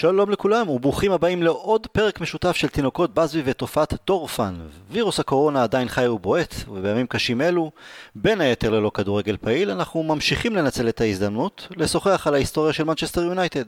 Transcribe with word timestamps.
שלום 0.00 0.30
לכולם 0.30 0.68
וברוכים 0.68 1.12
הבאים 1.12 1.42
לעוד 1.42 1.86
פרק 1.86 2.20
משותף 2.20 2.56
של 2.56 2.68
תינוקות 2.68 3.14
באזבי 3.14 3.42
ותופעת 3.44 3.94
דורפן. 4.06 4.54
וירוס 4.90 5.20
הקורונה 5.20 5.62
עדיין 5.62 5.88
חי 5.88 6.08
ובועט, 6.08 6.54
ובימים 6.68 7.06
קשים 7.06 7.40
אלו, 7.40 7.70
בין 8.14 8.40
היתר 8.40 8.70
ללא 8.70 8.90
כדורגל 8.94 9.36
פעיל, 9.36 9.70
אנחנו 9.70 10.02
ממשיכים 10.02 10.56
לנצל 10.56 10.88
את 10.88 11.00
ההזדמנות 11.00 11.68
לשוחח 11.76 12.26
על 12.26 12.34
ההיסטוריה 12.34 12.72
של 12.72 12.84
מנצ'סטר 12.84 13.22
יונייטד. 13.22 13.64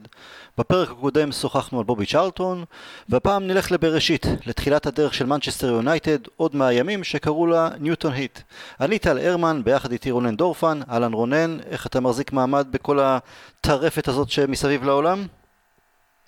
בפרק 0.57 0.89
הקודם 0.89 1.31
שוחחנו 1.31 1.79
על 1.79 1.85
בובי 1.85 2.05
צ'רלטון, 2.05 2.63
והפעם 3.09 3.47
נלך 3.47 3.71
לבראשית, 3.71 4.25
לתחילת 4.45 4.85
הדרך 4.85 5.13
של 5.13 5.25
מנצ'סטר 5.25 5.67
יונייטד, 5.67 6.19
עוד 6.37 6.55
מהימים 6.55 7.03
שקראו 7.03 7.47
לה 7.47 7.69
ניוטון 7.79 8.13
הית'. 8.13 8.39
אני 8.81 8.99
טל 8.99 9.17
הרמן, 9.17 9.61
ביחד 9.63 9.91
איתי 9.91 10.11
רונן 10.11 10.35
דורפן, 10.35 10.79
אהלן 10.91 11.13
רונן, 11.13 11.57
איך 11.69 11.87
אתה 11.87 11.99
מחזיק 11.99 12.33
מעמד 12.33 12.67
בכל 12.71 12.99
הטרפת 12.99 14.07
הזאת 14.07 14.29
שמסביב 14.29 14.83
לעולם? 14.83 15.25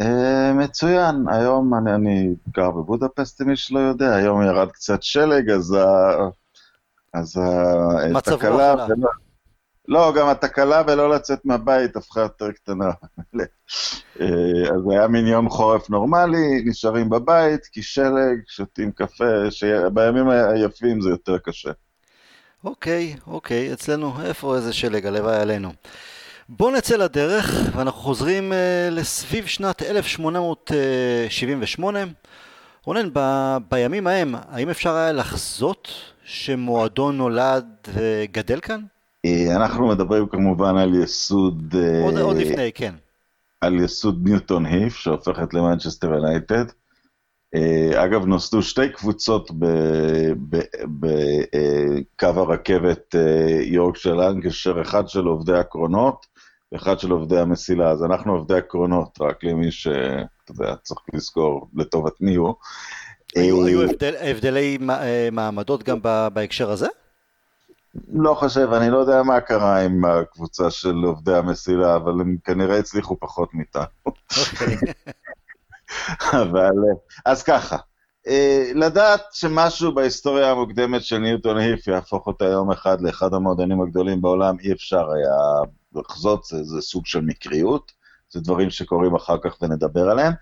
Uh, 0.01 0.05
מצוין, 0.53 1.25
היום 1.27 1.73
אני, 1.73 1.95
אני 1.95 2.35
גר 2.49 2.71
בבודפסט, 2.71 3.41
מי 3.41 3.55
שלא 3.55 3.79
יודע, 3.79 4.15
היום 4.15 4.41
ירד 4.41 4.71
קצת 4.71 5.03
שלג, 5.03 5.49
אז, 5.49 5.73
ה, 5.73 6.17
אז 7.13 7.41
התקלה, 8.15 8.73
ולא, 8.89 9.09
לא, 9.87 10.13
גם 10.15 10.27
התקלה 10.27 10.81
ולא 10.87 11.09
לצאת 11.09 11.45
מהבית 11.45 11.95
הפכה 11.95 12.21
יותר 12.21 12.51
קטנה. 12.51 12.89
אה, 14.21 14.25
אז 14.75 14.91
היה 14.91 15.07
מין 15.07 15.27
יום 15.27 15.49
חורף 15.49 15.89
נורמלי, 15.89 16.63
נשארים 16.65 17.09
בבית, 17.09 17.65
כי 17.65 17.81
שלג, 17.81 18.37
שותים 18.47 18.91
קפה, 18.91 19.51
שבימים 19.51 20.29
היפים 20.29 21.01
זה 21.01 21.09
יותר 21.09 21.37
קשה. 21.37 21.71
אוקיי, 22.63 23.15
אוקיי, 23.27 23.73
אצלנו, 23.73 24.13
איפה 24.25 24.55
איזה 24.55 24.73
שלג, 24.73 25.05
הלוואי 25.05 25.35
עלינו. 25.35 25.73
בואו 26.49 26.71
נצא 26.71 26.95
לדרך, 26.95 27.51
ואנחנו 27.75 28.01
חוזרים 28.01 28.51
uh, 28.51 28.55
לסביב 28.91 29.45
שנת 29.45 29.81
1878. 29.81 31.99
רונן, 32.85 33.09
ב- 33.13 33.57
בימים 33.71 34.07
ההם, 34.07 34.35
האם 34.49 34.69
אפשר 34.69 34.95
היה 34.95 35.11
לחזות 35.11 35.87
שמועדון 36.23 37.17
נולד 37.17 37.65
וגדל 37.93 38.59
כאן? 38.59 38.81
אה, 39.25 39.55
אנחנו 39.55 39.87
מדברים 39.87 40.27
כמובן 40.27 40.77
על 40.77 41.03
יסוד... 41.03 41.75
אה, 41.77 42.03
עוד, 42.03 42.17
uh, 42.17 42.21
עוד 42.21 42.37
לפני, 42.37 42.71
כן. 42.75 42.93
על 43.61 43.79
יסוד 43.79 44.29
ניוטון 44.29 44.65
היף, 44.65 44.95
שהופכת 44.95 45.53
למנצ'סטר 45.53 46.13
יונייטד. 46.13 46.65
אגב, 47.95 48.25
נוסדו 48.25 48.61
שתי 48.61 48.89
קבוצות 48.89 49.51
בקו 50.99 52.27
הרכבת 52.27 53.15
יורק 53.61 53.97
של 53.97 54.19
אנקשר, 54.19 54.81
אחד 54.81 55.07
של 55.07 55.25
עובדי 55.25 55.53
הקרונות 55.53 56.25
אחד 56.75 56.99
של 56.99 57.11
עובדי 57.11 57.39
המסילה, 57.39 57.89
אז 57.89 58.03
אנחנו 58.03 58.33
עובדי 58.33 58.57
עקרונות, 58.57 59.17
רק 59.21 59.43
למי 59.43 59.71
שאתה 59.71 59.93
יודע, 60.49 60.75
צריך 60.83 61.01
לזכור 61.13 61.67
לטובת 61.75 62.21
מי 62.21 62.35
הוא. 62.35 62.53
היו, 63.35 63.65
היו 63.65 63.81
אה, 63.81 63.85
הבדל, 63.85 64.13
הבדלי 64.21 64.77
אה, 64.89 65.29
מעמדות 65.31 65.83
גם 65.83 65.99
בהקשר 66.33 66.71
הזה? 66.71 66.87
לא 68.13 68.33
חושב, 68.33 68.69
אני 68.73 68.89
לא 68.89 68.97
יודע 68.97 69.23
מה 69.23 69.41
קרה 69.41 69.79
עם 69.79 70.05
הקבוצה 70.05 70.71
של 70.71 70.95
עובדי 70.95 71.35
המסילה, 71.35 71.95
אבל 71.95 72.11
הם 72.11 72.37
כנראה 72.43 72.79
הצליחו 72.79 73.19
פחות 73.19 73.53
מאיתנו. 73.53 73.83
אבל, 76.41 76.59
אה, 76.61 76.93
אז 77.25 77.43
ככה, 77.43 77.77
לדעת 78.75 79.21
שמשהו 79.31 79.95
בהיסטוריה 79.95 80.51
המוקדמת 80.51 81.03
של 81.03 81.17
ניוטון 81.17 81.57
היף 81.57 81.87
יהפוך 81.87 82.27
אותה 82.27 82.45
יום 82.45 82.71
אחד 82.71 83.01
לאחד 83.01 83.33
המועדונים 83.33 83.81
הגדולים 83.81 84.21
בעולם, 84.21 84.55
אי 84.59 84.71
אפשר 84.71 85.11
היה 85.11 85.35
לחזות 85.95 86.43
זה, 86.43 86.63
זה 86.63 86.81
סוג 86.81 87.05
של 87.05 87.21
מקריות, 87.21 87.91
זה 88.29 88.39
דברים 88.39 88.69
שקורים 88.69 89.15
אחר 89.15 89.37
כך 89.43 89.57
ונדבר 89.61 90.09
עליהם, 90.09 90.33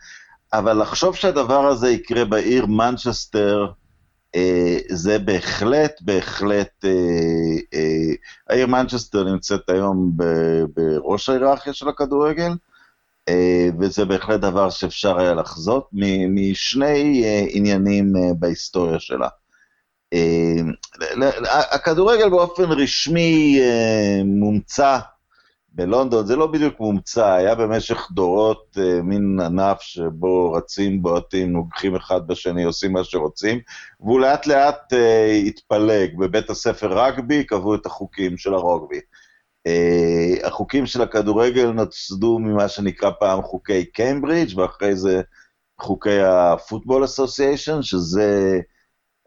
אבל 0.53 0.81
לחשוב 0.81 1.16
שהדבר 1.16 1.67
הזה 1.67 1.90
יקרה 1.90 2.25
בעיר 2.25 2.66
מנצ'סטר, 2.66 3.67
אה, 4.35 4.78
זה 4.90 5.19
בהחלט, 5.19 6.01
בהחלט, 6.01 6.85
אה, 6.85 6.90
אה, 7.73 8.13
העיר 8.50 8.67
מנצ'סטר 8.67 9.23
נמצאת 9.23 9.69
היום 9.69 10.11
בראש 10.73 11.29
ההיררכיה 11.29 11.73
של 11.73 11.90
הכדורגל, 11.90 12.51
אה, 12.51 12.56
וזה 13.80 14.06
בהחלט 14.06 14.40
דבר 14.40 14.69
שאפשר 14.69 15.19
היה 15.19 15.34
לחזות 15.34 15.90
משני 16.30 17.24
אה, 17.25 17.46
עניינים 17.50 18.14
אה, 18.16 18.34
בהיסטוריה 18.40 19.00
שלה. 19.00 19.28
אה, 20.14 21.30
הכדורגל 21.72 22.30
באופן 22.30 22.64
רשמי 22.64 23.59
אה, 23.62 24.22
מומצא 24.25 25.00
בלונדון 25.74 26.25
זה 26.25 26.36
לא 26.36 26.47
בדיוק 26.47 26.80
מומצא, 26.80 27.34
היה 27.34 27.56
במשך 27.56 28.08
דורות 28.12 28.78
אה, 28.78 29.02
מין 29.02 29.40
ענף 29.40 29.81
שבו 29.81 30.52
רצים, 30.52 31.02
בועטים, 31.02 31.52
נוגחים 31.52 31.96
אחד 31.96 32.28
בשני, 32.28 32.64
עושים 32.64 32.94
מה 32.94 33.03
שרוצים, 33.03 33.59
והוא 34.00 34.20
לאט 34.20 34.47
לאט 34.47 34.94
אה, 34.94 35.31
התפלג. 35.31 36.18
בבית 36.18 36.50
הספר 36.50 37.06
רגבי 37.06 37.44
קבעו 37.44 37.75
את 37.75 37.86
החוקים 37.86 38.38
של 38.38 38.53
הרוגבי. 38.53 39.00
אה, 39.67 40.47
החוקים 40.47 40.85
של 40.85 41.01
הכדורגל 41.01 41.72
נוצדו 41.72 42.39
ממה 42.39 42.67
שנקרא 42.67 43.11
פעם 43.19 43.41
חוקי 43.41 43.85
קיימברידג', 43.85 44.57
ואחרי 44.57 44.95
זה 44.95 45.22
חוקי 45.79 46.22
הפוטבול 46.22 47.05
אסוסיישן, 47.05 47.81
שזה... 47.81 48.59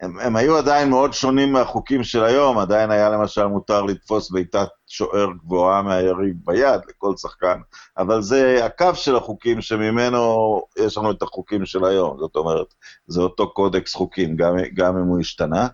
הם, 0.03 0.19
הם 0.21 0.37
היו 0.37 0.57
עדיין 0.59 0.91
מאוד 0.91 1.13
שונים 1.13 1.53
מהחוקים 1.53 2.05
של 2.05 2.25
היום, 2.25 2.59
עדיין 2.59 2.91
היה 2.91 3.09
למשל 3.09 3.47
מותר 3.47 3.83
לתפוס 3.83 4.31
בעיטת 4.31 4.69
שוער 4.87 5.29
גבוהה 5.45 5.83
מהיריב 5.83 6.37
ביד 6.45 6.81
לכל 6.89 7.17
שחקן, 7.17 7.59
אבל 7.99 8.23
זה 8.23 8.65
הקו 8.65 8.95
של 8.95 9.17
החוקים 9.17 9.61
שממנו 9.61 10.63
יש 10.79 10.99
לנו 10.99 11.11
את 11.11 11.23
החוקים 11.23 11.67
של 11.67 11.85
היום, 11.85 12.19
זאת 12.19 12.37
אומרת, 12.37 12.75
זה 13.07 13.21
אותו 13.21 13.53
קודקס 13.53 13.95
חוקים, 13.95 14.37
גם, 14.37 14.57
גם 14.75 14.97
אם 14.97 15.05
הוא 15.05 15.21
השתנה. 15.21 15.67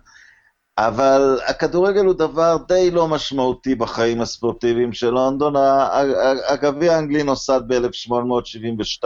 אבל 0.77 1.39
הכדורגל 1.47 2.05
הוא 2.05 2.13
דבר 2.13 2.57
די 2.67 2.91
לא 2.91 3.07
משמעותי 3.07 3.75
בחיים 3.75 4.21
הספורטיביים 4.21 4.93
של 4.93 5.09
לונדון. 5.09 5.53
הגביע 6.47 6.95
האנגלי 6.95 7.23
נוסד 7.23 7.61
ב-1872, 7.67 9.05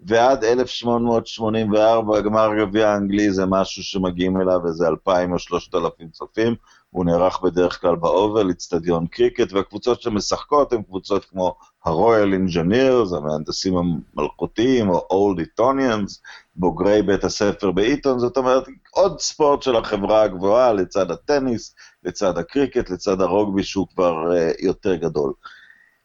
ועד 0.00 0.44
1884 0.44 2.20
גמר 2.20 2.48
גביע 2.58 2.88
האנגלי 2.88 3.30
זה 3.30 3.46
משהו 3.46 3.82
שמגיעים 3.82 4.40
אליו 4.40 4.66
איזה 4.66 4.86
2,000 4.88 5.32
או 5.32 5.38
3,000 5.38 6.08
צופים, 6.08 6.54
הוא 6.90 7.04
נערך 7.04 7.40
בדרך 7.40 7.80
כלל 7.80 7.96
באובאל, 7.96 8.50
אצטדיון 8.50 9.06
קריקט, 9.06 9.52
והקבוצות 9.52 10.02
שמשחקות 10.02 10.72
הן 10.72 10.82
קבוצות 10.82 11.24
כמו 11.24 11.54
הרויאל 11.84 12.32
אנג'ינירס, 12.32 13.12
המהנדסים 13.12 13.74
המלכותיים, 13.76 14.90
או 14.90 15.06
אולד 15.10 15.38
איטוניאנס, 15.38 16.22
בוגרי 16.56 17.02
בית 17.02 17.24
הספר 17.24 17.70
באיטון, 17.70 18.18
זאת 18.18 18.36
אומרת, 18.36 18.64
עוד 18.90 19.20
ספורט 19.20 19.62
של 19.62 19.76
החברה 19.76 20.22
הגבוהה 20.22 20.72
לצד 20.72 21.10
הטניס, 21.10 21.74
לצד 22.04 22.38
הקריקט, 22.38 22.90
לצד 22.90 23.20
הרוגבי 23.20 23.62
שהוא 23.62 23.86
כבר 23.94 24.14
uh, 24.32 24.64
יותר 24.64 24.94
גדול. 24.94 25.32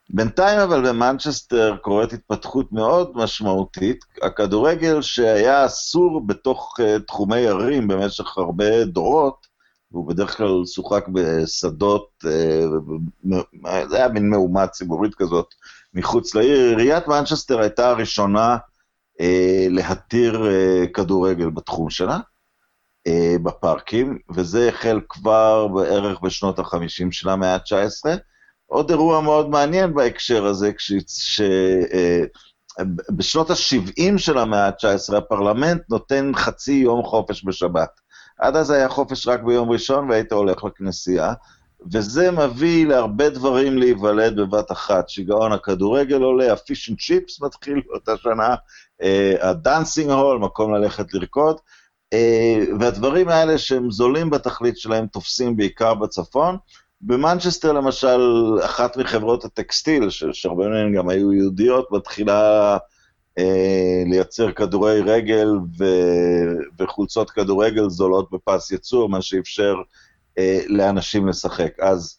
בינתיים 0.09 0.59
אבל 0.59 0.89
במנצ'סטר 0.89 1.75
קורית 1.81 2.13
התפתחות 2.13 2.71
מאוד 2.71 3.11
משמעותית. 3.15 4.05
הכדורגל 4.21 5.01
שהיה 5.01 5.65
אסור 5.65 6.27
בתוך 6.27 6.79
uh, 6.79 7.01
תחומי 7.07 7.47
ערים 7.47 7.87
במשך 7.87 8.37
הרבה 8.37 8.85
דורות, 8.85 9.48
והוא 9.91 10.07
בדרך 10.07 10.37
כלל 10.37 10.65
שוחק 10.65 11.05
בשדות, 11.07 12.09
uh, 12.23 12.27
זה 13.89 13.97
היה 13.97 14.07
מין 14.07 14.29
מהומה 14.29 14.67
ציבורית 14.67 15.15
כזאת 15.15 15.53
מחוץ 15.93 16.35
לעיר. 16.35 16.77
עיריית 16.77 17.07
מנצ'סטר 17.07 17.59
הייתה 17.59 17.89
הראשונה 17.89 18.57
uh, 19.21 19.23
להתיר 19.69 20.43
uh, 20.43 20.87
כדורגל 20.87 21.49
בתחום 21.49 21.89
שלה. 21.89 22.19
בפארקים, 23.43 24.19
וזה 24.35 24.69
החל 24.69 24.99
כבר 25.09 25.67
בערך 25.67 26.21
בשנות 26.21 26.59
ה-50 26.59 27.11
של 27.11 27.29
המאה 27.29 27.53
ה-19. 27.55 28.17
עוד 28.65 28.89
אירוע 28.89 29.21
מאוד 29.21 29.49
מעניין 29.49 29.93
בהקשר 29.93 30.45
הזה, 30.45 30.71
שבשנות 32.77 33.51
אה, 33.51 33.55
ה-70 33.55 34.17
של 34.17 34.37
המאה 34.37 34.67
ה-19 34.67 35.17
הפרלמנט 35.17 35.81
נותן 35.89 36.31
חצי 36.35 36.71
יום 36.73 37.03
חופש 37.03 37.45
בשבת. 37.45 37.89
עד 38.39 38.55
אז 38.55 38.71
היה 38.71 38.89
חופש 38.89 39.27
רק 39.27 39.41
ביום 39.41 39.69
ראשון 39.69 40.09
והיית 40.09 40.31
הולך 40.31 40.63
לכנסייה, 40.63 41.33
וזה 41.93 42.31
מביא 42.31 42.87
להרבה 42.87 43.29
דברים 43.29 43.77
להיוולד 43.77 44.35
בבת 44.35 44.71
אחת. 44.71 45.09
שיגעון 45.09 45.51
הכדורגל 45.51 46.21
עולה, 46.21 46.53
הפיש 46.53 46.89
אנד 46.89 46.97
צ'יפס 46.99 47.41
מתחיל 47.41 47.81
באותה 47.87 48.17
שנה, 48.17 48.55
ה 49.41 49.50
dancing 49.50 50.11
hall, 50.11 50.39
מקום 50.39 50.73
ללכת 50.73 51.13
לרקוד, 51.13 51.57
אה, 52.13 52.63
והדברים 52.79 53.29
האלה 53.29 53.57
שהם 53.57 53.91
זולים 53.91 54.29
בתכלית 54.29 54.77
שלהם 54.77 55.07
תופסים 55.07 55.57
בעיקר 55.57 55.93
בצפון, 55.93 56.57
במנצ'סטר 57.01 57.71
למשל, 57.71 58.21
אחת 58.65 58.97
מחברות 58.97 59.45
הטקסטיל, 59.45 60.09
שהרבה 60.09 60.67
מהן 60.67 60.95
גם 60.95 61.09
היו 61.09 61.33
יהודיות, 61.33 61.91
מתחילה 61.91 62.73
אה, 62.73 62.77
לייצר 64.05 64.51
כדורי 64.51 65.01
רגל 65.01 65.47
ו, 65.79 65.85
וחולצות 66.79 67.29
כדורגל 67.29 67.89
זולות 67.89 68.31
בפס 68.31 68.71
ייצור, 68.71 69.09
מה 69.09 69.21
שאפשר 69.21 69.75
אה, 70.37 70.59
לאנשים 70.67 71.27
לשחק. 71.27 71.79
אז 71.79 72.17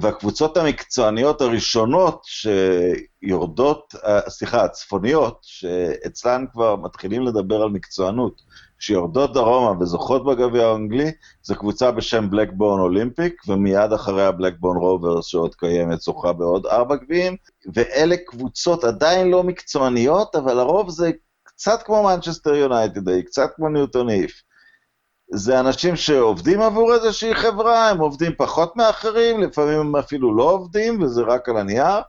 והקבוצות 0.00 0.56
המקצועניות 0.56 1.40
הראשונות 1.40 2.24
שיורדות, 2.24 3.94
סליחה, 4.28 4.64
הצפוניות, 4.64 5.38
שאצלן 5.42 6.44
כבר 6.52 6.76
מתחילים 6.76 7.22
לדבר 7.22 7.62
על 7.62 7.68
מקצוענות, 7.68 8.42
שיורדות 8.84 9.32
דרומה 9.32 9.80
וזוכות 9.80 10.24
בגביע 10.24 10.66
האנגלי, 10.66 11.10
זו 11.42 11.54
קבוצה 11.54 11.90
בשם 11.90 12.30
בלקבורן 12.30 12.80
אולימפיק, 12.80 13.42
ומיד 13.48 13.92
אחריה 13.92 14.30
בלקבורן 14.30 14.76
רוברס 14.76 15.26
שעוד 15.26 15.54
קיימת, 15.54 16.00
זוכה 16.00 16.32
בעוד 16.32 16.66
ארבע 16.66 16.96
גביעים, 16.96 17.36
ואלה 17.74 18.16
קבוצות 18.26 18.84
עדיין 18.84 19.30
לא 19.30 19.42
מקצועניות, 19.42 20.36
אבל 20.36 20.54
לרוב 20.54 20.90
זה 20.90 21.10
קצת 21.44 21.82
כמו 21.82 22.02
מנצ'סטר 22.02 22.54
יונייטד, 22.54 23.20
קצת 23.20 23.50
כמו 23.56 23.68
ניוטון 23.68 24.08
הית'. 24.08 24.42
זה 25.34 25.60
אנשים 25.60 25.96
שעובדים 25.96 26.60
עבור 26.60 26.94
איזושהי 26.94 27.34
חברה, 27.34 27.90
הם 27.90 27.98
עובדים 27.98 28.32
פחות 28.38 28.76
מאחרים, 28.76 29.40
לפעמים 29.40 29.78
הם 29.78 29.96
אפילו 29.96 30.36
לא 30.36 30.50
עובדים, 30.50 31.02
וזה 31.02 31.22
רק 31.22 31.48
על 31.48 31.56
הנייר, 31.56 32.00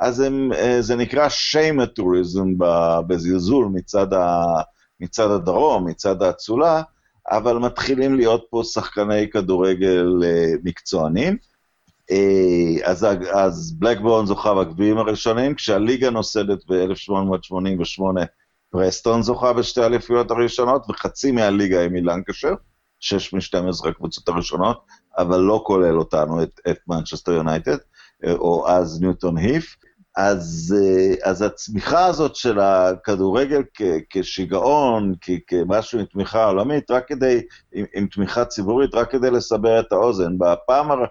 אז 0.00 0.20
הם, 0.20 0.52
אה, 0.52 0.82
זה 0.82 0.96
נקרא 0.96 1.28
שיימטוריזם 1.28 2.48
בזלזול 3.06 3.68
מצד, 3.72 4.12
ה, 4.12 4.44
מצד 5.02 5.30
הדרום, 5.30 5.88
מצד 5.88 6.22
האצולה, 6.22 6.82
אבל 7.30 7.58
מתחילים 7.58 8.14
להיות 8.14 8.44
פה 8.50 8.62
שחקני 8.64 9.30
כדורגל 9.30 10.06
אה, 10.24 10.52
מקצוענים. 10.64 11.36
אה, 12.10 12.90
אז, 12.90 13.06
אז 13.32 13.72
בלקבורן 13.78 14.26
זוכה 14.26 14.54
בגביעים 14.54 14.98
הראשונים, 14.98 15.54
כשהליגה 15.54 16.10
נוסדת 16.10 16.58
ב-1888, 16.68 18.02
פרסטון 18.70 19.22
זוכה 19.22 19.52
בשתי 19.52 19.82
האליפויות 19.82 20.30
הראשונות, 20.30 20.90
וחצי 20.90 21.32
מהליגה 21.32 21.80
היא 21.80 21.90
מלנקשר. 21.90 22.54
שש 23.02 23.34
מ-12 23.34 23.88
הקבוצות 23.88 24.28
הראשונות, 24.28 24.84
אבל 25.18 25.40
לא 25.40 25.62
כולל 25.66 25.98
אותנו, 25.98 26.42
את, 26.42 26.60
את 26.70 26.78
מנצ'סטר 26.88 27.32
יונייטד, 27.32 27.76
או 28.26 28.68
אז 28.68 29.00
ניוטון 29.00 29.36
היף. 29.38 29.76
אז, 30.16 30.74
אה, 30.78 31.30
אז 31.30 31.42
הצמיחה 31.42 32.06
הזאת 32.06 32.36
של 32.36 32.58
הכדורגל 32.60 33.62
כ, 33.74 33.82
כשיגעון, 34.10 35.14
כ, 35.20 35.30
כמשהו 35.46 35.98
עם 35.98 36.04
תמיכה 36.04 36.44
עולמית, 36.44 36.90
רק 36.90 37.08
כדי, 37.08 37.40
עם, 37.72 37.84
עם 37.94 38.06
תמיכה 38.06 38.44
ציבורית, 38.44 38.94
רק 38.94 39.10
כדי 39.10 39.30
לסבר 39.30 39.80
את 39.80 39.92
האוזן. 39.92 40.38
בפעם, 40.38 40.90
הר... 40.90 41.04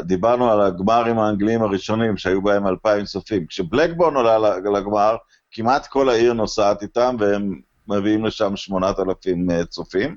דיברנו 0.00 0.50
על 0.50 0.60
הגמרים 0.60 1.18
האנגליים 1.18 1.62
הראשונים, 1.62 2.16
שהיו 2.16 2.42
בהם 2.42 2.66
אלפיים 2.66 3.04
צופים. 3.04 3.46
כשבלקבורן 3.46 4.14
עולה 4.14 4.38
לגמר, 4.58 5.16
כמעט 5.50 5.86
כל 5.86 6.08
העיר 6.08 6.32
נוסעת 6.32 6.82
איתם, 6.82 7.16
והם 7.18 7.60
מביאים 7.88 8.24
לשם 8.24 8.56
שמונת 8.56 8.98
אלפים 9.00 9.50
אה, 9.50 9.64
צופים. 9.64 10.16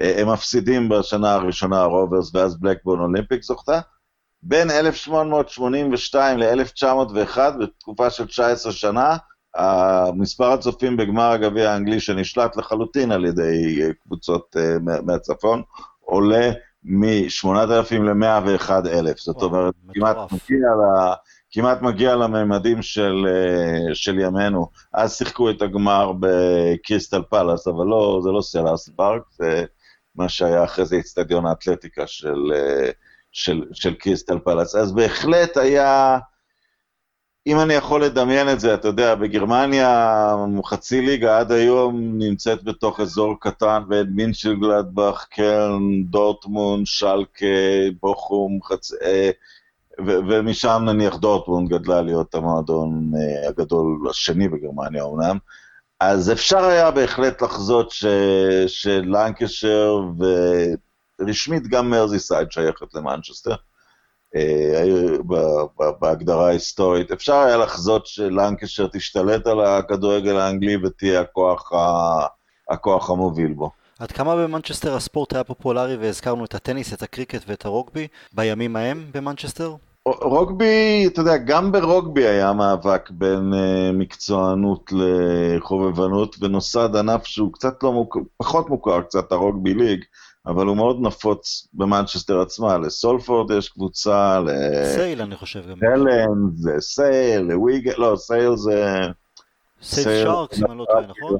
אה, 0.00 0.20
הם 0.20 0.32
מפסידים 0.32 0.88
בשנה 0.88 1.34
הראשונה 1.34 1.80
הרוברס 1.80 2.34
ואז 2.34 2.60
בלקבורן 2.60 3.00
אולימפיק 3.00 3.42
זוכתה. 3.42 3.80
בין 4.48 4.70
1882 4.70 6.38
ל-1901, 6.38 7.38
בתקופה 7.60 8.10
של 8.10 8.26
19 8.26 8.72
שנה, 8.72 9.16
מספר 10.14 10.52
הצופים 10.52 10.96
בגמר 10.96 11.30
הגביע 11.30 11.70
האנגלי 11.70 12.00
שנשלט 12.00 12.56
לחלוטין 12.56 13.12
על 13.12 13.24
ידי 13.24 13.82
אה, 13.82 13.88
קבוצות 14.02 14.56
אה, 14.56 15.00
מהצפון, 15.02 15.62
עולה 16.00 16.50
מ-8,000 16.84 17.94
ל-101,000. 17.94 19.14
זאת 19.16 19.42
אומרת, 19.42 19.74
כמעט 19.94 20.16
מגיע, 20.16 20.68
ל, 20.68 21.12
כמעט 21.50 21.82
מגיע 21.82 22.16
לממדים 22.16 22.82
של, 22.82 23.26
של 23.94 24.18
ימינו. 24.18 24.66
אז 24.92 25.16
שיחקו 25.16 25.50
את 25.50 25.62
הגמר 25.62 26.12
בקריסטל 26.20 27.22
פלאס, 27.30 27.68
אבל 27.68 27.86
לא, 27.86 28.20
זה 28.22 28.30
לא 28.30 28.40
סלהרסט 28.40 28.88
פארק, 28.96 29.22
זה 29.30 29.64
מה 30.14 30.28
שהיה 30.28 30.64
אחרי 30.64 30.84
זה 30.84 30.98
אצטדיון 30.98 31.46
האתלטיקה 31.46 32.06
של, 32.06 32.52
אה, 32.54 32.90
של, 33.36 33.64
של 33.72 33.94
קריסטל 33.94 34.38
פלאס. 34.38 34.74
אז 34.74 34.92
בהחלט 34.92 35.56
היה, 35.56 36.18
אם 37.46 37.60
אני 37.60 37.74
יכול 37.74 38.04
לדמיין 38.04 38.48
את 38.48 38.60
זה, 38.60 38.74
אתה 38.74 38.88
יודע, 38.88 39.14
בגרמניה 39.14 40.34
חצי 40.64 41.00
ליגה 41.00 41.38
עד 41.38 41.52
היום 41.52 42.18
נמצאת 42.18 42.64
בתוך 42.64 43.00
אזור 43.00 43.34
קטן, 43.40 43.82
ואין 43.88 44.06
מנשנגלדבך, 44.10 45.26
קלן, 45.30 46.02
דורטמונד, 46.04 46.86
שאלקה, 46.86 47.46
בוכום, 48.02 48.58
חצ... 48.62 48.92
אה, 48.92 49.30
ו- 50.06 50.18
ומשם 50.28 50.82
נניח 50.86 51.16
דורטמונד 51.16 51.68
גדלה 51.68 52.02
להיות 52.02 52.34
המועדון 52.34 53.10
אה, 53.16 53.48
הגדול 53.48 54.06
השני 54.10 54.48
בגרמניה 54.48 55.04
אמנם, 55.04 55.38
אז 56.00 56.32
אפשר 56.32 56.64
היה 56.64 56.90
בהחלט 56.90 57.42
לחזות 57.42 57.90
ש... 57.90 58.04
שלנקשר 58.66 60.00
ורשמית 61.20 61.66
גם 61.66 61.90
מרזיסייד 61.90 62.52
שייכת 62.52 62.94
למנצ'סטר, 62.94 63.54
אה, 64.36 65.16
בהגדרה 66.00 66.48
ההיסטורית. 66.48 67.12
אפשר 67.12 67.34
היה 67.34 67.56
לחזות 67.56 68.06
שלנקשר 68.06 68.86
תשתלט 68.86 69.46
על 69.46 69.60
הכדורגל 69.60 70.36
האנגלי 70.36 70.76
ותהיה 70.76 71.20
הכוח, 71.20 71.72
ה... 71.72 72.26
הכוח 72.70 73.10
המוביל 73.10 73.52
בו. 73.52 73.70
עד 73.98 74.12
כמה 74.12 74.36
במנצ'סטר 74.36 74.94
הספורט 74.94 75.32
היה 75.34 75.44
פופולרי 75.44 75.96
והזכרנו 75.96 76.44
את 76.44 76.54
הטניס, 76.54 76.92
את 76.92 77.02
הקריקט 77.02 77.42
ואת 77.46 77.64
הרוגבי 77.64 78.06
בימים 78.32 78.76
ההם 78.76 79.04
במנצ'סטר? 79.12 79.74
רוגבי, 80.06 81.04
אתה 81.06 81.20
יודע, 81.20 81.36
גם 81.36 81.72
ברוגבי 81.72 82.26
היה 82.26 82.52
מאבק 82.52 83.10
בין 83.10 83.52
uh, 83.52 83.92
מקצוענות 83.92 84.92
לחובבנות, 84.92 86.36
ונוסד 86.40 86.96
ענף 86.96 87.24
שהוא 87.24 87.52
קצת 87.52 87.82
לא 87.82 87.92
מוכר, 87.92 88.20
פחות 88.36 88.70
מוכר 88.70 89.02
קצת, 89.02 89.32
ה 89.32 89.39
rugby 89.39 89.74
league, 89.74 90.04
אבל 90.46 90.66
הוא 90.66 90.76
מאוד 90.76 90.96
נפוץ 91.00 91.68
במנצ'סטר 91.74 92.40
עצמה, 92.40 92.78
לסולפורד 92.78 93.50
יש 93.50 93.68
קבוצה, 93.68 94.40
ל... 94.40 94.48
סייל 94.94 95.22
אני 95.22 95.36
חושב 95.36 95.70
גם. 95.70 95.76
הלן, 95.92 96.50
זה 96.54 96.72
סייל, 96.80 97.42
לוויגאן, 97.42 97.94
לא, 97.98 98.16
סייל 98.16 98.56
זה... 98.56 99.00
סייל 99.82 100.24
שארקס, 100.24 100.58
אם 100.58 100.70
אני 100.70 100.78
לא 100.78 100.84
טועה, 100.84 101.06
נכון? 101.06 101.38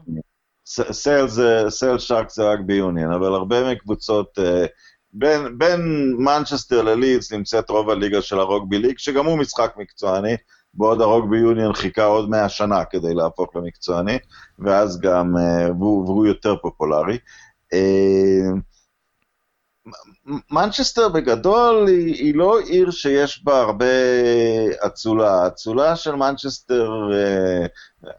סייל 0.92 1.28
זה, 1.28 1.64
סייל 1.68 1.98
שארקס 1.98 2.36
זה 2.36 2.50
רק 2.50 2.60
ביוניון, 2.60 3.12
אבל 3.12 3.34
הרבה 3.34 3.72
מקבוצות... 3.72 4.38
Uh, 4.38 4.42
בין, 5.18 5.58
בין 5.58 5.80
מנצ'סטר 6.18 6.82
ללידס 6.82 7.32
נמצאת 7.32 7.70
רוב 7.70 7.90
הליגה 7.90 8.22
של 8.22 8.38
ה 8.38 8.45
rugby 8.45 8.78
league, 8.78 8.98
שגם 8.98 9.26
הוא 9.26 9.38
משחק 9.38 9.74
מקצועני, 9.76 10.36
בעוד 10.74 11.00
ה 11.00 11.06
rugby 11.06 11.38
union 11.38 11.72
חיכה 11.72 12.04
עוד 12.04 12.30
מאה 12.30 12.48
שנה 12.48 12.84
כדי 12.84 13.14
להפוך 13.14 13.56
למקצועני, 13.56 14.18
ואז 14.58 15.00
גם, 15.00 15.36
אה, 15.36 15.72
והוא, 15.78 16.04
והוא 16.04 16.26
יותר 16.26 16.56
פופולרי. 16.56 17.18
אה, 17.72 18.50
מנצ'סטר 20.50 21.08
בגדול 21.08 21.88
היא, 21.88 22.14
היא 22.14 22.34
לא 22.34 22.58
עיר 22.58 22.90
שיש 22.90 23.44
בה 23.44 23.60
הרבה 23.60 23.86
אצולה. 24.86 25.42
האצולה 25.44 25.96
של 25.96 26.14
מנצ'סטר 26.14 26.90
אה, 27.12 27.66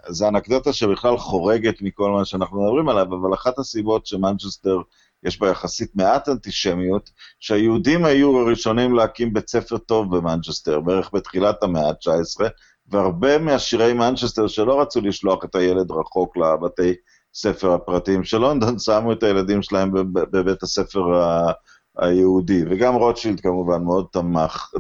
זה 0.10 0.28
אנקדוטה 0.28 0.74
שבכלל 0.74 1.18
חורגת 1.18 1.82
מכל 1.82 2.12
מה 2.12 2.26
שאנחנו 2.26 2.64
מדברים 2.64 2.90
עליו, 2.90 3.06
אבל 3.06 3.34
אחת 3.34 3.60
הסיבות 3.60 4.06
שמנצ'סטר 4.06 4.78
יש 5.24 5.40
בה 5.40 5.50
יחסית 5.50 5.96
מעט 5.96 6.30
אנטישמיות, 6.30 7.10
שהיהודים 7.40 8.06
היו 8.06 8.38
הראשונים 8.38 8.96
להקים 8.96 9.34
בית 9.34 9.50
ספר 9.50 9.78
טוב 9.78 10.18
במנצ'סטר, 10.18 10.80
בערך 10.80 11.10
בתחילת 11.14 11.64
המאה 11.64 11.90
ה-19, 11.90 12.44
והרבה 12.88 13.38
מעשירי 13.38 13.94
מנצ'סטר 13.94 14.48
שלא 14.48 14.82
רצו 14.82 15.02
לשלוח 15.02 15.44
את 15.46 15.56
הילד 15.56 15.92
רחוק 15.92 16.38
לבתי 16.38 16.94
ספר 17.40 17.74
הפרטיים 17.74 18.24
של 18.24 18.38
לונדון, 18.38 18.80
שמו 18.86 19.12
את 19.12 19.24
הילדים 19.24 19.62
שלהם 19.62 19.92
בבית 20.14 20.64
הספר 20.64 21.14
ה... 21.14 21.52
היהודי, 22.00 22.64
וגם 22.70 22.96
רוטשילד 22.96 23.40
כמובן 23.40 23.84
מאוד 23.84 24.06
תמך, 24.12 24.72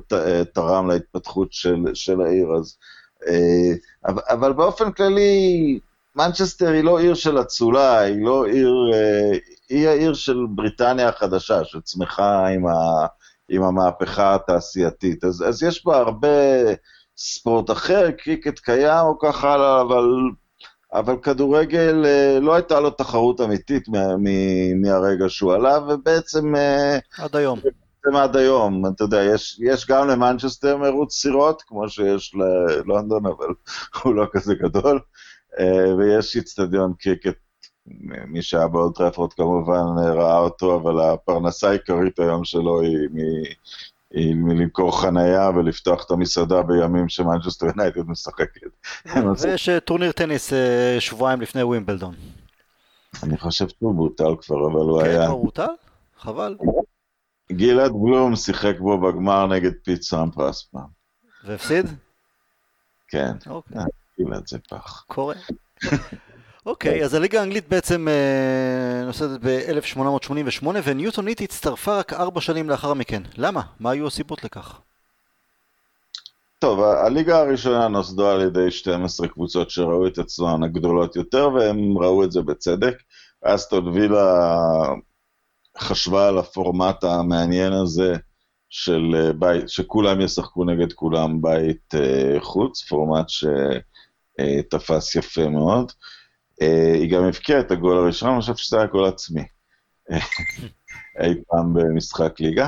תרם 0.54 0.88
להתפתחות 0.90 1.54
של, 1.54 1.84
של 1.94 2.22
העיר, 2.22 2.48
אז... 2.60 2.78
אה, 3.28 3.74
אבל 4.30 4.54
באופן 4.54 4.92
כללי, 4.92 5.80
מנצ'סטר 6.16 6.70
היא 6.70 6.84
לא 6.84 7.00
עיר 7.00 7.14
של 7.14 7.42
אצולה, 7.42 8.00
היא 8.00 8.26
לא 8.26 8.46
עיר, 8.46 8.74
אה, 8.94 9.38
היא 9.70 9.88
העיר 9.88 10.14
של 10.14 10.38
בריטניה 10.50 11.10
החדשה, 11.10 11.64
שצמחה 11.64 12.48
עם, 12.48 12.68
ה, 12.68 13.08
עם 13.50 13.64
המהפכה 13.64 14.36
התעשייתית. 14.36 15.24
אז, 15.24 15.44
אז 15.48 15.64
יש 15.64 15.86
בה 15.86 15.98
הרבה 15.98 16.28
ספורט 17.18 17.72
אחר, 17.72 18.12
קריקט 18.12 18.60
קיים 18.60 19.06
או 19.06 19.20
כך 19.20 19.44
הלאה, 19.44 19.82
אבל, 19.82 20.06
אבל 20.94 21.18
כדורגל, 21.22 22.06
אה, 22.06 22.40
לא 22.42 22.56
הייתה 22.56 22.80
לו 22.80 22.90
תחרות 22.90 23.42
אמיתית 23.42 23.88
מה, 23.90 24.18
מ, 24.18 24.82
מהרגע 24.82 25.26
שהוא 25.30 25.54
עלה, 25.54 25.80
ובעצם... 25.88 26.56
אה, 26.56 26.98
עד 27.18 27.36
היום. 27.36 27.60
בעצם 27.60 28.16
עד 28.16 28.36
היום, 28.36 28.86
אתה 28.86 29.04
יודע, 29.04 29.24
יש, 29.24 29.60
יש 29.64 29.88
גם 29.88 30.08
למנצ'סטר 30.08 30.78
מרוץ 30.78 31.14
סירות, 31.14 31.62
כמו 31.68 31.90
שיש 31.90 32.36
ללונדון, 32.36 33.26
אבל 33.26 33.48
הוא 34.04 34.16
לא 34.16 34.28
כזה 34.32 34.56
גדול, 34.56 35.00
אה, 35.60 35.96
ויש 35.96 36.36
איצטדיון 36.36 36.94
קריקט 37.00 37.38
מי 38.28 38.42
שהיה 38.42 38.68
באולד 38.68 38.98
טראפורד 38.98 39.34
כמובן 39.34 39.84
ראה 39.98 40.38
אותו, 40.38 40.76
אבל 40.76 41.00
הפרנסה 41.00 41.70
העיקרית 41.70 42.20
היום 42.20 42.44
שלו 42.44 42.82
היא, 42.82 43.08
מלמכור 44.16 45.02
חנייה 45.02 45.50
ולפתוח 45.50 46.06
את 46.06 46.12
המסעדה 46.12 46.62
בימים 46.62 47.10
שמנצ'סטר 47.10 47.66
יונייטד 47.66 48.08
משחקת. 48.08 48.62
ויש 49.44 49.70
אה, 49.70 49.80
טורניר 49.80 50.12
טניס 50.12 50.54
אה, 50.54 50.96
שבועיים 51.00 51.42
לפני 51.42 51.64
ווימבלדון. 51.64 52.16
אני 53.24 53.38
חושב 53.38 53.68
שהוא 53.68 53.96
בוטל 53.96 54.36
כבר, 54.42 54.68
אבל 54.68 54.90
הוא 54.90 55.02
כן, 55.02 55.10
היה... 55.10 55.26
כן, 55.26 55.32
הוא 55.32 55.44
בוטל? 55.44 55.68
חבל. 56.20 56.58
גלעד 57.52 57.92
בלום 57.92 58.36
שיחק 58.36 58.80
בו 58.80 58.98
בגמר 58.98 59.48
נגד 59.48 59.72
פיט 59.84 60.02
סמפרס 60.02 60.64
פעם. 60.64 60.88
והפסיד? 61.44 61.86
כן. 63.08 63.32
אוקיי. 63.50 63.82
גלעד 64.20 64.48
זה 64.48 64.60
פח. 64.70 65.04
קורה. 65.08 65.36
אוקיי, 66.68 67.04
אז 67.04 67.14
הליגה 67.14 67.40
האנגלית 67.40 67.70
בעצם 67.70 68.08
אה, 68.08 69.06
נוסדת 69.06 69.40
ב-1888 69.44 70.68
וניוטונית 70.84 71.42
הצטרפה 71.42 72.00
רק 72.00 72.14
ארבע 72.14 72.42
שנים 72.42 72.70
לאחר 72.70 72.94
מכן. 72.94 73.24
למה? 73.38 73.62
מה 73.80 73.92
היו 73.92 74.08
הסיבות 74.08 74.44
לכך? 74.44 74.80
טוב, 76.60 76.82
הליגה 76.82 77.40
הראשונה 77.40 77.88
נוסדו 77.88 78.28
על 78.28 78.42
ידי 78.42 78.72
12 78.72 79.28
קבוצות 79.28 79.70
שראו 79.70 80.08
את 80.08 80.18
עצמן 80.18 80.64
הגדולות 80.64 81.16
יותר, 81.16 81.50
והם 81.56 81.98
ראו 81.98 82.24
את 82.24 82.32
זה 82.32 82.42
בצדק. 82.42 82.98
אסטון 83.44 83.88
וילה 83.88 84.48
חשבה 85.78 86.28
על 86.28 86.38
הפורמט 86.38 87.04
המעניין 87.04 87.74
הזה 87.74 88.16
של 88.70 89.16
אה, 89.16 89.34
בית, 89.34 89.70
שכולם 89.70 90.22
ישחקו 90.22 90.66
נגד 90.66 90.94
כולם 90.94 91.42
בית 91.42 91.94
אה, 91.96 92.44
חוץ, 92.44 92.82
פורמט 92.82 93.26
שתפס 94.40 95.16
יפה 95.16 95.48
מאוד. 95.48 95.92
אה, 96.62 96.66
היא 96.94 97.12
גם 97.12 97.24
הבקיעה 97.24 97.60
את 97.60 97.72
הגול 97.72 97.98
הראשון, 97.98 98.30
אני 98.30 98.42
חושב 98.42 98.56
שזה 98.56 98.78
היה 98.78 98.86
גול 98.86 99.06
עצמי 99.06 99.44
אי 101.22 101.34
פעם 101.48 101.74
במשחק 101.74 102.40
ליגה. 102.40 102.68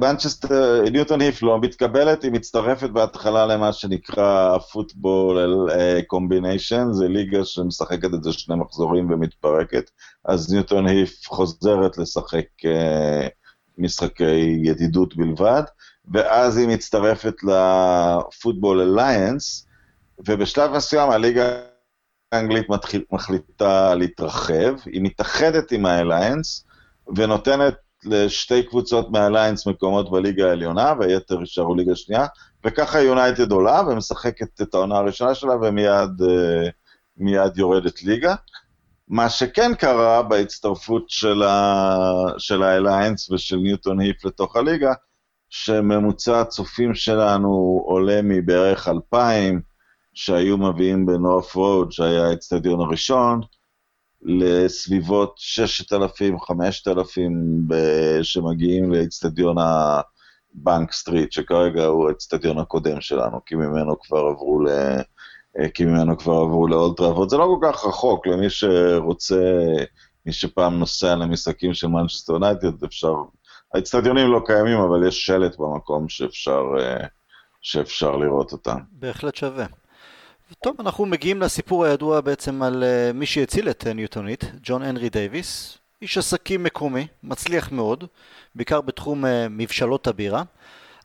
מנצ'סטר, 0.00 0.82
ניוטון 0.90 1.20
הית' 1.20 1.42
לא 1.42 1.60
מתקבלת, 1.60 2.22
היא 2.22 2.32
מצטרפת 2.32 2.90
בהתחלה 2.90 3.46
למה 3.46 3.72
שנקרא 3.72 4.58
פוטבול 4.58 5.68
קומביניישן, 6.06 6.86
זה 6.92 7.08
ליגה 7.08 7.44
שמשחקת 7.44 8.14
את 8.14 8.22
זה 8.22 8.32
שני 8.32 8.56
מחזורים 8.56 9.10
ומתפרקת, 9.10 9.90
אז 10.24 10.52
ניוטון 10.52 10.86
היף 10.86 11.28
חוזרת 11.28 11.98
לשחק 11.98 12.46
משחקי 13.78 14.60
ידידות 14.62 15.16
בלבד, 15.16 15.62
ואז 16.12 16.56
היא 16.56 16.68
מצטרפת 16.68 17.34
לפוטבול 17.42 18.80
אליינס, 18.80 19.66
ובשלב 20.28 20.70
מסוים 20.72 21.10
הליגה 21.10 21.60
האנגלית 22.32 22.66
מחליטה 23.12 23.94
להתרחב, 23.94 24.74
היא 24.84 25.02
מתאחדת 25.02 25.72
עם 25.72 25.86
האליינס, 25.86 26.66
ונותנת 27.16 27.74
לשתי 28.04 28.62
קבוצות 28.62 29.10
מהליינס 29.10 29.66
מקומות 29.66 30.10
בליגה 30.10 30.48
העליונה, 30.48 30.92
והיתר 31.00 31.40
יישארו 31.40 31.74
ליגה 31.74 31.96
שנייה, 31.96 32.26
וככה 32.64 33.00
יונייטד 33.00 33.52
עולה 33.52 33.82
ומשחקת 33.88 34.60
את 34.62 34.74
העונה 34.74 34.96
הראשונה 34.96 35.34
שלה 35.34 35.54
ומיד 35.62 36.10
אה, 37.20 37.50
יורדת 37.56 38.02
ליגה. 38.02 38.34
מה 39.08 39.28
שכן 39.28 39.74
קרה 39.74 40.22
בהצטרפות 40.22 41.10
של, 41.10 41.42
ה... 41.42 41.94
של 42.38 42.62
האליאנס 42.62 43.30
ושל 43.30 43.56
ניוטון 43.56 44.00
הית' 44.00 44.24
לתוך 44.24 44.56
הליגה, 44.56 44.92
שממוצע 45.48 46.40
הצופים 46.40 46.94
שלנו 46.94 47.82
עולה 47.86 48.20
מבערך 48.22 48.88
2,000 48.88 49.60
שהיו 50.16 50.58
מביאים 50.58 51.06
בנורת' 51.06 51.54
רואד, 51.54 51.92
שהיה 51.92 52.28
האצטדיון 52.28 52.80
הראשון, 52.80 53.40
לסביבות 54.22 55.34
6,000, 55.36 56.40
5,000 56.40 57.32
שמגיעים 58.22 58.92
לאצטדיון 58.92 59.56
הבנק 59.58 60.92
סטריט, 60.92 61.32
שכרגע 61.32 61.84
הוא 61.84 62.08
האצטדיון 62.08 62.58
הקודם 62.58 63.00
שלנו, 63.00 63.44
כי 63.46 63.54
ממנו 63.54 64.00
כבר 64.00 64.18
עברו 64.18 64.60
ל... 64.60 64.68
כי 65.74 65.84
ממנו 65.84 66.18
כבר 66.18 66.32
עברו 66.32 66.66
לאולד 66.68 66.91
טראפורד. 66.91 67.28
זה 67.28 67.36
לא 67.36 67.56
כל 67.60 67.68
כך 67.68 67.84
רחוק, 67.84 68.26
למי 68.26 68.50
שרוצה, 68.50 69.64
מי 70.26 70.32
שפעם 70.32 70.78
נוסע 70.78 71.14
למשחקים 71.14 71.74
של 71.74 71.86
מנצ'סטר 71.86 72.32
יונייטד, 72.32 72.84
אפשר... 72.84 73.14
האצטדיונים 73.74 74.32
לא 74.32 74.40
קיימים, 74.46 74.78
אבל 74.78 75.08
יש 75.08 75.26
שלט 75.26 75.56
במקום 75.58 76.08
שאפשר, 76.08 76.62
שאפשר 77.60 78.16
לראות 78.16 78.52
אותם. 78.52 78.78
בהחלט 78.92 79.34
שווה. 79.34 79.66
טוב, 80.54 80.76
אנחנו 80.80 81.06
מגיעים 81.06 81.40
לסיפור 81.42 81.84
הידוע 81.84 82.20
בעצם 82.20 82.62
על 82.62 82.84
אה, 82.84 83.12
מי 83.12 83.26
שהציל 83.26 83.70
את 83.70 83.84
אה, 83.86 83.92
ניוטון 83.92 84.20
הית', 84.20 84.44
ג'ון 84.62 84.82
הנרי 84.82 85.08
דייוויס, 85.08 85.78
איש 86.02 86.18
עסקים 86.18 86.62
מקומי, 86.62 87.06
מצליח 87.22 87.72
מאוד, 87.72 88.04
בעיקר 88.54 88.80
בתחום 88.80 89.24
אה, 89.24 89.28
מבשלות 89.50 90.06
הבירה. 90.06 90.42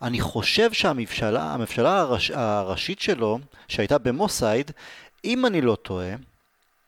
אני 0.01 0.21
חושב 0.21 0.73
שהמבשלה, 0.73 1.53
המבשלה 1.53 1.99
הראש, 1.99 2.31
הראשית 2.31 2.99
שלו, 2.99 3.39
שהייתה 3.67 3.97
במוסייד, 3.97 4.71
אם 5.25 5.45
אני 5.45 5.61
לא 5.61 5.75
טועה, 5.75 6.15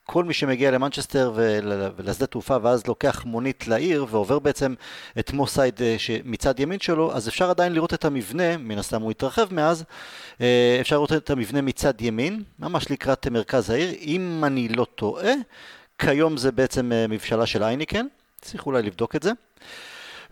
כל 0.06 0.24
מי 0.24 0.34
שמגיע 0.34 0.72
למנצ'סטר 0.72 1.32
ול, 1.36 1.72
ולשדה 1.98 2.26
תעופה 2.26 2.58
ואז 2.62 2.88
לוקח 2.88 3.26
מונית 3.26 3.68
לעיר 3.68 4.06
ועובר 4.10 4.40
בעצם 4.40 4.74
את 5.20 5.34
מוסייד 5.34 5.82
אה, 5.82 5.96
מצד 6.26 6.60
ימין 6.60 6.80
שלו, 6.80 7.16
אז 7.16 7.28
אפשר 7.28 7.50
עדיין 7.50 7.74
לראות 7.74 7.94
את 7.94 8.06
המבנה, 8.06 8.58
מן 8.58 8.78
הסתם 8.78 9.02
הוא 9.02 9.12
התרחב 9.12 9.54
מאז, 9.54 9.84
אה, 10.42 10.78
אפשר 10.82 10.96
לראות 10.96 11.14
את 11.14 11.30
המבנה 11.30 11.62
מצד 11.62 12.02
ימין, 12.02 12.44
ממש 12.60 12.92
לקראת 12.92 13.28
מרכז 13.28 13.70
העיר, 13.70 13.94
אם 14.02 14.44
אני 14.46 14.68
לא 14.68 14.86
טועה, 14.96 15.32
כיום 15.98 16.38
זה 16.38 16.52
בעצם 16.52 16.92
אה, 16.92 17.08
מבשלה 17.08 17.46
של 17.46 17.64
אייניקן, 17.64 18.06
צריך 18.42 18.66
אולי 18.66 18.82
לבדוק 18.82 19.16
את 19.16 19.24
זה. 19.24 19.32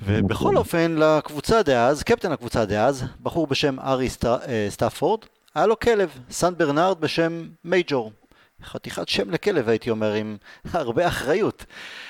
ובכל 0.05 0.57
אופן, 0.57 0.95
לקבוצה 0.97 1.63
דאז, 1.63 2.03
קפטן 2.03 2.31
הקבוצה 2.31 2.65
דאז, 2.65 3.03
בחור 3.23 3.47
בשם 3.47 3.79
ארי 3.79 4.07
סטאפורד, 4.69 5.19
היה 5.55 5.65
לו 5.65 5.79
כלב, 5.79 6.09
סן 6.31 6.53
ברנרד 6.57 7.01
בשם 7.01 7.43
מייג'ור. 7.65 8.11
חתיכת 8.63 9.09
שם 9.09 9.29
לכלב 9.29 9.69
הייתי 9.69 9.89
אומר, 9.89 10.13
עם 10.13 10.37
הרבה 10.73 11.07
אחריות. 11.07 11.65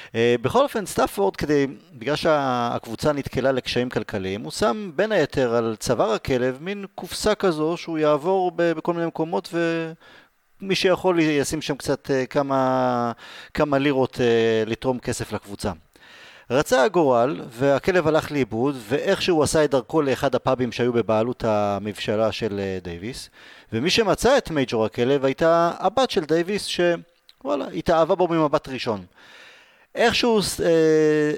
אה, 0.08 0.14
בכל 0.42 0.64
אופן, 0.64 0.86
סטאפורד, 0.86 1.36
כדי, 1.36 1.68
בגלל 1.94 2.16
שהקבוצה 2.16 3.14
נתקלה 3.14 3.52
לקשיים 3.52 3.90
כלכליים, 3.90 4.44
הוא 4.44 4.52
שם 4.52 4.92
בין 4.96 5.12
היתר 5.12 5.56
על 5.56 5.76
צוואר 5.80 6.12
הכלב 6.12 6.58
מין 6.62 6.86
קופסה 6.96 7.36
כזו 7.36 7.78
שהוא 7.78 7.98
יעבור 7.98 8.52
בכל 8.56 8.94
מיני 8.94 9.06
מקומות 9.06 9.54
ומי 10.62 10.76
שיכול 10.76 11.20
ישים 11.20 11.62
שם 11.62 11.76
קצת 11.76 12.08
אה, 12.08 12.28
כמה, 12.28 13.12
כמה 13.54 13.78
לירות 13.78 14.16
אה, 14.16 14.70
לתרום 14.70 15.00
כסף 15.00 15.32
לקבוצה. 15.32 15.72
רצה 16.52 16.84
הגורל, 16.84 17.42
והכלב 17.50 18.08
הלך 18.08 18.32
לאיבוד, 18.32 18.76
ואיכשהו 18.88 19.44
עשה 19.44 19.64
את 19.64 19.72
דרכו 19.72 20.02
לאחד 20.02 20.36
הפאבים 20.36 20.72
שהיו 20.72 20.94
בבעלות 20.94 21.44
המבשלה 21.44 22.32
של 22.32 22.62
דייוויס, 22.82 23.30
ומי 23.74 23.90
שמצא 23.90 24.38
את 24.38 24.52
מייג'ור 24.52 24.86
הכלב 24.86 25.26
הייתה 25.26 25.72
הבת 25.80 26.12
של 26.12 26.26
דייוויס, 26.26 26.66
שוואלה, 26.66 27.66
התאהבה 27.76 28.16
בו 28.16 28.28
ממבט 28.28 28.70
ראשון. 28.70 29.06
איכשהו 29.96 30.40
אה, 30.40 30.66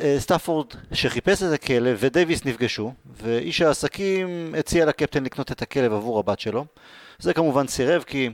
אה, 0.01 0.15
סטאפורד 0.20 0.67
שחיפש 0.91 1.43
את 1.43 1.51
הכלב 1.51 1.98
ודייוויס 2.00 2.46
נפגשו, 2.46 2.93
ואיש 3.24 3.62
העסקים 3.62 4.55
הציע 4.58 4.86
לקפטן 4.86 5.24
לקנות 5.24 5.51
את 5.51 5.62
הכלב 5.62 5.93
עבור 5.93 6.20
הבת 6.20 6.39
שלו. 6.39 6.65
זה 7.20 7.34
כמובן 7.34 7.67
סירב 7.67 8.03
כי 8.03 8.29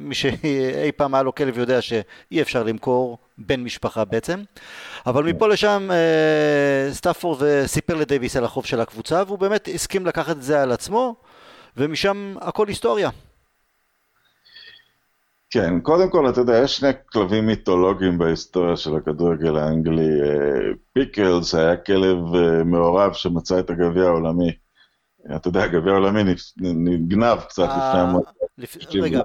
מי 0.00 0.14
שאי 0.14 0.92
פעם 0.96 1.14
היה 1.14 1.22
לו 1.22 1.34
כלב 1.34 1.58
יודע 1.58 1.80
שאי 1.80 2.42
אפשר 2.42 2.62
למכור 2.62 3.18
בן 3.38 3.60
משפחה 3.60 4.04
בעצם. 4.04 4.42
אבל 5.06 5.24
מפה 5.24 5.48
לשם 5.48 5.88
אה, 5.90 6.92
סטאפורד 6.92 7.66
סיפר 7.66 7.94
לדייוויס 7.94 8.36
על 8.36 8.44
החוב 8.44 8.66
של 8.66 8.80
הקבוצה 8.80 9.22
והוא 9.26 9.38
באמת 9.38 9.68
הסכים 9.74 10.06
לקחת 10.06 10.36
את 10.36 10.42
זה 10.42 10.62
על 10.62 10.72
עצמו 10.72 11.14
ומשם 11.76 12.34
הכל 12.40 12.68
היסטוריה. 12.68 13.10
כן, 15.50 15.80
קודם 15.80 16.10
כל, 16.10 16.28
אתה 16.28 16.40
יודע, 16.40 16.58
יש 16.58 16.76
שני 16.76 16.90
כלבים 17.12 17.46
מיתולוגיים 17.46 18.18
בהיסטוריה 18.18 18.76
של 18.76 18.96
הכדורגל 18.96 19.56
האנגלי. 19.56 20.20
אה, 20.22 20.72
פיקלס 20.92 21.54
היה 21.54 21.76
כלב 21.76 22.34
אה, 22.34 22.64
מעורב 22.64 23.12
שמצא 23.12 23.58
את 23.58 23.70
הגביע 23.70 24.04
העולמי. 24.04 24.52
אתה 25.36 25.48
יודע, 25.48 25.62
הגביע 25.62 25.92
העולמי 25.92 26.34
נגנב 26.60 27.38
קצת 27.40 27.62
לפני 27.62 28.00
אה, 28.00 28.12
המ... 28.94 29.02
רגע, 29.02 29.20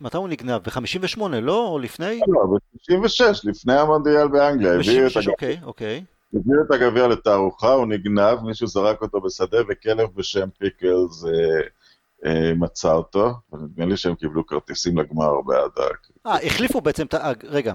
מתי 0.00 0.16
הוא 0.16 0.28
נגנב? 0.28 0.62
ב-58, 0.62 1.20
לא? 1.42 1.68
או 1.68 1.78
לפני? 1.78 2.20
לא, 2.28 2.40
ב-66, 2.46 3.24
לפני 3.44 3.74
המונדיאל 3.74 4.28
באנגליה. 4.28 4.78
ב-66, 4.78 5.30
אוקיי, 5.30 5.60
אוקיי. 5.62 6.04
הביאו 6.34 6.62
את 6.66 6.70
הגביע 6.70 7.06
לתערוכה, 7.08 7.72
הוא 7.72 7.86
נגנב, 7.86 8.40
מישהו 8.42 8.66
זרק 8.66 9.02
אותו 9.02 9.20
בשדה, 9.20 9.58
וכלב 9.68 10.08
בשם 10.14 10.48
פיקלס 10.58 11.24
אה, 12.26 12.52
מצא 12.56 12.92
אותו, 12.92 13.34
ונדמה 13.52 13.86
לי 13.86 13.96
שהם 13.96 14.14
קיבלו 14.14 14.46
כרטיסים 14.46 14.98
לגמר 14.98 15.40
בעד 15.40 15.70
ה... 15.76 15.82
אה, 16.28 16.46
החליפו 16.46 16.80
בעצם, 16.80 17.06
רגע, 17.44 17.72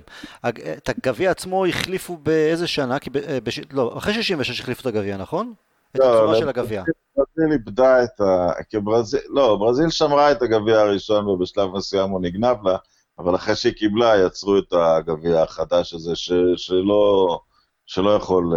את 0.77 0.89
הגביע 0.89 1.31
עצמו 1.31 1.65
החליפו 1.65 2.17
באיזה 2.17 2.67
שנה? 2.67 2.97
אה, 3.27 3.37
לא, 3.71 3.97
אחרי 3.97 4.13
66 4.13 4.59
החליפו 4.59 4.81
את 4.81 4.85
הגביע, 4.85 5.17
נכון? 5.17 5.53
את 5.95 5.99
לא, 5.99 6.13
הצורה 6.13 6.35
של 6.35 6.49
הגביע. 6.49 6.83
ברזיל 7.17 7.51
איבדה 7.51 8.03
את 8.03 8.21
ה... 8.21 8.51
לא, 9.29 9.55
ברזיל 9.55 9.89
שמרה 9.89 10.31
את 10.31 10.41
הגביע 10.41 10.79
הראשון 10.79 11.27
ובשלב 11.27 11.69
מסוים 11.75 12.09
הוא 12.09 12.21
נגנב 12.21 12.67
לה, 12.67 12.77
אבל 13.19 13.35
אחרי 13.35 13.55
שהיא 13.55 13.73
קיבלה 13.73 14.25
יצרו 14.25 14.57
את 14.57 14.73
הגביע 14.73 15.41
החדש 15.41 15.93
הזה 15.93 16.11
שלא... 16.55 17.39
שלא 17.85 18.09
יכול 18.15 18.53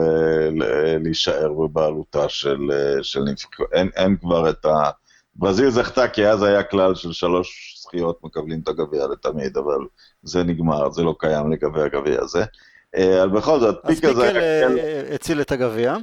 להישאר 1.04 1.52
בבעלותה 1.52 2.28
של, 2.28 2.58
של 3.02 3.20
נבחרת, 3.20 3.66
אין, 3.72 3.90
אין 3.96 4.16
כבר 4.16 4.50
את 4.50 4.64
ה... 4.64 4.90
ברזיל 5.36 5.70
זכתה 5.70 6.08
כי 6.08 6.26
אז 6.28 6.42
היה 6.42 6.62
כלל 6.62 6.94
של 6.94 7.12
שלוש 7.12 7.74
זכיות 7.82 8.18
מקבלים 8.24 8.60
את 8.62 8.68
הגביע 8.68 9.06
לתמיד, 9.06 9.56
אבל 9.56 9.78
זה 10.22 10.42
נגמר, 10.42 10.90
זה 10.90 11.02
לא 11.02 11.14
קיים 11.18 11.52
לגבי 11.52 11.82
הגביע 11.82 12.20
הזה. 12.22 12.44
אבל 12.96 13.28
בכל 13.28 13.60
זאת, 13.60 13.78
פיקה 13.86 14.14
זה... 14.14 14.26
אז 14.26 14.32
פיקלס 14.32 15.14
הציל 15.14 15.40
את 15.40 15.52
הגביע. 15.52 15.96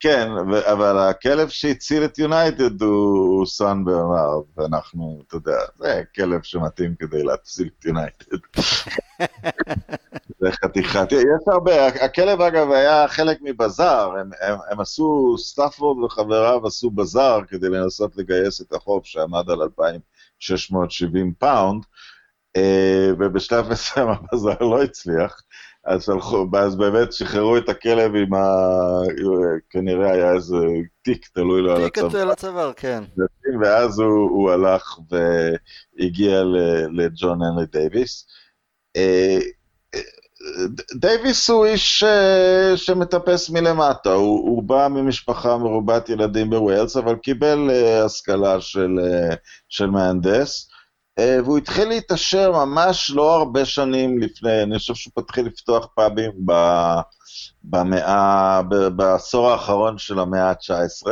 כן, 0.00 0.28
אבל 0.72 0.98
הכלב 0.98 1.48
שהציל 1.48 2.04
את 2.04 2.18
יונייטד 2.18 2.82
הוא 2.82 3.46
סן 3.46 3.84
ברנרד, 3.84 4.44
ואנחנו, 4.56 5.22
אתה 5.26 5.36
יודע, 5.36 5.58
זה 5.78 6.02
כלב 6.16 6.42
שמתאים 6.42 6.94
כדי 6.98 7.22
להציל 7.22 7.68
את 7.78 7.84
יונייטד. 7.84 8.36
זה 10.40 10.52
חתיכת, 10.52 11.12
יש 11.12 11.42
הרבה, 11.46 11.86
הכלב 11.86 12.40
אגב 12.40 12.70
היה 12.70 13.08
חלק 13.08 13.38
מבזאר, 13.42 14.16
הם, 14.20 14.30
הם, 14.40 14.58
הם 14.70 14.80
עשו, 14.80 15.36
סטאפורד 15.38 16.04
וחבריו 16.04 16.66
עשו 16.66 16.90
בזאר 16.90 17.40
כדי 17.48 17.68
לנסות 17.68 18.16
לגייס 18.16 18.60
את 18.60 18.72
החוב 18.72 19.04
שעמד 19.04 19.50
על 19.50 19.62
2,670 19.62 21.34
פאונד, 21.38 21.82
אה, 22.56 23.10
ובשלב 23.18 23.68
מסוים 23.68 24.08
הבזאר 24.14 24.60
לא 24.60 24.82
הצליח. 24.82 25.42
אז, 25.84 26.08
הלכו, 26.08 26.46
אז 26.58 26.76
באמת 26.76 27.12
שחררו 27.12 27.56
את 27.56 27.68
הכלב 27.68 28.14
עם 28.14 28.34
ה... 28.34 28.44
כנראה 29.70 30.12
היה 30.12 30.32
איזה 30.32 30.56
תיק 31.02 31.26
תלוי 31.34 31.62
לו 31.62 31.76
על 31.76 31.84
הצוואר. 31.84 32.08
תיק 32.08 32.20
על 32.20 32.30
הצוואר, 32.30 32.72
כן. 32.76 33.04
ואז 33.62 33.98
הוא, 33.98 34.30
הוא 34.30 34.50
הלך 34.50 34.98
והגיע 35.10 36.42
לג'ון 36.92 37.42
הנרי 37.42 37.66
דייוויס. 37.72 38.26
אה, 38.96 39.38
דייוויס 40.94 41.50
הוא 41.50 41.66
איש 41.66 42.02
אה, 42.02 42.76
שמטפס 42.76 43.50
מלמטה, 43.50 44.12
הוא, 44.12 44.40
הוא 44.50 44.62
בא 44.62 44.88
ממשפחה 44.90 45.58
מרובת 45.58 46.08
ילדים 46.08 46.50
בווילס, 46.50 46.96
אבל 46.96 47.16
קיבל 47.16 47.70
אה, 47.70 48.04
השכלה 48.04 48.60
של, 48.60 48.98
של 49.68 49.86
מהנדס. 49.86 50.69
אה, 51.18 51.38
והוא 51.44 51.58
התחיל 51.58 51.88
להתעשר 51.88 52.52
ממש 52.52 53.10
לא 53.10 53.34
הרבה 53.34 53.64
שנים 53.64 54.18
לפני, 54.18 54.62
אני 54.62 54.78
חושב 54.78 54.94
שהוא 54.94 55.12
התחיל 55.18 55.46
לפתוח 55.46 55.86
פאבים 55.94 56.30
במאה, 57.64 58.62
בעשור 58.96 59.50
האחרון 59.50 59.98
של 59.98 60.18
המאה 60.18 60.50
ה-19. 60.50 61.10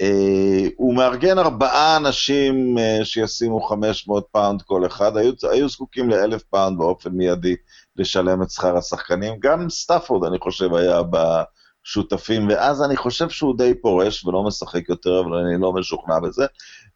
אה, 0.00 0.68
הוא 0.76 0.94
מארגן 0.94 1.38
ארבעה 1.38 1.96
אנשים 1.96 2.78
אה, 2.78 3.04
שישימו 3.04 3.60
500 3.60 4.26
פאונד 4.32 4.62
כל 4.62 4.86
אחד, 4.86 5.16
היו, 5.16 5.32
היו 5.50 5.68
זקוקים 5.68 6.10
לאלף 6.10 6.42
פאונד 6.42 6.78
באופן 6.78 7.10
מיידי 7.10 7.56
לשלם 7.96 8.42
את 8.42 8.50
שכר 8.50 8.76
השחקנים. 8.76 9.34
גם 9.40 9.70
סטאפורד, 9.70 10.24
אני 10.28 10.38
חושב, 10.38 10.74
היה 10.74 11.00
בשותפים, 11.02 12.48
ואז 12.48 12.82
אני 12.82 12.96
חושב 12.96 13.28
שהוא 13.28 13.58
די 13.58 13.74
פורש 13.82 14.24
ולא 14.24 14.42
משחק 14.42 14.88
יותר, 14.88 15.20
אבל 15.20 15.36
אני 15.36 15.60
לא 15.60 15.72
משוכנע 15.72 16.18
בזה. 16.18 16.46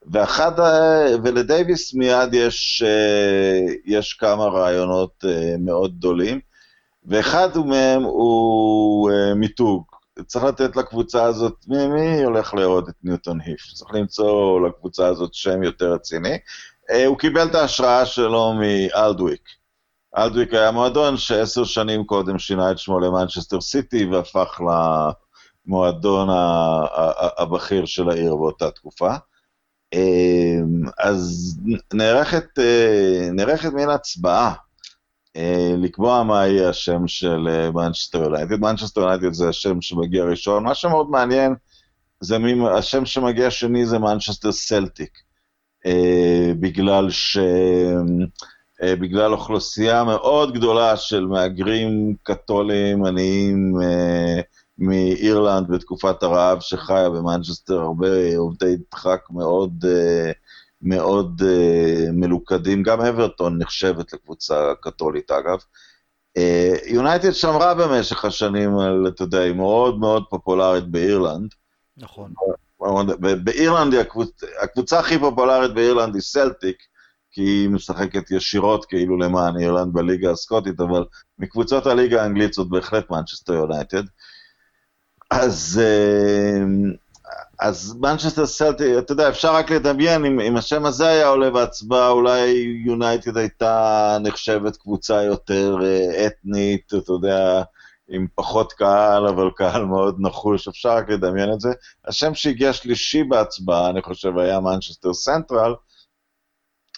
ואחד, 0.07 0.52
ולדייוויס 1.25 1.95
מיד 1.95 2.35
יש, 2.35 2.83
אה, 2.87 3.75
יש 3.85 4.14
כמה 4.14 4.45
רעיונות 4.45 5.25
אה, 5.25 5.55
מאוד 5.59 5.99
גדולים, 5.99 6.40
ואחד 7.07 7.59
מהם 7.59 8.02
הוא 8.02 9.11
אה, 9.11 9.35
מיתוג. 9.35 9.85
צריך 10.26 10.45
לתת 10.45 10.76
לקבוצה 10.76 11.25
הזאת, 11.25 11.55
מי, 11.69 11.87
מי 11.87 12.23
הולך 12.25 12.55
לאהוד 12.55 12.88
את 12.88 12.95
ניוטון 13.05 13.40
היף? 13.45 13.73
צריך 13.75 13.95
למצוא 13.95 14.61
לקבוצה 14.69 15.07
הזאת 15.07 15.35
שם 15.35 15.62
יותר 15.62 15.93
רציני. 15.93 16.38
הוא 17.07 17.19
קיבל 17.19 17.47
את 17.47 17.55
ההשראה 17.55 18.07
שלו 18.07 18.52
מאלדוויק. 18.52 19.43
אלדוויק 20.17 20.55
היה 20.55 20.71
מועדון 20.71 21.17
שעשר 21.17 21.64
שנים 21.64 22.05
קודם 22.05 22.38
שינה 22.38 22.71
את 22.71 22.78
שמו 22.78 23.00
למנצ'סטר 23.00 23.61
סיטי 23.61 24.05
והפך 24.05 24.61
למועדון 25.67 26.28
הבכיר 27.38 27.87
של 27.87 28.11
העיר 28.11 28.37
באותה 28.37 28.71
תקופה. 28.71 29.14
אמ, 29.92 30.83
אז 30.99 31.54
נערכת, 31.95 32.59
אה, 32.59 33.28
נערכת 33.33 33.73
מין 33.73 33.88
הצבעה 33.88 34.54
אה, 35.37 35.75
לקבוע 35.76 36.23
מה 36.23 36.47
יהיה 36.47 36.68
השם 36.68 37.07
של 37.07 37.70
מנצ'סטר 37.74 38.22
יונייטד. 38.22 38.61
מנצ'סטר 38.61 39.01
יונייטד 39.01 39.33
זה 39.33 39.48
השם 39.48 39.81
שמגיע 39.81 40.24
ראשון. 40.24 40.64
מה 40.64 40.74
שמאוד 40.74 41.11
מעניין, 41.11 41.55
זה 42.20 42.38
מי, 42.38 42.68
השם 42.79 43.07
שמגיע 43.07 43.51
שני 43.51 43.87
זה 43.87 43.98
מנצ'סטר 43.98 44.53
סלטיק. 44.53 45.18
אה, 45.87 46.53
בגלל 46.61 47.11
ש... 47.11 47.38
בגלל 48.83 49.33
אוכלוסייה 49.33 50.05
מאוד 50.05 50.55
גדולה 50.55 50.96
של 50.96 51.27
מהגרים 51.27 52.14
קתולים, 52.22 53.05
עניים, 53.05 53.74
מאירלנד 54.79 55.69
בתקופת 55.69 56.23
הרעב 56.23 56.61
שחיה 56.61 57.11
במנצ'סטר, 57.11 57.81
הרבה 57.81 58.37
עובדי 58.37 58.77
דחק 58.93 59.21
מאוד, 59.31 59.85
אה, 59.88 60.33
מאוד 60.83 61.43
אה, 61.47 62.05
מלוכדים, 62.12 62.83
גם 62.83 63.01
אוורטון 63.01 63.59
נחשבת 63.59 64.12
לקבוצה 64.12 64.73
קתולית 64.81 65.31
אגב. 65.31 65.59
אה, 66.37 66.75
יונייטד 66.87 67.33
שמרה 67.33 67.75
במשך 67.75 68.25
השנים 68.25 68.79
על, 68.79 69.07
אתה 69.09 69.23
יודע, 69.23 69.41
היא 69.41 69.55
מאוד 69.55 69.99
מאוד 69.99 70.25
פופולרית 70.31 70.85
באירלנד. 70.85 71.51
נכון. 71.97 72.33
באירלנד, 73.45 73.95
הקבוצ... 73.95 74.45
הקבוצה 74.62 74.99
הכי 74.99 75.19
פופולרית 75.19 75.75
באירלנד 75.75 76.14
היא 76.14 76.23
סלטיק, 76.23 76.77
כי 77.31 77.43
היא 77.43 77.69
משחקת 77.69 78.31
ישירות 78.31 78.85
כאילו 78.85 79.17
למען 79.17 79.59
אירלנד 79.61 79.93
בליגה 79.93 80.31
הסקוטית, 80.31 80.81
אבל 80.81 81.05
מקבוצות 81.38 81.87
הליגה 81.87 82.23
האנגלית 82.23 82.53
זאת 82.53 82.69
בהחלט 82.69 83.11
מנצ'סטר 83.11 83.53
יונייטד. 83.53 84.03
אז, 85.31 85.81
אה, 85.85 86.64
אז 87.61 87.97
מנצ'סטר 88.01 88.47
סלטיק, 88.47 88.99
אתה 88.99 89.12
יודע, 89.12 89.29
אפשר 89.29 89.55
רק 89.55 89.71
לדמיין, 89.71 90.25
אם, 90.25 90.41
אם 90.41 90.57
השם 90.57 90.87
הזה 90.87 91.09
היה 91.09 91.29
עולה 91.29 91.51
בהצבעה, 91.51 92.09
אולי 92.11 92.49
יונייטד 92.87 93.37
הייתה 93.37 94.17
נחשבת 94.21 94.77
קבוצה 94.77 95.23
יותר 95.23 95.79
אה, 95.85 96.27
אתנית, 96.27 96.87
אתה 96.87 97.12
יודע, 97.12 97.62
עם 98.09 98.27
פחות 98.35 98.73
קהל, 98.73 99.27
אבל 99.27 99.51
קהל 99.57 99.85
מאוד 99.85 100.17
נחוש, 100.19 100.69
אפשר 100.69 100.97
רק 100.97 101.11
לדמיין 101.11 101.53
את 101.53 101.61
זה. 101.61 101.69
השם 102.07 102.35
שהגיע 102.35 102.73
שלישי 102.73 103.25
בהצבעה, 103.25 103.91
אני 103.91 104.03
חושב, 104.03 104.38
היה 104.38 104.61
מנצ'סטר 104.61 105.14
סנטרל. 105.14 105.75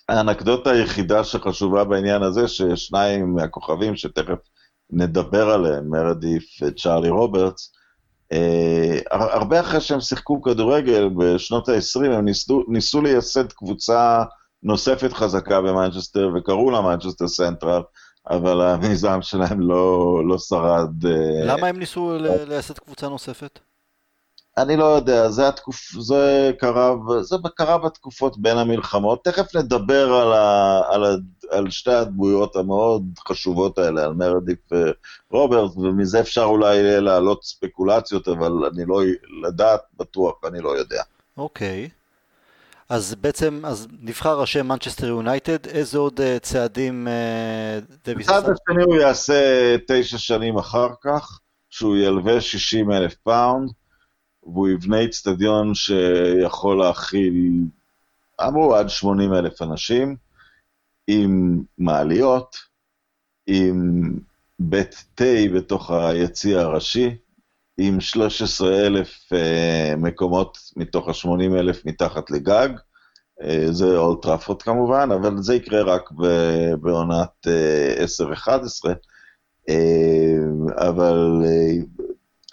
האנקדוטה 0.08 0.70
היחידה 0.70 1.24
שחשובה 1.24 1.84
בעניין 1.84 2.22
הזה, 2.22 2.48
ששניים 2.48 3.34
מהכוכבים, 3.34 3.96
שתכף 3.96 4.38
נדבר 4.90 5.50
עליהם, 5.50 5.90
מרדית' 5.90 6.44
וצ'ארלי 6.62 7.08
רוברטס, 7.08 7.72
הרבה 9.10 9.60
אחרי 9.60 9.80
שהם 9.80 10.00
שיחקו 10.00 10.42
כדורגל 10.42 11.08
בשנות 11.16 11.68
ה-20, 11.68 12.04
הם 12.04 12.24
ניסו, 12.24 12.64
ניסו 12.68 13.00
לייסד 13.00 13.52
קבוצה 13.52 14.24
נוספת 14.62 15.12
חזקה 15.12 15.60
במנצ'סטר, 15.60 16.30
וקראו 16.36 16.70
לה 16.70 16.80
מנצ'סטר 16.80 17.28
סנטרל, 17.28 17.82
אבל 18.30 18.60
המיזם 18.60 19.18
שלהם 19.22 19.60
לא, 19.60 20.22
לא 20.26 20.38
שרד. 20.38 21.04
אה, 21.04 21.08
למה 21.44 21.66
הם 21.66 21.78
ניסו 21.78 22.18
לייסד 22.48 22.78
קבוצה 22.78 23.08
נוספת? 23.08 23.58
אני 24.58 24.76
לא 24.76 24.84
יודע, 24.84 25.28
זה, 25.28 25.48
התקופ... 25.48 25.76
זה, 26.00 26.52
קרה, 26.58 26.94
זה 27.20 27.36
קרה 27.54 27.78
בתקופות 27.78 28.38
בין 28.38 28.58
המלחמות. 28.58 29.24
תכף 29.24 29.56
נדבר 29.56 30.12
על, 30.14 30.32
ה... 30.32 30.80
על, 30.88 31.04
ה... 31.04 31.14
על 31.50 31.70
שתי 31.70 31.92
הדמויות 31.92 32.56
המאוד 32.56 33.02
חשובות 33.28 33.78
האלה, 33.78 34.04
על 34.04 34.12
מרדית' 34.12 34.58
ורוברטס, 35.30 35.76
ומזה 35.76 36.20
אפשר 36.20 36.44
אולי 36.44 37.00
להעלות 37.00 37.44
ספקולציות, 37.44 38.28
אבל 38.28 38.52
אני 38.74 38.84
לא 38.86 39.02
לדעת 39.42 39.80
בטוח, 39.96 40.34
אני 40.44 40.60
לא 40.60 40.78
יודע. 40.78 41.02
אוקיי. 41.36 41.88
אוקיי. 41.92 42.00
אז 42.90 43.14
בעצם, 43.14 43.60
אז 43.64 43.88
נבחר 44.02 44.42
השם 44.42 44.68
מנצ'סטר 44.68 45.06
יונייטד, 45.06 45.66
איזה 45.66 45.98
עוד 45.98 46.20
אה, 46.20 46.40
צעדים 46.40 47.08
אה, 47.08 47.94
דוויס 48.04 48.28
עשה? 48.28 48.38
הצעד 48.38 48.52
השני 48.52 48.84
הוא 48.84 48.96
יעשה 48.96 49.76
תשע 49.86 50.18
שנים 50.18 50.58
אחר 50.58 50.88
כך, 51.02 51.40
שהוא 51.70 51.96
ילווה 51.96 52.40
60 52.40 52.92
אלף 52.92 53.14
פאונד. 53.14 53.70
והוא 54.42 54.68
יבנה 54.68 55.04
אצטדיון 55.04 55.74
שיכול 55.74 56.78
להכיל, 56.78 57.34
אמרו 58.46 58.74
עד 58.74 58.88
80 58.88 59.34
אלף 59.34 59.62
אנשים, 59.62 60.16
עם 61.06 61.62
מעליות, 61.78 62.56
עם 63.46 64.10
בית 64.58 65.04
תה 65.14 65.24
בתוך 65.54 65.90
היציא 65.90 66.58
הראשי, 66.58 67.16
עם 67.78 68.00
13 68.00 68.86
אלף 68.86 69.32
uh, 69.32 69.96
מקומות 69.96 70.58
מתוך 70.76 71.08
ה-80 71.08 71.58
אלף 71.58 71.86
מתחת 71.86 72.30
לגג. 72.30 72.68
Uh, 73.40 73.44
זה 73.70 73.98
אולטראפורד 73.98 74.62
כמובן, 74.62 75.08
אבל 75.14 75.42
זה 75.42 75.54
יקרה 75.54 75.82
רק 75.82 76.10
בעונת 76.80 77.46
uh, 77.46 78.46
10-11. 78.46 78.48
Uh, 79.70 79.74
אבל 80.76 81.42
uh, 81.44 82.09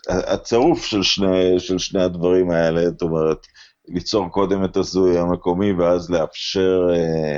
הצירוף 0.10 0.86
של 0.86 1.04
שני, 1.04 1.60
של 1.60 1.78
שני 1.78 2.04
הדברים 2.04 2.52
האלה, 2.52 2.90
זאת 2.90 3.02
אומרת, 3.02 3.48
ליצור 3.88 4.30
קודם 4.30 4.66
את 4.66 4.78
הזוי 4.78 5.20
המקומי 5.20 5.72
ואז 5.72 6.10
לאפשר 6.10 6.88
אה, 6.94 7.38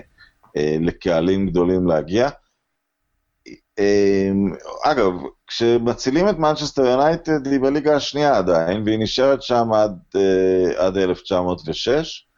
אה, 0.58 0.78
לקהלים 0.80 1.50
גדולים 1.50 1.88
להגיע. 1.88 2.30
אה, 3.80 4.30
אגב, 4.84 5.12
כשמצילים 5.48 6.30
את 6.30 6.38
מנצ'סטר 6.38 6.86
יונייטד 6.86 7.48
היא 7.48 7.60
בליגה 7.60 7.96
השנייה 7.96 8.38
עדיין, 8.38 8.84
והיא 8.86 9.00
נשארת 9.00 9.44
שם 9.44 9.74
עד, 9.74 10.00
אה, 10.16 10.86
עד 10.86 10.98
1906. 10.98 12.29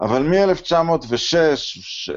אבל 0.00 0.22
מ-1906 0.22 1.36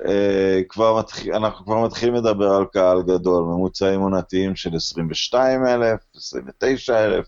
אה, 0.07 0.61
כבר 0.69 1.01
אנחנו 1.33 1.65
כבר 1.65 1.85
מתחילים 1.85 2.15
לדבר 2.15 2.51
על 2.51 2.65
קהל 2.73 3.01
גדול, 3.01 3.43
ממוצעים 3.43 3.99
עונתיים 3.99 4.55
של 4.55 4.75
22,000, 4.75 5.97
29,000, 6.15 7.25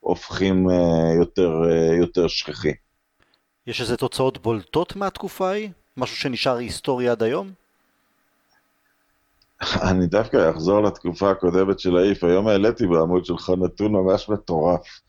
הופכים 0.00 0.70
אה, 0.70 1.14
יותר, 1.18 1.50
אה, 1.70 1.96
יותר 1.96 2.28
שכיחים. 2.28 2.74
יש 3.66 3.80
איזה 3.80 3.96
תוצאות 3.96 4.38
בולטות 4.38 4.96
מהתקופה 4.96 5.48
ההיא? 5.48 5.70
משהו 5.96 6.16
שנשאר 6.16 6.56
היסטורי 6.56 7.08
עד 7.08 7.22
היום? 7.22 7.50
אני 9.90 10.06
דווקא 10.06 10.50
אחזור 10.50 10.82
לתקופה 10.82 11.30
הקודמת 11.30 11.80
של 11.80 11.96
האיף, 11.96 12.24
היום 12.24 12.48
העליתי 12.48 12.86
בעמוד 12.86 13.24
שלך 13.24 13.50
נתון 13.58 13.92
ממש 13.92 14.28
מטורף. 14.28 15.00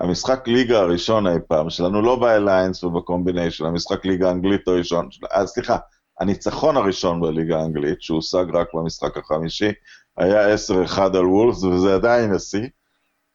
המשחק 0.00 0.48
ליגה 0.48 0.78
הראשון 0.78 1.26
אי 1.26 1.38
פעם 1.48 1.70
שלנו, 1.70 2.02
לא 2.02 2.16
באליינס 2.16 2.84
ובקומביניישן, 2.84 3.64
המשחק 3.64 4.04
ליגה 4.04 4.28
האנגלית 4.28 4.68
הראשון, 4.68 5.08
אז 5.30 5.48
סליחה, 5.48 5.76
הניצחון 6.20 6.76
הראשון 6.76 7.20
בליגה 7.20 7.60
האנגלית, 7.60 8.02
שהושג 8.02 8.44
רק 8.52 8.68
במשחק 8.74 9.16
החמישי, 9.16 9.72
היה 10.16 10.54
10-1 10.54 11.00
על 11.00 11.26
וולפס, 11.26 11.64
וזה 11.64 11.94
עדיין 11.94 12.34
השיא. 12.34 12.66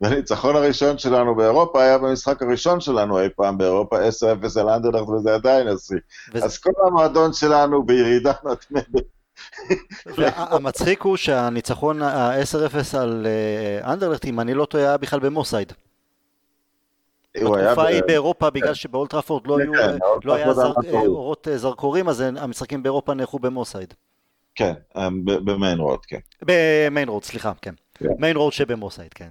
והניצחון 0.02 0.56
הראשון 0.56 0.98
שלנו 0.98 1.36
באירופה 1.36 1.84
היה 1.84 1.98
במשחק 1.98 2.42
הראשון 2.42 2.80
שלנו 2.80 3.20
אי 3.20 3.30
פעם 3.36 3.58
באירופה, 3.58 3.98
10-0 3.98 4.60
על 4.60 4.70
אנדרלכט, 4.70 5.10
וזה 5.10 5.36
עדיין 5.36 5.68
השיא. 5.68 5.98
וזה... 6.34 6.46
אז 6.46 6.58
כל 6.58 6.72
המועדון 6.88 7.34
שלנו 7.34 7.84
בירידה 7.86 8.32
מתמדת. 8.44 9.06
המצחיק 10.36 11.02
הוא 11.02 11.18
שהניצחון 11.18 12.02
ה-10-0 12.02 12.98
על 12.98 13.28
אה, 13.28 13.94
אנדרלכט, 13.94 14.26
אם 14.26 14.40
אני 14.40 14.54
לא 14.54 14.66
טועה, 14.66 14.84
היה 14.84 14.98
בכלל 14.98 15.20
במוסייד. 15.20 15.74
התקופה 17.36 17.88
היא 17.88 18.02
באירופה 18.08 18.50
בגלל 18.50 18.74
שבאולד 18.74 19.11
טראפורד 19.11 19.48
לא, 19.48 19.58
כן, 19.58 19.72
כן, 19.78 19.98
לא 20.24 20.34
היה 20.34 20.48
אורות 21.06 21.48
אה, 21.48 21.58
זרקורים, 21.58 22.10
אז 22.10 22.22
המשחקים 22.22 22.84
באירופה 22.84 23.14
נערכו 23.14 23.40
במוס 23.40 23.64
סייד. 23.64 23.94
כן, 24.56 24.74
אה, 24.96 25.10
במיין 25.26 25.80
רוד, 25.80 26.06
כן. 26.06 26.20
במיין 26.42 27.10
רוד, 27.10 27.24
סליחה, 27.24 27.52
כן. 27.62 27.74
מיין 28.02 28.38
רוד 28.38 28.54
שבמוס 28.54 28.87
סייד, 28.87 29.14
כן. 29.14 29.30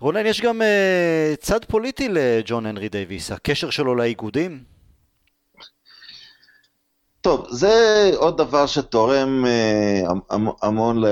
רונן, 0.00 0.26
יש 0.26 0.40
גם 0.40 0.62
אה, 0.62 1.36
צד 1.36 1.64
פוליטי 1.64 2.08
לג'ון 2.08 2.66
הנרי 2.66 2.88
דייוויס, 2.88 3.32
הקשר 3.32 3.70
שלו 3.70 3.94
לאיגודים? 3.94 4.75
טוב, 7.26 7.46
זה 7.50 8.10
עוד 8.16 8.38
דבר 8.38 8.66
שתורם 8.66 9.44
אה, 9.44 10.34
המון 10.62 11.02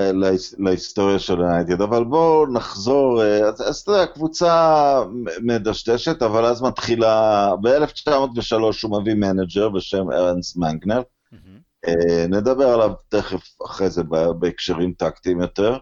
להיסטוריה 0.59 1.19
של 1.19 1.41
היונייטד, 1.41 1.81
אבל 1.81 2.05
בואו 2.05 2.53
נחזור, 2.53 3.23
אה, 3.23 3.63
אז, 3.63 3.77
אתה 3.77 3.93
יודע, 3.93 4.07
קבוצה 4.07 5.03
מדשדשת, 5.41 6.23
אבל 6.23 6.45
אז 6.45 6.63
מתחילה, 6.63 7.51
ב-1903 7.63 8.53
הוא 8.83 9.01
מביא 9.01 9.15
מנג'ר 9.15 9.69
בשם 9.69 10.11
ארנסט 10.13 10.57
מנגנל, 10.57 11.03
אה, 11.87 11.91
נדבר 12.29 12.69
עליו 12.69 12.91
תכף 13.09 13.43
אחרי 13.67 13.91
זה 13.91 14.03
בהקשרים 14.39 14.93
טקטיים 14.93 15.41
יותר. 15.41 15.79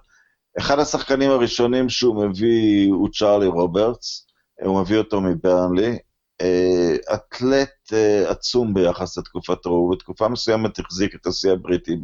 אחד 0.59 0.79
השחקנים 0.79 1.31
הראשונים 1.31 1.89
שהוא 1.89 2.25
מביא 2.27 2.93
הוא 2.93 3.09
צ'ארלי 3.19 3.47
רוברטס, 3.47 4.27
הוא 4.65 4.81
מביא 4.81 4.99
אותו 4.99 5.21
מברנלי, 5.21 5.99
אה, 6.43 7.15
אתלט 7.15 7.82
אה, 7.95 8.31
עצום 8.31 8.75
ביחס 8.75 9.19
לתקופתו, 9.19 9.71
הוא 9.71 9.93
בתקופה 9.93 10.29
מסוימת 10.29 10.79
החזיק 10.79 11.15
את 11.15 11.27
השיא 11.27 11.53
הבריטי 11.53 11.97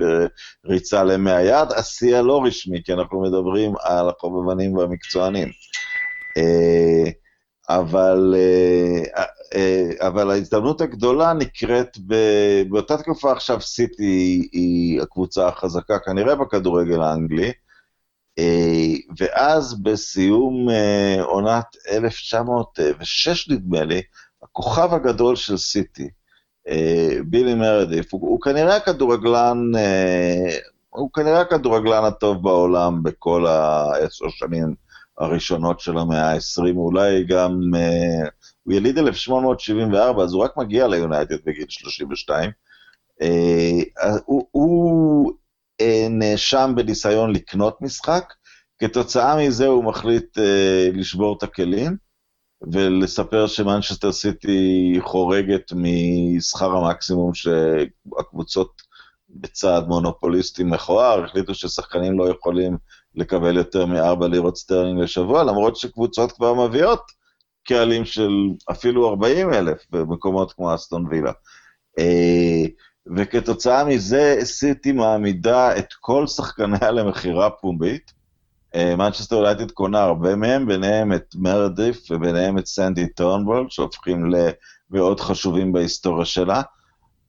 בריצה 0.64 1.04
למאה 1.04 1.42
יד, 1.42 1.72
השיא 1.76 2.16
הלא 2.16 2.42
רשמי, 2.44 2.82
כי 2.84 2.92
אנחנו 2.92 3.22
מדברים 3.22 3.72
על 3.80 4.08
החובבנים 4.08 4.76
והמקצוענים. 4.76 5.48
אה, 6.36 7.10
אבל, 7.70 8.34
אבל 10.00 10.30
ההזדמנות 10.30 10.80
הגדולה 10.80 11.32
נקראת, 11.32 11.98
באותה 12.70 12.96
תקופה 12.96 13.32
עכשיו 13.32 13.60
סיטי 13.60 14.48
היא 14.52 15.02
הקבוצה 15.02 15.48
החזקה 15.48 15.98
כנראה 15.98 16.34
בכדורגל 16.34 17.00
האנגלי, 17.02 17.52
ואז 19.18 19.82
בסיום 19.82 20.66
עונת 21.20 21.76
1906 21.90 23.48
נדמה 23.50 23.84
לי, 23.84 24.02
הכוכב 24.58 24.94
הגדול 24.94 25.36
של 25.36 25.56
סיטי, 25.56 26.08
אה, 26.68 27.18
בילי 27.26 27.54
מרדיף, 27.54 28.14
הוא, 28.14 28.20
הוא 28.20 28.40
כנראה 28.40 28.76
הכדורגלן, 28.76 29.58
אה, 29.76 30.56
הוא 30.88 31.10
כנראה 31.14 31.40
הכדורגלן 31.40 32.04
הטוב 32.04 32.42
בעולם 32.42 33.02
בכל 33.02 33.46
העשר 33.46 34.28
שנים 34.28 34.74
הראשונות 35.18 35.80
של 35.80 35.98
המאה 35.98 36.32
ה-20, 36.32 36.76
אולי 36.76 37.24
גם, 37.24 37.60
אה, 37.76 38.28
הוא 38.62 38.74
יליד 38.74 38.98
1874, 38.98 40.22
אז 40.22 40.32
הוא 40.32 40.44
רק 40.44 40.56
מגיע 40.56 40.88
ליונייטד 40.88 41.36
בגיל 41.46 41.66
32. 41.68 42.50
הוא, 44.24 44.46
הוא 44.50 45.32
נאשם 46.10 46.72
בניסיון 46.76 47.32
לקנות 47.32 47.82
משחק, 47.82 48.32
כתוצאה 48.78 49.36
מזה 49.36 49.66
הוא 49.66 49.84
מחליט 49.84 50.38
לשבור 50.92 51.36
את 51.38 51.42
הכלים. 51.42 52.07
ולספר 52.62 53.46
שמנצ'סטר 53.46 54.12
סיטי 54.12 54.96
חורגת 55.00 55.72
משכר 55.76 56.76
המקסימום 56.76 57.34
שהקבוצות 57.34 58.82
בצעד 59.30 59.88
מונופוליסטי 59.88 60.64
מכוער, 60.64 61.24
החליטו 61.24 61.54
ששחקנים 61.54 62.18
לא 62.18 62.28
יכולים 62.28 62.76
לקבל 63.14 63.56
יותר 63.56 63.86
מ-4 63.86 64.26
לירות 64.26 64.56
סטרלינג 64.56 65.00
לשבוע, 65.02 65.44
למרות 65.44 65.76
שקבוצות 65.76 66.32
כבר 66.32 66.54
מביאות 66.54 67.02
קהלים 67.64 68.04
של 68.04 68.30
אפילו 68.70 69.08
40 69.08 69.52
אלף 69.52 69.86
במקומות 69.90 70.52
כמו 70.52 70.74
אסטון 70.74 71.06
וילה. 71.10 71.32
אה, 71.98 72.64
וכתוצאה 73.16 73.84
מזה 73.84 74.36
סיטי 74.42 74.92
מעמידה 74.92 75.78
את 75.78 75.86
כל 76.00 76.26
שחקניה 76.26 76.90
למכירה 76.90 77.50
פומבית, 77.50 78.17
מנצ'סטר 78.76 79.36
אה, 79.36 79.40
יונייטד 79.40 79.70
קונה 79.70 80.02
הרבה 80.02 80.36
מהם, 80.36 80.66
ביניהם 80.66 81.12
את 81.12 81.34
מרדית' 81.34 82.10
וביניהם 82.10 82.58
את 82.58 82.66
סנדי 82.66 83.08
טורנבול, 83.08 83.70
שהופכים 83.70 84.30
למאוד 84.90 85.20
חשובים 85.20 85.72
בהיסטוריה 85.72 86.24
שלה, 86.24 86.62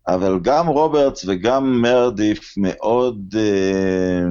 אבל 0.07 0.39
גם 0.41 0.67
רוברטס 0.67 1.25
וגם 1.27 1.81
מרדית' 1.81 2.53
מאוד, 2.57 3.35
אה, 3.37 4.23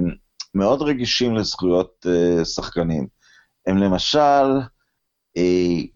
מאוד 0.55 0.83
רגישים 0.83 1.35
לזכויות 1.35 2.07
אה, 2.09 2.45
שחקנים. 2.45 3.07
הם 3.67 3.79
למשל, 3.79 4.61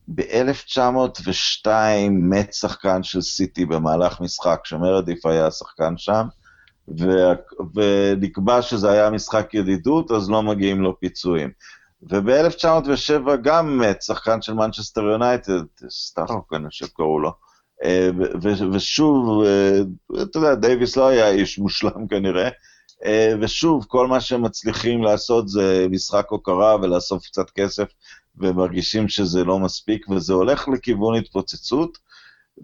ב-1902 0.08 1.68
מת 2.10 2.54
שחקן 2.54 3.02
של 3.02 3.20
סיטי 3.20 3.66
במהלך 3.66 4.20
משחק, 4.20 4.60
שמרדית' 4.64 5.26
היה 5.26 5.46
השחקן 5.46 5.94
שם, 5.96 6.26
ונקבע 7.74 8.62
שזה 8.62 8.90
היה 8.90 9.10
משחק 9.10 9.54
ידידות, 9.54 10.10
אז 10.10 10.30
לא 10.30 10.42
מגיעים 10.42 10.82
לו 10.82 11.00
פיצויים. 11.00 11.50
וב-1907 12.02 13.36
גם 13.42 13.78
מת 13.78 14.02
שחקן 14.02 14.42
של 14.42 14.54
מנצ'סטר 14.54 15.02
יונייטד, 15.02 15.62
סטארוק, 15.88 16.52
אני 16.52 16.68
חושב 16.68 16.86
קראו 16.86 17.20
לו. 17.20 17.32
אה, 17.84 18.10
ושוב, 18.72 19.42
אה, 19.44 19.80
אתה 20.22 20.38
יודע, 20.38 20.54
דייוויס 20.54 20.96
לא 20.96 21.08
היה 21.08 21.30
איש 21.30 21.58
מושלם 21.58 22.08
כנראה, 22.08 22.48
אה, 23.04 23.34
ושוב, 23.40 23.84
כל 23.88 24.06
מה 24.06 24.20
שהם 24.20 24.42
מצליחים 24.42 25.02
לעשות 25.02 25.48
זה 25.48 25.86
משחק 25.90 26.26
הוקרה 26.28 26.76
ולאסוף 26.76 27.26
קצת 27.26 27.50
כסף, 27.50 27.88
ומרגישים 28.36 29.08
שזה 29.08 29.44
לא 29.44 29.58
מספיק, 29.58 30.08
וזה 30.10 30.32
הולך 30.32 30.68
לכיוון 30.68 31.14
התפוצצות, 31.14 31.98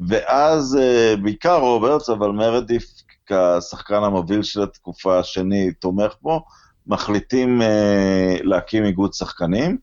ואז 0.09 0.79
בעיקר 1.23 1.59
רוברטס, 1.59 2.11
אבל 2.11 2.31
מרדית' 2.31 2.98
כשחקן 3.29 4.05
המוביל 4.05 4.43
של 4.43 4.63
התקופה 4.63 5.19
השני 5.19 5.73
תומך 5.73 6.15
בו, 6.23 6.45
מחליטים 6.87 7.63
אה, 7.63 8.43
להקים 8.43 8.85
איגוד 8.85 9.13
שחקנים, 9.13 9.79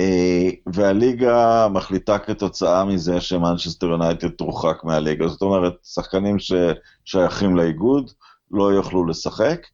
אה, 0.00 0.54
והליגה 0.74 1.68
מחליטה 1.68 2.18
כתוצאה 2.18 2.84
מזה 2.84 3.20
שמנצ'סטר 3.20 3.86
יונייטד 3.86 4.28
תורחק 4.28 4.84
מהליגה. 4.84 5.28
זאת 5.28 5.42
אומרת, 5.42 5.74
שחקנים 5.84 6.36
ששייכים 6.38 7.56
לאיגוד 7.56 8.10
לא 8.50 8.72
יוכלו 8.72 9.06
לשחק. 9.06 9.66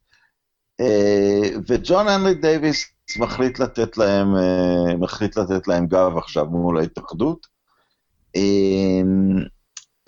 Uh, 0.81 1.57
וג'ון 1.67 2.07
הנרי 2.07 2.33
דייוויס 2.33 2.85
מחליט 3.19 3.59
לתת 3.59 3.97
להם, 3.97 4.35
uh, 4.35 4.95
מחליט 4.97 5.37
לתת 5.37 5.67
להם 5.67 5.87
גב 5.87 6.17
עכשיו 6.17 6.45
מול 6.45 6.79
ההתאחדות. 6.79 7.47
Uh, 8.37 8.39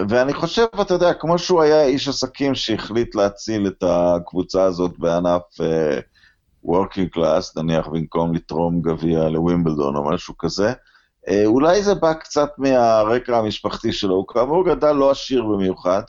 ואני 0.09 0.33
חושב, 0.33 0.65
אתה 0.81 0.93
יודע, 0.93 1.13
כמו 1.13 1.37
שהוא 1.37 1.61
היה 1.61 1.85
איש 1.85 2.07
עסקים 2.07 2.55
שהחליט 2.55 3.15
להציל 3.15 3.67
את 3.67 3.83
הקבוצה 3.87 4.63
הזאת 4.63 4.99
בענף 4.99 5.41
uh, 5.61 6.67
working 6.67 7.17
class, 7.17 7.61
נניח 7.61 7.87
במקום 7.87 8.35
לתרום 8.35 8.81
גביע 8.81 9.29
לווימבלדון 9.29 9.95
או 9.95 10.09
משהו 10.09 10.37
כזה, 10.37 10.73
uh, 11.27 11.31
אולי 11.45 11.83
זה 11.83 11.95
בא 11.95 12.13
קצת 12.13 12.49
מהרקע 12.57 13.37
המשפחתי 13.37 13.93
שלו, 13.93 14.15
הוא 14.15 14.27
כאמור 14.27 14.65
גדל 14.65 14.91
לא 14.91 15.11
עשיר 15.11 15.43
במיוחד, 15.43 16.01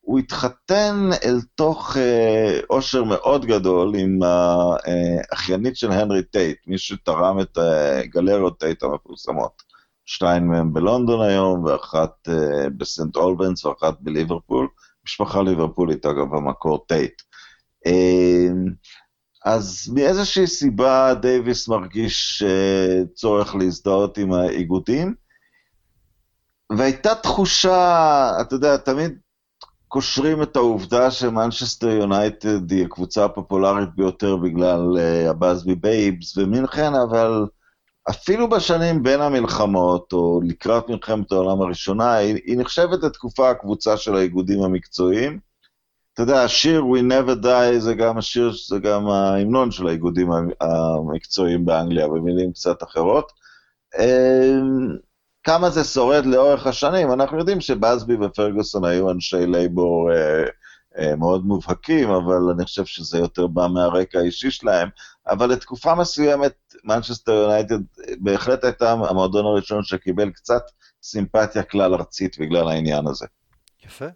הוא 0.00 0.18
התחתן 0.18 1.10
אל 1.24 1.40
תוך 1.54 1.96
אה, 1.96 2.64
עושר 2.66 3.04
מאוד 3.04 3.46
גדול 3.46 3.94
עם 3.94 4.18
האחיינית 4.22 5.74
אה, 5.74 5.78
של 5.78 5.92
הנרי 5.92 6.22
טייט, 6.22 6.58
מי 6.66 6.78
שתרם 6.78 7.40
את 7.40 7.58
אה, 7.58 8.06
גלריות 8.06 8.60
טייט 8.60 8.82
המפורסמות. 8.82 9.61
שתיים 10.06 10.48
מהם 10.48 10.72
בלונדון 10.72 11.28
היום, 11.28 11.64
ואחת 11.64 12.28
אה, 12.28 12.32
בסנט 12.76 13.16
אולבנס 13.16 13.64
ואחת 13.64 13.94
בליברפול. 14.00 14.68
משפחה 15.04 15.42
ליברפולית, 15.42 16.06
אגב, 16.06 16.36
במקור 16.36 16.84
טייט. 16.88 17.22
אה, 17.88 18.70
אז 19.44 19.90
מאיזושהי 19.94 20.46
סיבה 20.46 21.14
דייוויס 21.14 21.68
מרגיש 21.68 22.42
אה, 22.42 23.14
צורך 23.14 23.54
להזדהות 23.54 24.18
עם 24.18 24.32
האיגודים, 24.32 25.14
והייתה 26.78 27.14
תחושה, 27.14 28.30
אתה 28.40 28.54
יודע, 28.54 28.76
תמיד 28.76 29.18
קושרים 29.88 30.42
את 30.42 30.56
העובדה 30.56 31.10
שמנצ'סטר 31.10 31.88
יונייטד 31.88 32.70
היא 32.70 32.84
הקבוצה 32.84 33.24
הפופולרית 33.24 33.88
ביותר 33.96 34.36
בגלל 34.36 34.98
הבאזבי 35.30 35.74
בייבס 35.74 36.38
ומינכן, 36.38 36.92
אבל 36.94 37.46
אפילו 38.10 38.48
בשנים 38.50 39.02
בין 39.02 39.20
המלחמות, 39.20 40.12
או 40.12 40.40
לקראת 40.44 40.88
מלחמת 40.88 41.32
העולם 41.32 41.62
הראשונה, 41.62 42.14
היא, 42.14 42.34
היא 42.44 42.58
נחשבת 42.58 43.02
לתקופה 43.02 43.50
הקבוצה 43.50 43.96
של 43.96 44.16
האיגודים 44.16 44.62
המקצועיים. 44.62 45.38
אתה 46.14 46.22
יודע, 46.22 46.42
השיר 46.42 46.82
We'll 46.82 47.00
Never 47.12 47.44
Die 47.44 47.78
זה 47.78 47.94
גם 47.94 48.18
השיר, 48.18 48.52
זה 48.68 48.78
גם 48.78 49.06
ההמנון 49.06 49.70
של 49.70 49.86
האיגודים 49.86 50.30
המקצועיים 50.60 51.64
באנגליה, 51.64 52.08
במילים 52.08 52.52
קצת 52.52 52.82
אחרות. 52.82 53.32
אמ, 53.98 54.96
כמה 55.44 55.70
זה 55.70 55.84
שורד 55.84 56.26
לאורך 56.26 56.66
השנים, 56.66 57.12
אנחנו 57.12 57.38
יודעים 57.38 57.60
שבאזבי 57.60 58.14
ופרגוסון 58.20 58.84
היו 58.84 59.10
אנשי 59.10 59.46
לייבור 59.46 60.12
אה, 60.12 60.44
אה, 60.98 61.16
מאוד 61.16 61.46
מובהקים, 61.46 62.10
אבל 62.10 62.50
אני 62.54 62.64
חושב 62.64 62.84
שזה 62.84 63.18
יותר 63.18 63.46
בא 63.46 63.66
מהרקע 63.66 64.18
האישי 64.18 64.50
שלהם. 64.50 64.88
אבל 65.26 65.52
לתקופה 65.52 65.94
מסוימת, 65.94 66.74
מנצ'סטר 66.84 67.32
יונייטד 67.32 67.78
בהחלט 68.18 68.64
הייתה 68.64 68.92
המועדון 68.92 69.46
הראשון 69.46 69.84
שקיבל 69.84 70.30
קצת 70.30 70.62
סימפתיה 71.02 71.62
כלל 71.62 71.94
ארצית 71.94 72.38
בגלל 72.38 72.68
העניין 72.68 73.06
הזה. 73.06 73.26
יפה. 73.84 74.06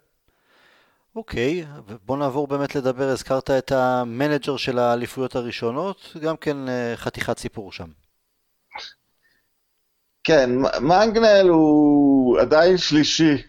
אוקיי, 1.15 1.65
בוא 2.05 2.17
נעבור 2.17 2.47
באמת 2.47 2.75
לדבר, 2.75 3.09
הזכרת 3.09 3.51
את 3.51 3.71
המנג'ר 3.71 4.57
של 4.57 4.79
האליפויות 4.79 5.35
הראשונות, 5.35 6.15
גם 6.21 6.37
כן 6.37 6.69
אה, 6.69 6.93
חתיכת 6.95 7.37
סיפור 7.37 7.71
שם. 7.71 7.87
כן, 10.23 10.49
מנגנל 10.81 11.47
הוא 11.49 12.39
עדיין 12.39 12.77
שלישי 12.77 13.43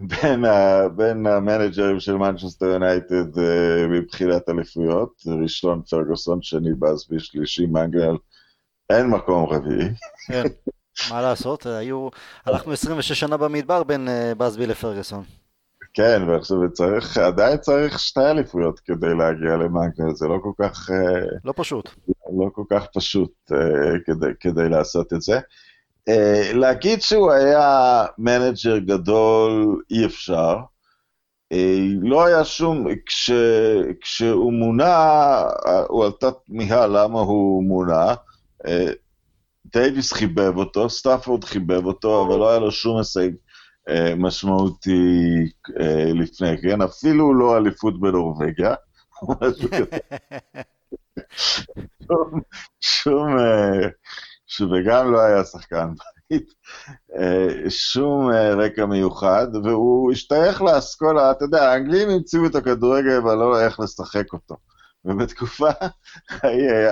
בין, 0.00 0.44
ה, 0.44 0.88
בין 0.88 1.26
המנג'רים 1.26 2.00
של 2.00 2.16
מנצ'סטר 2.16 2.66
יונייטד 2.66 3.34
uh, 3.34 3.40
מבחינת 3.88 4.48
אליפויות, 4.48 5.22
ראשון 5.42 5.82
פרגוסון, 5.90 6.42
שני 6.42 6.74
בסבי, 6.78 7.20
שלישי 7.20 7.66
מנגנל, 7.66 8.16
אין 8.90 9.06
מקום 9.06 9.46
רביעי. 9.46 9.88
כן, 10.28 10.42
מה 11.10 11.22
לעשות, 11.22 11.66
היו, 11.66 12.08
הלכנו 12.46 12.72
26 12.72 13.12
שנה 13.12 13.36
במדבר 13.36 13.82
בין 13.82 14.08
uh, 14.08 14.34
בסבי 14.34 14.66
לפרגוסון. 14.66 15.24
כן, 15.94 16.22
ועכשיו 16.28 16.56
צריך, 16.72 17.18
עדיין 17.18 17.58
צריך 17.58 17.98
שתי 17.98 18.20
אליפויות 18.20 18.80
כדי 18.80 19.14
להגיע 19.18 19.56
למנגנל, 19.56 20.14
זה 20.14 20.26
לא 20.26 20.38
כל 20.42 20.52
כך... 20.62 20.90
Uh, 20.90 20.92
לא 21.44 21.52
פשוט. 21.56 21.90
לא 22.38 22.50
כל 22.52 22.64
כך 22.70 22.86
פשוט 22.94 23.32
uh, 23.50 23.56
כדי, 24.06 24.30
כדי 24.40 24.68
לעשות 24.68 25.12
את 25.12 25.22
זה. 25.22 25.40
Uh, 26.10 26.56
להגיד 26.56 27.02
שהוא 27.02 27.32
היה 27.32 28.04
מנג'ר 28.18 28.78
גדול, 28.78 29.82
אי 29.90 30.06
אפשר. 30.06 30.56
Uh, 31.54 31.56
לא 32.02 32.26
היה 32.26 32.44
שום, 32.44 32.86
כש, 33.06 33.30
כשהוא 34.00 34.52
מונה, 34.52 35.42
הוא 35.88 36.04
עלתה 36.04 36.30
תמיהה 36.30 36.86
למה 36.86 37.20
הוא 37.20 37.64
מונה. 37.64 38.14
דייוויס 39.72 40.12
חיבב 40.12 40.56
אותו, 40.56 40.90
סטאפורד 40.90 41.44
חיבב 41.44 41.86
אותו, 41.86 42.26
אבל 42.26 42.38
לא 42.38 42.50
היה 42.50 42.58
לו 42.58 42.70
שום 42.70 42.98
הישג 42.98 43.30
משמעותי 44.16 45.50
לפני 46.14 46.58
כן, 46.62 46.82
אפילו 46.82 47.34
לא 47.34 47.56
אליפות 47.56 48.00
בנורבגיה. 48.00 48.74
שום, 52.06 52.40
שום, 52.80 53.36
וגם 54.60 55.12
לא 55.12 55.20
היה 55.20 55.44
שחקן 55.44 55.88
בית, 56.30 56.54
אה, 57.18 57.70
שום 57.70 58.30
אה, 58.32 58.54
רקע 58.54 58.86
מיוחד, 58.86 59.46
והוא 59.64 60.12
השתייך 60.12 60.62
לאסכולה, 60.62 61.30
אתה 61.30 61.44
יודע, 61.44 61.70
האנגלים 61.70 62.08
המציאו 62.08 62.46
את 62.46 62.54
הכדורגל 62.54 63.16
אבל 63.16 63.34
לא 63.34 63.60
איך 63.60 63.80
לשחק 63.80 64.32
אותו. 64.32 64.56
ובתקופה 65.04 65.70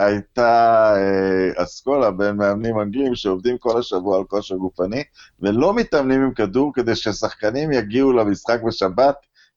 הייתה 0.06 0.92
אה, 0.96 1.62
אסכולה 1.62 2.10
בין 2.10 2.36
מאמנים 2.36 2.80
אנגלים 2.80 3.14
שעובדים 3.14 3.58
כל 3.58 3.78
השבוע 3.78 4.18
על 4.18 4.24
כושר 4.24 4.54
גופני, 4.54 5.02
ולא 5.40 5.74
מתאמנים 5.74 6.22
עם 6.22 6.34
כדור 6.34 6.72
כדי 6.74 6.96
ששחקנים 6.96 7.72
יגיעו 7.72 8.12
למשחק 8.12 8.60
בשבת 8.66 9.16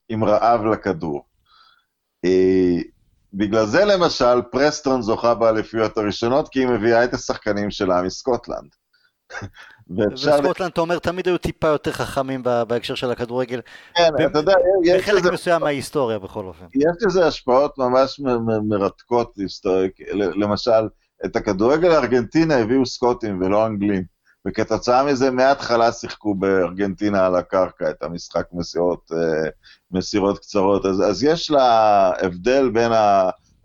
עם 0.10 0.24
רעב 0.24 0.66
לכדור. 0.66 1.26
בגלל 3.34 3.66
זה 3.66 3.86
למשל 3.86 4.42
פרסטון 4.52 5.02
זוכה 5.02 5.34
באליפויות 5.34 5.98
הראשונות, 5.98 6.50
כי 6.50 6.60
היא 6.60 6.68
מביאה 6.68 7.04
את 7.04 7.13
השחקנים 7.13 7.72
שלה 7.72 8.02
מסקוטלנד. 8.02 8.70
וסקוטלנד, 9.98 10.72
אתה 10.72 10.82
אומר, 10.82 11.00
תמיד 11.00 11.28
היו 11.28 11.38
טיפה 11.38 11.68
יותר 11.68 11.92
חכמים 11.92 12.44
בהקשר 12.44 12.96
של 12.96 13.12
הכדורגל. 13.12 13.62
כן, 13.96 14.10
אתה 14.26 14.40
יודע, 14.40 14.54
יש 14.84 15.02
בחלק 15.02 15.34
מסוים 15.34 15.62
מההיסטוריה 15.62 16.20
בכל 16.20 16.46
אופן. 16.46 16.66
יש 16.76 17.06
לזה 17.08 17.28
השפעות 17.28 17.78
ממש 17.78 18.20
מרתקות, 18.70 19.34
למשל, 20.13 20.88
את 21.26 21.36
הכדורגל 21.36 21.92
הארגנטינה 21.92 22.56
הביאו 22.56 22.86
סקוטים 22.86 23.42
ולא 23.42 23.66
אנגלים. 23.66 24.17
וכתוצאה 24.48 25.04
מזה 25.04 25.32
מההתחלה 25.32 25.92
שיחקו 25.92 26.36
בארגנטינה 26.36 27.26
על 27.26 27.36
הקרקע 27.36 27.90
את 27.90 28.04
המשחק 28.04 28.46
מסירות, 28.54 29.12
אה, 29.14 29.50
מסירות 29.92 30.40
קצרות. 30.40 30.86
אז, 30.86 31.02
אז 31.10 31.24
יש 31.24 31.52
לה 31.52 32.12
הבדל 32.22 32.70
בין 32.70 32.92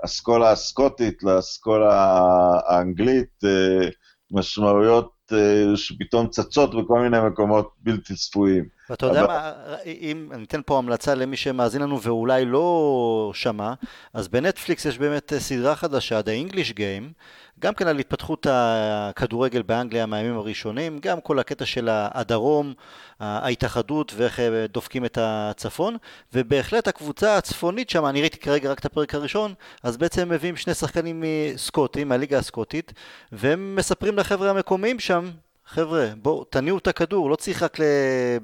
האסכולה 0.03 0.51
הסקוטית 0.51 1.23
לאסכולה 1.23 2.21
האנגלית, 2.67 3.45
אה, 3.45 3.89
משמעויות 4.31 5.11
אה, 5.33 5.77
שפתאום 5.77 6.29
צצות 6.29 6.75
בכל 6.75 7.01
מיני 7.01 7.19
מקומות 7.27 7.73
בלתי 7.79 8.15
צפויים. 8.15 8.65
ואתה 8.91 9.07
יודע 9.07 9.21
אבל... 9.21 9.29
מה, 9.29 9.53
אם 9.87 10.29
אני 10.33 10.45
אתן 10.45 10.61
פה 10.67 10.79
המלצה 10.79 11.15
למי 11.15 11.37
שמאזין 11.37 11.83
לנו 11.83 12.03
ואולי 12.03 12.45
לא 12.45 13.31
שמע, 13.35 13.73
אז 14.15 14.29
בנטפליקס 14.29 14.85
יש 14.85 14.99
באמת 14.99 15.33
סדרה 15.39 15.77
חדשה, 15.77 16.21
The 16.21 16.51
English 16.51 16.73
Game, 16.73 17.13
גם 17.59 17.75
כן 17.75 17.87
על 17.87 17.99
התפתחות 17.99 18.47
הכדורגל 18.51 19.63
באנגליה 19.63 20.07
מהימים 20.07 20.37
הראשונים, 20.37 20.99
גם 20.99 21.21
כל 21.21 21.39
הקטע 21.39 21.67
של 21.67 21.89
הדרום, 21.91 22.75
ההתאחדות 23.21 24.13
ואיך 24.17 24.41
אה, 24.41 24.67
דופקים 24.67 25.05
את 25.05 25.19
הצפון, 25.21 25.97
ובהחלט 26.35 26.89
הקבוצה 26.89 27.37
הצפונית 27.37 27.91
שם, 27.91 28.07
אני 28.07 28.21
ראיתי 28.21 28.39
כרגע 28.39 28.71
רק 28.71 28.79
את 28.79 28.85
הפרק 28.85 29.15
הראשון, 29.15 29.55
אז 29.83 29.97
בעצם 29.97 30.29
מביאים 30.29 30.57
שני 30.57 30.75
שחקנים 30.75 31.25
סקוטים, 31.57 32.09
מהליגה 32.09 32.39
הסקוטית, 32.39 32.93
והם 33.33 33.77
מספרים 33.77 34.19
לחבר'ה 34.19 34.51
המקומיים 34.51 34.99
שם, 35.01 35.31
חבר'ה, 35.67 36.07
בואו, 36.23 36.45
תניעו 36.45 36.79
את 36.79 36.87
הכדור, 36.87 37.31
לא 37.31 37.37
צריך 37.37 37.63
רק 37.63 37.79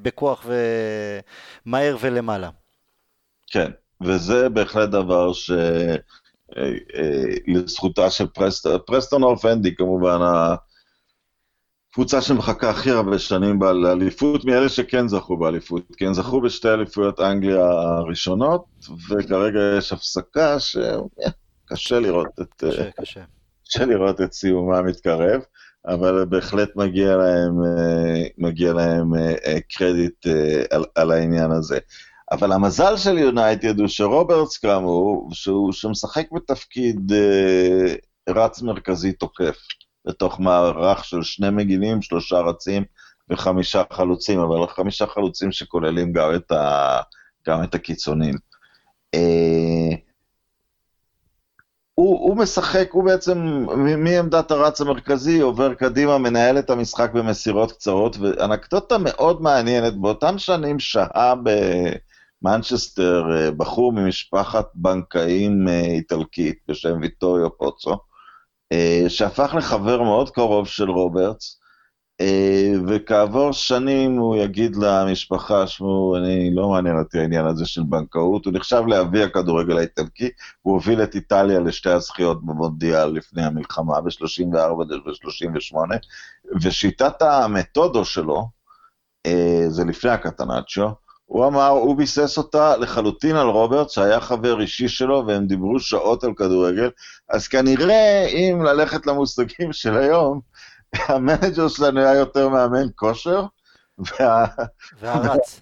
בכוח 0.03 0.47
ומהר 1.67 1.97
ולמעלה. 2.01 2.51
כן, 3.47 3.71
וזה 4.01 4.49
בהחלט 4.49 4.89
דבר 4.89 5.33
ש... 5.33 5.51
אה, 6.57 6.63
אה, 6.95 7.25
לזכותה 7.47 8.11
של 8.11 8.27
פרסטון, 8.27 8.79
פרסטון 8.87 9.23
אוף 9.23 9.45
אנדי 9.45 9.75
כמובן, 9.75 10.19
הקבוצה 11.91 12.21
שמחכה 12.23 12.71
הכי 12.71 12.91
הרבה 12.91 13.19
שנים 13.19 13.59
באליפות, 13.59 14.45
מאלה 14.45 14.69
שכן 14.69 15.09
זכו 15.09 15.37
באליפות, 15.37 15.83
כי 15.97 16.07
הם 16.07 16.15
זכו 16.15 16.41
בשתי 16.41 16.69
אליפויות 16.69 17.21
אנגליה 17.21 17.65
הראשונות, 17.65 18.65
וכרגע 19.11 19.61
יש 19.79 19.93
הפסקה 19.93 20.57
שקשה 20.61 22.01
לראות 22.01 22.41
את... 22.41 22.65
קשה, 22.65 22.91
קשה. 22.91 23.25
קשה 23.69 23.85
לראות 23.85 24.21
את 24.21 24.33
סיומה 24.33 24.83
מתקרב, 24.83 25.41
אבל 25.87 26.25
בהחלט 26.25 26.77
מגיע 26.77 27.17
להם, 27.17 27.65
אה, 27.65 28.23
מגיע 28.39 28.73
להם 28.73 29.13
קרדיט 29.69 30.27
על, 30.71 30.85
על 30.95 31.11
העניין 31.13 31.51
הזה. 31.51 31.79
אבל 32.33 32.53
המזל 32.53 32.97
של 32.97 33.19
יונייטד 33.19 33.79
הוא 33.81 33.89
שרוברטס 33.89 34.57
כאמור, 34.57 35.29
שהוא 35.33 35.73
שמשחק 35.73 36.33
בתפקיד 36.33 37.13
אה, 37.13 37.95
רץ 38.29 38.63
מרכזי 38.63 39.13
תוקף, 39.13 39.59
בתוך 40.05 40.41
מערך 40.41 41.05
של 41.05 41.23
שני 41.23 41.51
מגינים, 41.51 42.03
שלושה 42.03 42.41
רצים 42.41 42.85
וחמישה 43.31 43.83
חלוצים, 43.93 44.41
אבל 44.41 44.67
חמישה 44.67 45.07
חלוצים 45.07 45.53
שכוללים 45.53 46.13
גם 46.13 46.35
את, 46.35 46.53
ה, 46.53 47.01
גם 47.49 47.65
את 47.65 47.75
הקיצונים. 47.75 48.35
אה, 49.15 49.97
הוא, 51.95 52.19
הוא 52.19 52.37
משחק, 52.37 52.89
הוא 52.93 53.05
בעצם 53.05 53.67
מעמדת 53.99 54.51
הרץ 54.51 54.81
המרכזי 54.81 55.41
עובר 55.41 55.75
קדימה, 55.75 56.19
מנהל 56.19 56.59
את 56.59 56.71
המשחק 56.71 57.11
במסירות 57.13 57.73
קצרות, 57.73 58.17
ואנקדוטה 58.17 58.99
מאוד 58.99 59.43
מעניינת, 59.43 59.97
באותם 59.97 60.39
שנים 60.39 60.79
שהה 60.79 61.35
ב... 61.43 61.51
מנצ'סטר, 62.43 63.37
אה, 63.37 63.51
בחור 63.51 63.93
ממשפחת 63.93 64.67
בנקאים 64.75 65.69
אה, 65.69 65.81
איטלקית 65.81 66.59
בשם 66.69 66.99
ויטוריו 67.01 67.59
פוצו, 67.59 67.99
אה, 68.73 69.05
שהפך 69.09 69.55
לחבר 69.59 70.03
מאוד 70.03 70.31
קרוב 70.31 70.67
של 70.67 70.91
רוברטס, 70.91 71.59
וכעבור 72.89 73.53
שנים 73.53 74.19
הוא 74.19 74.37
יגיד 74.37 74.77
למשפחה, 74.77 75.67
שמעו, 75.67 76.17
אני 76.17 76.55
לא 76.55 76.69
מעניין 76.69 76.99
אותי 76.99 77.19
העניין 77.19 77.47
הזה 77.47 77.67
של 77.67 77.83
בנקאות, 77.83 78.45
הוא 78.45 78.53
נחשב 78.55 78.83
לאבי 78.87 79.23
הכדורגל 79.23 79.79
האיטלקי, 79.79 80.31
הוא 80.63 80.75
הוביל 80.75 81.03
את 81.03 81.15
איטליה 81.15 81.61
לשתי 81.61 81.91
הזכיות 81.91 82.45
במונדיאל 82.45 83.07
לפני 83.07 83.45
המלחמה, 83.45 84.01
ב-34 84.01 84.57
ו-38, 84.57 85.77
ושיטת 86.63 87.23
המתודו 87.23 88.05
שלו, 88.05 88.49
זה 89.69 89.85
לפני 89.85 90.11
הקטנצ'ו, 90.11 90.89
הוא 91.29 91.47
אמר, 91.47 91.69
הוא 91.69 91.97
ביסס 91.97 92.39
אותה 92.39 92.77
לחלוטין 92.77 93.37
על 93.37 93.49
רוברט, 93.49 93.91
שהיה 93.91 94.21
חבר 94.21 94.61
אישי 94.61 94.89
שלו, 94.89 95.25
והם 95.27 95.47
דיברו 95.47 95.81
שעות 95.81 96.25
על 96.25 96.35
כדורגל, 96.35 96.91
אז 97.29 97.49
כנראה, 97.49 98.27
אם 98.27 98.63
ללכת 98.63 99.07
למושגים 99.07 99.73
של 99.73 99.99
היום, 99.99 100.41
המנג'ר 101.09 101.69
שלנו 101.69 102.01
היה 102.01 102.15
יותר 102.15 102.49
מאמן 102.49 102.87
כושר, 102.97 103.45
וה... 103.99 104.47
והרץ. 105.01 105.61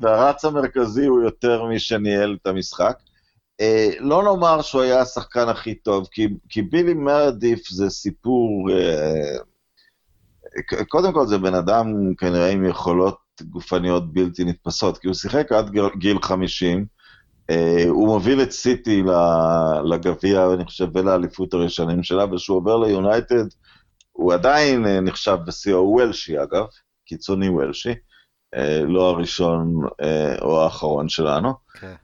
והרץ 0.00 0.44
המרכזי 0.44 1.06
הוא 1.06 1.22
יותר 1.22 1.64
מי 1.64 1.78
שניהל 1.78 2.36
את 2.42 2.46
המשחק. 2.46 2.98
אה, 3.60 3.90
לא 3.98 4.22
נאמר 4.22 4.62
שהוא 4.62 4.82
היה 4.82 5.00
השחקן 5.00 5.48
הכי 5.48 5.74
טוב, 5.74 6.08
כי, 6.10 6.28
כי 6.48 6.62
בילי 6.62 6.94
מרדיף 6.94 7.68
זה 7.68 7.90
סיפור... 7.90 8.70
אה, 8.72 9.36
קודם 10.88 11.12
כל 11.12 11.26
זה 11.26 11.38
בן 11.38 11.54
אדם 11.54 12.14
כנראה 12.18 12.50
עם 12.50 12.64
יכולות 12.64 13.23
גופניות 13.42 14.12
בלתי 14.12 14.44
נתפסות, 14.44 14.98
כי 14.98 15.06
הוא 15.06 15.14
שיחק 15.14 15.52
עד 15.52 15.70
גיל, 15.70 15.84
גיל 15.98 16.18
50, 16.22 16.86
אה, 17.50 17.84
הוא 17.88 18.06
מוביל 18.06 18.42
את 18.42 18.50
סיטי 18.50 19.02
לגביע, 19.84 20.46
אני 20.54 20.64
חושב, 20.64 20.86
ולאליפות 20.94 21.54
הראשונים 21.54 22.02
שלה, 22.02 22.24
וכשהוא 22.24 22.56
עובר 22.56 22.76
ליונייטד, 22.76 23.44
הוא 24.12 24.32
עדיין 24.32 24.86
אה, 24.86 25.00
נחשב 25.00 25.36
בשיא, 25.46 25.74
הוא 25.74 26.00
וולשי 26.00 26.42
אגב, 26.42 26.64
קיצוני 27.06 27.48
וולשי, 27.48 27.94
אה, 28.54 28.80
לא 28.86 29.08
הראשון 29.08 29.80
או 30.42 30.62
האחרון 30.62 31.08
שלנו. 31.08 31.48
Okay. 31.50 31.80
כן. 31.80 31.94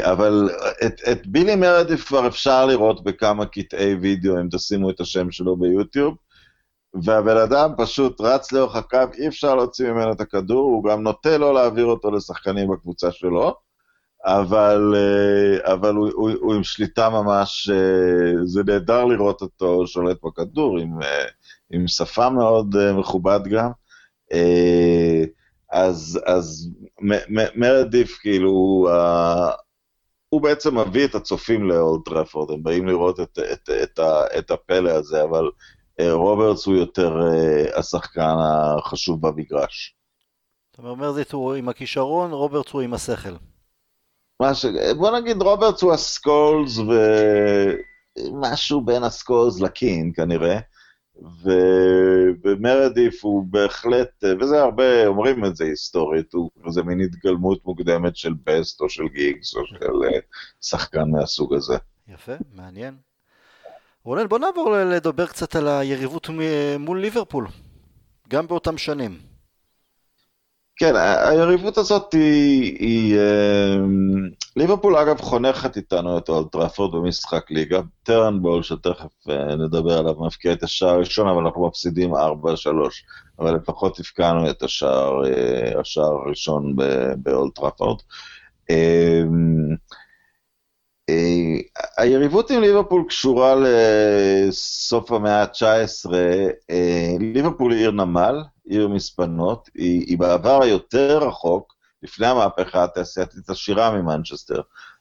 אבל 0.00 0.50
את, 0.86 1.00
את 1.12 1.26
בילי 1.26 1.56
מרדיף 1.56 2.04
כבר 2.04 2.26
אפשר 2.26 2.66
לראות 2.66 3.04
בכמה 3.04 3.46
קטעי 3.46 3.94
וידאו, 3.94 4.40
אם 4.40 4.48
תשימו 4.50 4.90
את 4.90 5.00
השם 5.00 5.30
שלו 5.30 5.56
ביוטיוב, 5.56 6.16
והבן 7.02 7.36
אדם 7.36 7.70
פשוט 7.76 8.20
רץ 8.20 8.52
לאורך 8.52 8.76
הקו, 8.76 8.98
אי 9.18 9.28
אפשר 9.28 9.54
להוציא 9.54 9.90
ממנו 9.90 10.12
את 10.12 10.20
הכדור, 10.20 10.64
הוא 10.64 10.84
גם 10.84 11.02
נוטה 11.02 11.38
לא 11.38 11.54
להעביר 11.54 11.86
אותו 11.86 12.10
לשחקנים 12.10 12.68
בקבוצה 12.68 13.12
שלו, 13.12 13.54
אבל, 14.24 14.94
אבל 15.62 15.94
הוא, 15.94 16.08
הוא, 16.14 16.30
הוא 16.40 16.54
עם 16.54 16.64
שליטה 16.64 17.10
ממש, 17.10 17.70
זה 18.44 18.62
נהדר 18.66 19.04
לראות 19.04 19.42
אותו 19.42 19.86
שולט 19.86 20.16
בכדור, 20.24 20.78
עם, 20.78 20.98
עם 21.70 21.88
שפם 21.88 22.30
מאוד 22.30 22.76
מכובד 22.92 23.40
גם. 23.50 23.70
אז, 25.72 26.20
אז 26.26 26.70
מרדית', 27.54 28.18
כאילו, 28.20 28.86
הוא 30.28 30.42
בעצם 30.42 30.78
מביא 30.78 31.04
את 31.04 31.14
הצופים 31.14 31.68
לאולד 31.68 32.02
טראפורד, 32.04 32.50
הם 32.50 32.62
באים 32.62 32.86
לראות 32.86 33.20
את, 33.20 33.38
את, 33.52 33.70
את, 33.82 34.00
את 34.38 34.50
הפלא 34.50 34.90
הזה, 34.90 35.22
אבל 35.22 35.50
רוברטס 36.00 36.66
הוא 36.66 36.76
יותר 36.76 37.16
השחקן 37.76 38.34
החשוב 38.38 39.26
במגרש. 39.26 39.94
אתה 40.70 40.82
אומר, 40.82 40.94
מרדית' 40.94 41.34
הוא 41.34 41.54
עם 41.54 41.68
הכישרון, 41.68 42.32
רוברטס 42.32 42.72
הוא 42.72 42.82
עם 42.82 42.94
השכל. 42.94 43.34
ש... 44.52 44.66
בוא 44.96 45.18
נגיד 45.18 45.42
רוברטס 45.42 45.82
הוא 45.82 45.92
הסקולס 45.92 46.78
ומשהו 48.18 48.80
בין 48.80 49.04
הסקולס 49.04 49.60
לקין 49.60 50.12
כנראה. 50.14 50.58
ומרדית' 52.44 53.24
הוא 53.24 53.44
בהחלט, 53.50 54.24
וזה 54.40 54.62
הרבה 54.62 55.06
אומרים 55.06 55.44
את 55.44 55.56
זה 55.56 55.64
היסטורית, 55.64 56.32
הוא 56.32 56.50
כזה 56.66 56.82
מין 56.82 57.00
התגלמות 57.00 57.64
מוקדמת 57.64 58.16
של 58.16 58.34
בסט 58.44 58.80
או 58.80 58.88
של 58.88 59.08
גיגס 59.08 59.56
או 59.56 59.66
של 59.66 60.04
אה, 60.04 60.18
שחקן 60.60 61.10
מהסוג 61.10 61.54
הזה. 61.54 61.74
יפה, 62.08 62.32
מעניין. 62.52 62.96
רונן, 64.04 64.28
בוא 64.28 64.38
נעבור 64.38 64.76
לדבר 64.76 65.26
קצת 65.26 65.56
על 65.56 65.68
היריבות 65.68 66.30
מול 66.78 67.00
ליברפול, 67.00 67.46
גם 68.28 68.46
באותם 68.46 68.78
שנים. 68.78 69.18
כן, 70.76 70.94
היריבות 70.96 71.78
הזאת 71.78 72.12
היא, 72.12 72.76
היא 72.78 73.16
אמ, 73.16 74.28
ליברפול 74.56 74.96
אגב 74.96 75.20
חונכת 75.20 75.76
איתנו 75.76 76.18
את 76.18 76.28
אולטראפורד 76.28 76.92
במשחק 76.94 77.50
ליגה, 77.50 77.80
טרנבול 78.02 78.62
שתכף 78.62 79.28
אה, 79.30 79.56
נדבר 79.56 79.98
עליו 79.98 80.14
מפקיע 80.26 80.52
את 80.52 80.62
השער 80.62 80.88
הראשון 80.88 81.28
אבל 81.28 81.44
אנחנו 81.44 81.66
מפסידים 81.66 82.14
4-3, 82.14 82.16
אבל 83.38 83.54
לפחות 83.54 84.00
הפקענו 84.00 84.50
את 84.50 84.62
השער, 84.62 85.24
אה, 85.26 85.80
השער 85.80 86.12
הראשון 86.26 86.76
באולטראפורד. 87.16 87.98
אה, 91.10 91.82
היריבות 91.96 92.50
עם 92.50 92.60
ליברפול 92.60 93.04
קשורה 93.08 93.54
לסוף 93.54 95.12
המאה 95.12 95.42
ה-19, 95.42 96.10
ליברפול 97.20 97.72
היא 97.72 97.80
עיר 97.80 97.90
נמל, 97.90 98.42
עיר 98.64 98.88
מספנות, 98.88 99.70
היא, 99.74 100.04
היא 100.06 100.18
בעבר 100.18 100.62
היותר 100.62 101.18
רחוק, 101.18 101.74
לפני 102.02 102.26
המהפכה 102.26 102.84
התעשייתית 102.84 103.50
עשירה 103.50 103.90
ממנצ'סטר, 103.90 104.60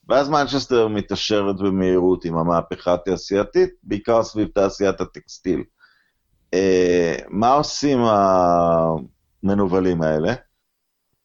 ואז 0.10 0.30
מנצ'סטר 0.30 0.88
מתעשרת 0.88 1.56
במהירות 1.56 2.26
עם 2.26 2.38
המהפכה 2.38 2.94
התעשייתית, 2.94 3.70
בעיקר 3.84 4.24
סביב 4.24 4.48
תעשיית 4.48 5.02
הטקסטיל. 5.02 5.63
אה, 6.54 7.16
מה 7.30 7.54
עושים 7.54 8.00
המנוולים 9.44 10.02
האלה? 10.02 10.34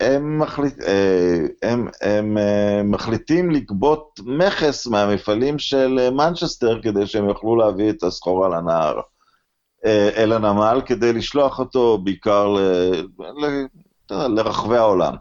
הם, 0.00 0.38
מחליט, 0.38 0.80
אה, 0.82 1.46
הם, 1.62 1.88
הם 2.00 2.38
אה, 2.38 2.82
מחליטים 2.84 3.50
לגבות 3.50 4.20
מכס 4.24 4.86
מהמפעלים 4.86 5.58
של 5.58 6.10
מנצ'סטר 6.10 6.82
כדי 6.82 7.06
שהם 7.06 7.28
יוכלו 7.28 7.56
להביא 7.56 7.90
את 7.90 8.02
הסחורה 8.02 8.48
לנהר. 8.48 9.00
אה, 9.86 10.10
אל 10.16 10.32
הנמל 10.32 10.80
כדי 10.86 11.12
לשלוח 11.12 11.58
אותו 11.58 11.98
בעיקר 11.98 12.48
ל, 12.48 12.58
ל, 13.20 13.66
לרחבי 14.10 14.76
העולם. 14.76 15.14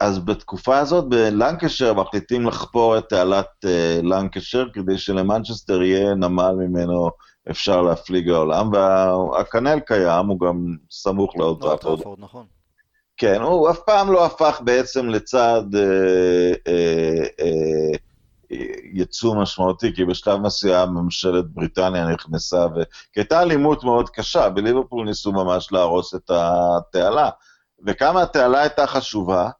אז 0.00 0.18
בתקופה 0.18 0.78
הזאת 0.78 1.08
בלנקשר 1.08 1.94
מחליטים 1.94 2.46
לחפור 2.46 2.98
את 2.98 3.08
תעלת 3.08 3.46
אה, 3.64 4.00
לנקשר 4.02 4.66
כדי 4.72 4.98
שלמנצ'סטר 4.98 5.82
יהיה 5.82 6.14
נמל 6.14 6.52
ממנו 6.58 7.10
אפשר 7.50 7.82
להפליג 7.82 8.28
לעולם, 8.28 8.70
והקנל 8.72 9.80
קיים, 9.80 10.26
הוא 10.26 10.40
גם 10.40 10.76
סמוך 10.90 11.36
לאוטראפורד. 11.36 12.00
נכון. 12.18 12.46
כן, 13.16 13.40
הוא 13.42 13.70
אף 13.70 13.78
פעם 13.78 14.12
לא 14.12 14.26
הפך 14.26 14.60
בעצם 14.64 15.08
לצד 15.08 15.62
אה, 15.74 16.52
אה, 16.68 17.24
אה, 17.40 17.98
יצוא 18.92 19.34
משמעותי, 19.34 19.94
כי 19.94 20.04
בשלב 20.04 20.40
מסוים 20.40 20.88
ממשלת 20.88 21.44
בריטניה 21.46 22.06
נכנסה, 22.06 22.66
ו... 22.66 22.82
כי 23.12 23.20
הייתה 23.20 23.42
אלימות 23.42 23.84
מאוד 23.84 24.10
קשה, 24.10 24.48
בליברפול 24.48 25.06
ניסו 25.06 25.32
ממש 25.32 25.72
להרוס 25.72 26.14
את 26.14 26.30
התעלה. 26.30 27.30
וכמה 27.86 28.22
התעלה 28.22 28.60
הייתה 28.60 28.86
חשובה, 28.86 29.50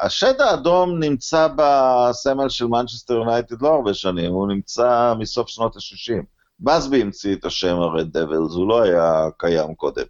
השד 0.00 0.40
האדום 0.40 0.98
נמצא 0.98 1.48
בסמל 1.56 2.48
של 2.48 2.66
מנצ'סטר 2.66 3.14
יונייטד 3.14 3.62
לא 3.62 3.74
הרבה 3.74 3.94
שנים, 3.94 4.32
הוא 4.32 4.48
נמצא 4.48 5.14
מסוף 5.18 5.48
שנות 5.48 5.76
ה-60. 5.76 6.22
בסבי 6.60 7.02
המציא 7.02 7.34
את 7.34 7.44
השם 7.44 7.76
הרד 7.76 8.16
דבלס, 8.18 8.52
הוא 8.52 8.68
לא 8.68 8.82
היה 8.82 9.28
קיים 9.38 9.74
קודם. 9.74 10.04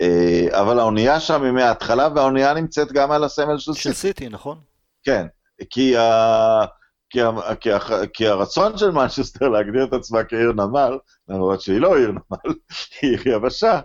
אה, 0.00 0.60
אבל 0.60 0.78
האונייה 0.78 1.20
שם 1.20 1.42
היא 1.42 1.52
מההתחלה, 1.52 2.08
והאונייה 2.14 2.54
נמצאת 2.54 2.92
גם 2.92 3.10
על 3.10 3.24
הסמל 3.24 3.58
של 3.58 3.72
סיטי. 3.72 3.82
של 3.82 3.92
סיטי, 3.92 4.28
נכון. 4.28 4.58
כן. 5.02 5.26
כי, 5.70 5.96
ה... 5.96 6.64
כי, 7.10 7.22
ה... 7.22 7.54
כי, 7.60 7.72
ה... 7.72 7.78
כי 8.12 8.26
הרצון 8.26 8.78
של 8.78 8.90
מנצ'סטר 8.90 9.48
להגדיר 9.48 9.84
את 9.84 9.92
עצמה 9.92 10.24
כעיר 10.24 10.52
נמל, 10.52 10.98
למרות 11.28 11.60
שהיא 11.60 11.80
לא 11.80 11.96
עיר 11.96 12.10
נמל, 12.10 12.54
היא 13.02 13.18
עיר 13.18 13.36
יבשה, 13.36 13.72
אה, 13.72 13.80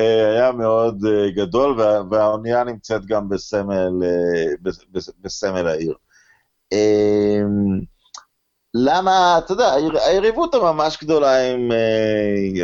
היה 0.00 0.52
מאוד 0.52 1.04
אה, 1.04 1.30
גדול, 1.30 1.80
וה... 1.80 2.02
והאונייה 2.10 2.64
נמצאת 2.64 3.06
גם 3.06 3.28
בסמל, 3.28 4.02
אה, 4.04 4.70
בסמל 5.20 5.66
העיר. 5.66 5.94
למה, 8.74 9.38
אתה 9.38 9.52
יודע, 9.52 9.72
היריבות 10.06 10.54
הממש 10.54 10.98
גדולה 11.02 11.52
עם, 11.52 11.72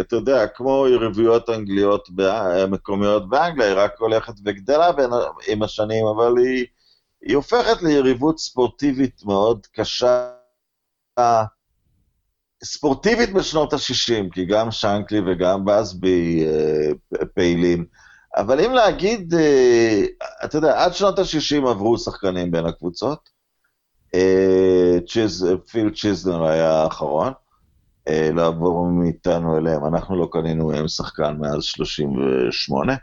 אתה 0.00 0.16
יודע, 0.16 0.46
כמו 0.46 0.86
יריבויות 0.88 1.50
אנגליות 1.50 2.08
מקומיות 2.68 3.28
באנגליה, 3.28 3.66
היא 3.66 3.76
רק 3.76 3.92
הולכת 3.98 4.34
וגדלה 4.44 4.90
עם 5.48 5.62
השנים, 5.62 6.06
אבל 6.06 6.38
היא... 6.38 6.66
היא 7.22 7.36
הופכת 7.36 7.82
ליריבות 7.82 8.38
ספורטיבית 8.38 9.24
מאוד 9.24 9.66
קשה, 9.66 10.30
ספורטיבית 12.64 13.32
בשנות 13.32 13.72
ה-60, 13.72 14.30
כי 14.32 14.44
גם 14.44 14.70
שנקלי 14.70 15.20
וגם 15.26 15.64
בסבי 15.64 16.46
אה, 16.46 17.24
פעילים. 17.34 17.84
אבל 18.36 18.60
אם 18.60 18.72
להגיד, 18.72 19.34
אה, 19.34 20.02
אתה 20.44 20.58
יודע, 20.58 20.84
עד 20.84 20.94
שנות 20.94 21.18
ה-60 21.18 21.68
עברו 21.68 21.98
שחקנים 21.98 22.50
בין 22.50 22.66
הקבוצות. 22.66 23.28
אה, 24.14 24.98
צ'יז, 25.08 25.46
פיל 25.70 25.90
צ'יזלר 25.90 26.44
היה 26.44 26.72
האחרון. 26.72 27.32
לעבור 28.08 28.86
מאיתנו 28.86 29.58
אליהם. 29.58 29.84
אנחנו 29.84 30.16
לא 30.16 30.28
קנינו 30.32 30.68
מהם 30.68 30.88
שחקן 30.88 31.36
מאז 31.40 31.62
38, 31.62 32.96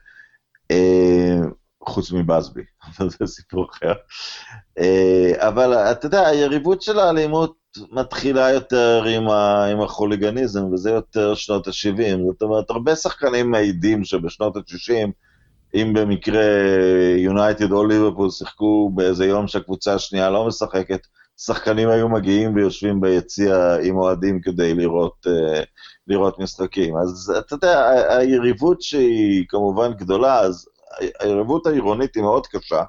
אה, 0.71 1.37
חוץ 1.83 2.11
מבאזבי, 2.11 2.61
אבל 2.87 3.09
זה 3.09 3.27
סיפור 3.27 3.67
אחר. 3.71 3.93
אבל 5.37 5.73
אתה 5.73 6.05
יודע, 6.05 6.27
היריבות 6.27 6.81
של 6.81 6.99
האלימות 6.99 7.58
מתחילה 7.91 8.51
יותר 8.51 9.03
עם, 9.03 9.29
ה, 9.29 9.65
עם 9.65 9.81
החוליגניזם, 9.81 10.73
וזה 10.73 10.89
יותר 10.89 11.35
שנות 11.35 11.67
ה-70. 11.67 12.17
זאת 12.31 12.41
אומרת, 12.41 12.69
הרבה 12.69 12.95
שחקנים 12.95 13.51
מעידים 13.51 14.03
שבשנות 14.03 14.57
ה-60, 14.57 15.09
אם 15.75 15.93
במקרה 15.93 16.43
יונייטד 17.17 17.71
או 17.71 17.85
ליברפול 17.85 18.29
שיחקו 18.29 18.91
באיזה 18.95 19.25
יום 19.25 19.47
שהקבוצה 19.47 19.93
השנייה 19.93 20.29
לא 20.29 20.47
משחקת, 20.47 20.99
שחקנים 21.37 21.89
היו 21.89 22.09
מגיעים 22.09 22.55
ויושבים 22.55 23.01
ביציע 23.01 23.75
עם 23.83 23.97
אוהדים 23.97 24.41
כדי 24.41 24.73
לראות, 24.73 25.27
uh, 25.27 25.65
לראות 26.07 26.39
משחקים. 26.39 26.97
אז 26.97 27.33
אתה 27.39 27.55
יודע, 27.55 27.89
היריבות 28.09 28.81
שהיא 28.81 29.45
כמובן 29.49 29.93
גדולה, 29.93 30.39
אז 30.39 30.67
היריבות 31.19 31.67
העירונית 31.67 32.15
היא 32.15 32.23
מאוד 32.23 32.47
קשה, 32.47 32.83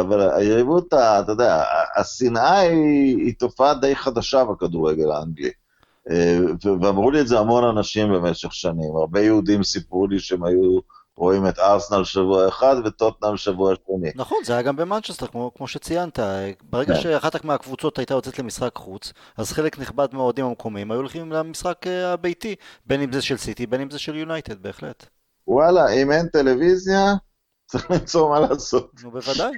אבל 0.00 0.30
היריבות, 0.30 0.86
אתה 0.86 1.24
יודע, 1.28 1.64
השנאה 1.96 2.58
היא, 2.58 3.16
היא 3.16 3.34
תופעה 3.38 3.74
די 3.74 3.96
חדשה 3.96 4.44
בכדורגל 4.44 5.10
האנגלי. 5.10 5.50
Uh, 6.08 6.68
ואמרו 6.82 7.10
לי 7.10 7.20
את 7.20 7.28
זה 7.28 7.38
המון 7.38 7.64
אנשים 7.64 8.12
במשך 8.12 8.52
שנים. 8.52 8.96
הרבה 8.96 9.20
יהודים 9.20 9.62
סיפרו 9.62 10.06
לי 10.06 10.18
שהם 10.18 10.44
היו... 10.44 10.80
רואים 11.16 11.46
את 11.46 11.58
ארסנל 11.58 12.04
שבוע 12.04 12.48
אחד 12.48 12.76
וטוטנאם 12.84 13.36
שבוע 13.36 13.74
שני. 13.86 14.10
נכון, 14.14 14.38
זה 14.44 14.52
היה 14.52 14.62
גם 14.62 14.76
במנצ'סטר, 14.76 15.26
כמו, 15.26 15.50
כמו 15.56 15.68
שציינת. 15.68 16.18
ברגע 16.70 16.94
כן. 16.94 17.00
שאחת 17.00 17.44
מהקבוצות 17.44 17.98
הייתה 17.98 18.14
יוצאת 18.14 18.38
למשחק 18.38 18.76
חוץ, 18.76 19.12
אז 19.36 19.52
חלק 19.52 19.78
נכבד 19.78 20.08
מהאוהדים 20.12 20.44
המקומיים 20.44 20.90
היו 20.90 21.00
הולכים 21.00 21.32
למשחק 21.32 21.86
אה, 21.86 22.12
הביתי, 22.12 22.54
בין 22.86 23.00
אם 23.00 23.12
זה 23.12 23.22
של 23.22 23.36
סיטי, 23.36 23.66
בין 23.66 23.80
אם 23.80 23.90
זה 23.90 23.98
של 23.98 24.16
יונייטד, 24.16 24.62
בהחלט. 24.62 25.06
וואלה, 25.46 25.88
אם 25.92 26.12
אין 26.12 26.26
טלוויזיה, 26.28 27.14
צריך 27.72 27.90
למצוא 27.90 28.30
מה 28.30 28.40
לעשות. 28.40 28.90
נו, 29.02 29.10
בוודאי. 29.10 29.52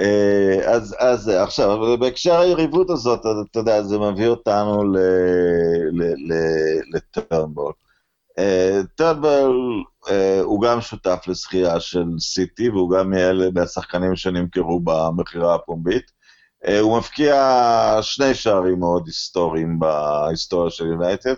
אה, 0.00 0.74
אז, 0.74 0.96
אז 0.98 1.28
עכשיו, 1.28 1.98
בהקשר 1.98 2.40
היריבות 2.40 2.90
הזאת, 2.90 3.20
אתה 3.50 3.58
יודע, 3.58 3.82
זה 3.82 3.98
מביא 3.98 4.28
אותנו 4.28 4.82
לטרנבול. 6.92 7.72
טרנבול 8.94 9.84
אה, 10.08 10.40
הוא 10.40 10.62
גם 10.62 10.80
שותף 10.80 11.24
לזכייה 11.28 11.80
של 11.80 12.04
סיטי, 12.18 12.68
והוא 12.68 12.90
גם 12.90 13.10
מאלה 13.10 13.50
מהשחקנים 13.54 14.16
שנמכרו 14.16 14.80
במכירה 14.80 15.54
הפומבית. 15.54 16.10
אה, 16.66 16.80
הוא 16.80 16.98
מבקיע 16.98 17.98
שני 18.02 18.34
שערים 18.34 18.78
מאוד 18.78 19.02
היסטוריים 19.06 19.78
בהיסטוריה 19.78 20.70
של 20.70 20.86
יונייטד. 20.86 21.34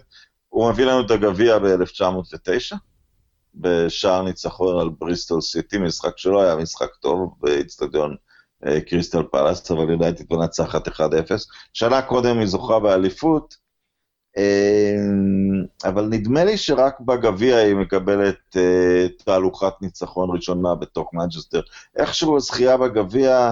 הוא 0.48 0.70
מביא 0.70 0.84
לנו 0.84 1.06
את 1.06 1.10
הגביע 1.10 1.58
ב-1909, 1.58 2.76
בשער 3.55 4.22
ניצחון 4.22 4.80
על 4.80 4.88
בריסטול 4.98 5.40
סיטי, 5.40 5.78
משחק 5.78 6.18
שלא 6.18 6.42
היה 6.42 6.57
משחק 6.57 6.94
טוב 7.00 7.34
באיצטדיון 7.40 8.16
אה, 8.66 8.80
קריסטל 8.80 9.22
פלאס, 9.22 9.70
אבל 9.70 9.90
יונייטד 9.90 10.24
מנצחת 10.34 10.88
1-0. 10.88 10.92
שנה 11.72 12.03
קודם 12.03 12.38
היא 12.38 12.46
זוכה 12.46 12.78
באליפות, 12.78 13.62
אמ, 14.36 15.64
אבל 15.84 16.05
נדמה 16.05 16.44
לי 16.44 16.57
שרק 16.57 17.00
בגביע 17.00 17.57
היא 17.57 17.74
מקבלת 17.74 18.57
אה, 18.57 19.07
תהלוכת 19.24 19.72
ניצחון 19.80 20.36
ראשונה 20.36 20.74
בתוך 20.74 21.14
מנצ'סטר. 21.14 21.61
איכשהו 21.96 22.36
הזכייה 22.36 22.76
בגביע, 22.76 23.50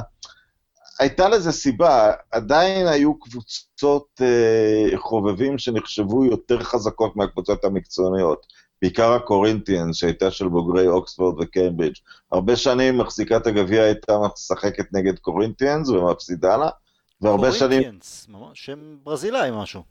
הייתה 0.99 1.29
לזה 1.29 1.53
סיבה, 1.53 2.13
עדיין 2.31 2.87
היו 2.87 3.19
קבוצות 3.19 4.21
אה, 4.23 4.99
חובבים 4.99 5.59
שנחשבו 5.59 6.25
יותר 6.25 6.63
חזקות 6.63 7.17
מהקבוצות 7.17 7.65
המקצועניות. 7.65 8.47
בעיקר 8.83 9.13
הקורינטיאנס, 9.13 9.97
שהייתה 9.97 10.31
של 10.31 10.49
בוגרי 10.49 10.89
אוקספורד 10.89 11.35
וקיימברידג'. 11.41 11.95
הרבה 12.33 12.57
שנים 12.57 12.99
מחזיקת 12.99 13.47
הגביע 13.47 13.83
הייתה 13.83 14.19
משחקת 14.19 14.93
נגד 14.93 15.19
קורינטיאנס 15.19 15.89
ומפסידה 15.89 16.57
לה, 16.57 16.69
והרבה 17.21 17.53
שנים... 17.53 17.83
קורינטיאנס, 17.83 18.27
שם 18.55 18.97
ברזילאי 19.03 19.51
משהו. 19.53 19.83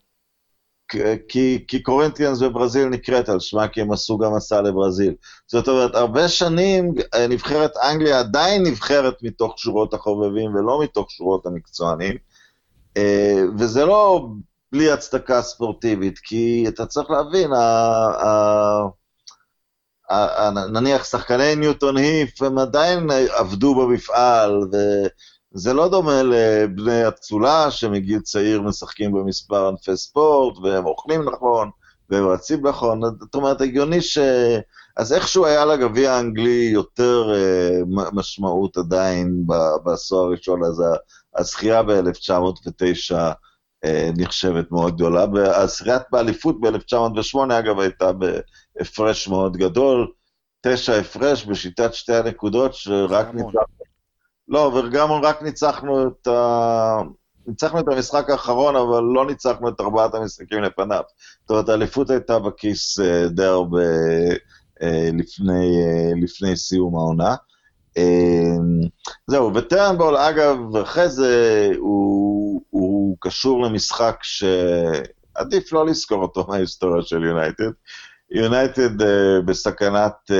כי, 1.27 1.65
כי 1.67 1.83
קורנטיאנס 1.83 2.41
בברזיל 2.41 2.89
נקראת 2.89 3.29
על 3.29 3.39
שמה, 3.39 3.67
כי 3.67 3.81
הם 3.81 3.91
עשו 3.91 4.17
גם 4.17 4.35
מסע 4.35 4.61
לברזיל. 4.61 5.13
זאת 5.47 5.67
אומרת, 5.67 5.95
הרבה 5.95 6.27
שנים 6.27 6.93
אה, 7.13 7.27
נבחרת 7.27 7.71
אנגליה 7.77 8.19
עדיין 8.19 8.63
נבחרת 8.63 9.23
מתוך 9.23 9.59
שורות 9.59 9.93
החובבים 9.93 10.55
ולא 10.55 10.83
מתוך 10.83 11.11
שורות 11.11 11.45
המקצוענים, 11.45 12.15
אה, 12.97 13.41
וזה 13.57 13.85
לא 13.85 14.27
בלי 14.71 14.91
הצדקה 14.91 15.41
ספורטיבית, 15.41 16.19
כי 16.19 16.65
אתה 16.67 16.85
צריך 16.85 17.09
להבין, 17.09 17.51
נניח 20.73 21.03
שחקני 21.03 21.55
ניוטון 21.55 21.97
היף, 21.97 22.41
הם 22.41 22.57
עדיין 22.57 23.09
עבדו 23.11 23.75
במפעל, 23.75 24.63
ו... 24.73 24.77
זה 25.51 25.73
לא 25.73 25.89
דומה 25.89 26.23
לבני 26.23 27.07
אצולה 27.07 27.71
שמגיל 27.71 28.19
צעיר 28.19 28.61
משחקים 28.61 29.11
במספר 29.11 29.67
ענפי 29.67 29.97
ספורט, 29.97 30.57
והם 30.57 30.85
אוכלים 30.85 31.29
נכון, 31.29 31.69
והם 32.09 32.27
רצים 32.27 32.67
נכון, 32.67 33.01
זאת 33.19 33.35
אומרת, 33.35 33.61
הגיוני 33.61 34.01
ש... 34.01 34.17
אז 34.97 35.13
איכשהו 35.13 35.45
היה 35.45 35.65
לגביע 35.65 36.11
האנגלי 36.11 36.69
יותר 36.73 37.31
uh, 37.33 38.09
משמעות 38.13 38.77
עדיין 38.77 39.43
בעשור 39.83 40.25
הראשון, 40.25 40.63
אז 40.63 40.83
הזכייה 41.35 41.83
ב-1909 41.83 43.11
uh, 43.11 43.13
אה, 43.13 43.31
נחשבת 44.17 44.71
מאוד 44.71 44.95
גדולה. 44.95 45.25
הזכיית 45.55 46.01
באליפות 46.11 46.61
ב-1908, 46.61 47.53
אגב, 47.59 47.79
הייתה 47.79 48.11
בהפרש 48.13 49.27
מאוד 49.27 49.57
גדול, 49.57 50.07
תשע 50.61 50.93
הפרש 50.95 51.45
בשיטת 51.45 51.93
שתי 51.93 52.15
הנקודות, 52.15 52.73
שרק 52.73 53.27
ניצחנו 53.33 53.59
לא, 54.49 54.59
וגם 54.59 55.11
רק 55.11 55.41
ניצחנו 55.41 56.07
את 56.07 56.27
ה... 56.27 56.97
ניצחנו 57.47 57.79
את 57.79 57.87
המשחק 57.87 58.29
האחרון, 58.29 58.75
אבל 58.75 59.03
לא 59.03 59.25
ניצחנו 59.27 59.69
את 59.69 59.81
ארבעת 59.81 60.15
המשחקים 60.15 60.63
לפניו. 60.63 61.01
זאת 61.41 61.49
אומרת, 61.49 61.69
האליפות 61.69 62.09
הייתה 62.09 62.39
בכיס 62.39 62.99
אה, 62.99 63.27
די 63.27 63.45
הרבה 63.45 63.83
אה, 64.81 65.09
לפני, 65.13 65.83
אה, 65.85 66.11
לפני 66.21 66.55
סיום 66.55 66.95
העונה. 66.95 67.35
זהו, 69.27 69.55
וטרנבול, 69.55 70.17
אגב, 70.17 70.75
אחרי 70.75 71.09
זה 71.09 71.69
הוא, 71.77 72.61
הוא 72.69 72.88
קשור 73.19 73.63
למשחק 73.63 74.19
שעדיף 74.21 75.73
לא 75.73 75.85
לזכור 75.85 76.21
אותו 76.21 76.45
מההיסטוריה 76.47 77.01
של 77.03 77.23
יונייטד. 77.23 77.71
יונייטד 78.31 78.89
בסכנת 79.45 80.31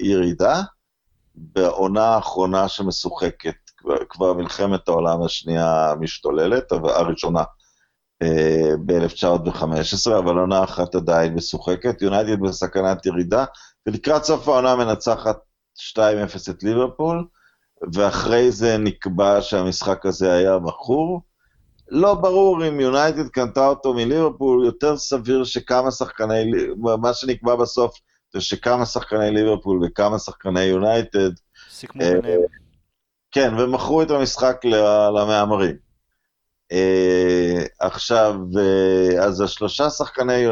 ירידה. 0.00 0.62
בעונה 1.38 2.04
האחרונה 2.04 2.68
שמשוחקת, 2.68 3.54
כבר 4.08 4.32
מלחמת 4.32 4.88
העולם 4.88 5.22
השנייה 5.22 5.94
משתוללת, 6.00 6.72
הראשונה 6.72 7.42
אה, 8.22 8.72
ב-1915, 8.86 10.18
אבל 10.18 10.38
עונה 10.38 10.64
אחת 10.64 10.94
עדיין 10.94 11.34
משוחקת, 11.34 12.02
יונייטד 12.02 12.40
בסכנת 12.40 13.06
ירידה, 13.06 13.44
ולקראת 13.86 14.24
סוף 14.24 14.48
העונה 14.48 14.76
מנצחת 14.76 15.38
2-0 15.78 16.00
את 16.50 16.62
ליברפול, 16.62 17.26
ואחרי 17.94 18.50
זה 18.52 18.78
נקבע 18.78 19.40
שהמשחק 19.40 20.06
הזה 20.06 20.32
היה 20.32 20.58
מכור. 20.58 21.20
לא 21.90 22.14
ברור 22.14 22.68
אם 22.68 22.80
יונייטד 22.80 23.28
קנתה 23.28 23.66
אותו 23.66 23.94
מליברפול, 23.94 24.64
יותר 24.64 24.96
סביר 24.96 25.44
שכמה 25.44 25.90
שחקני, 25.90 26.50
מה 27.00 27.14
שנקבע 27.14 27.56
בסוף 27.56 27.98
זה 28.32 28.40
שכמה 28.40 28.86
שחקני 28.86 29.30
ליברפול 29.30 29.80
וכמה 29.84 30.18
שחקני 30.18 30.62
יונייטד... 30.62 31.30
סיכמו 31.70 32.02
אה, 32.02 32.12
ביניהם. 32.12 32.40
כן, 33.30 33.54
ומכרו 33.58 34.02
את 34.02 34.10
המשחק 34.10 34.64
למהמרים. 35.16 35.76
אה, 36.72 37.64
עכשיו, 37.80 38.34
אה, 38.58 39.24
אז 39.24 39.40
השלושה 39.40 39.90
שחקני 39.90 40.44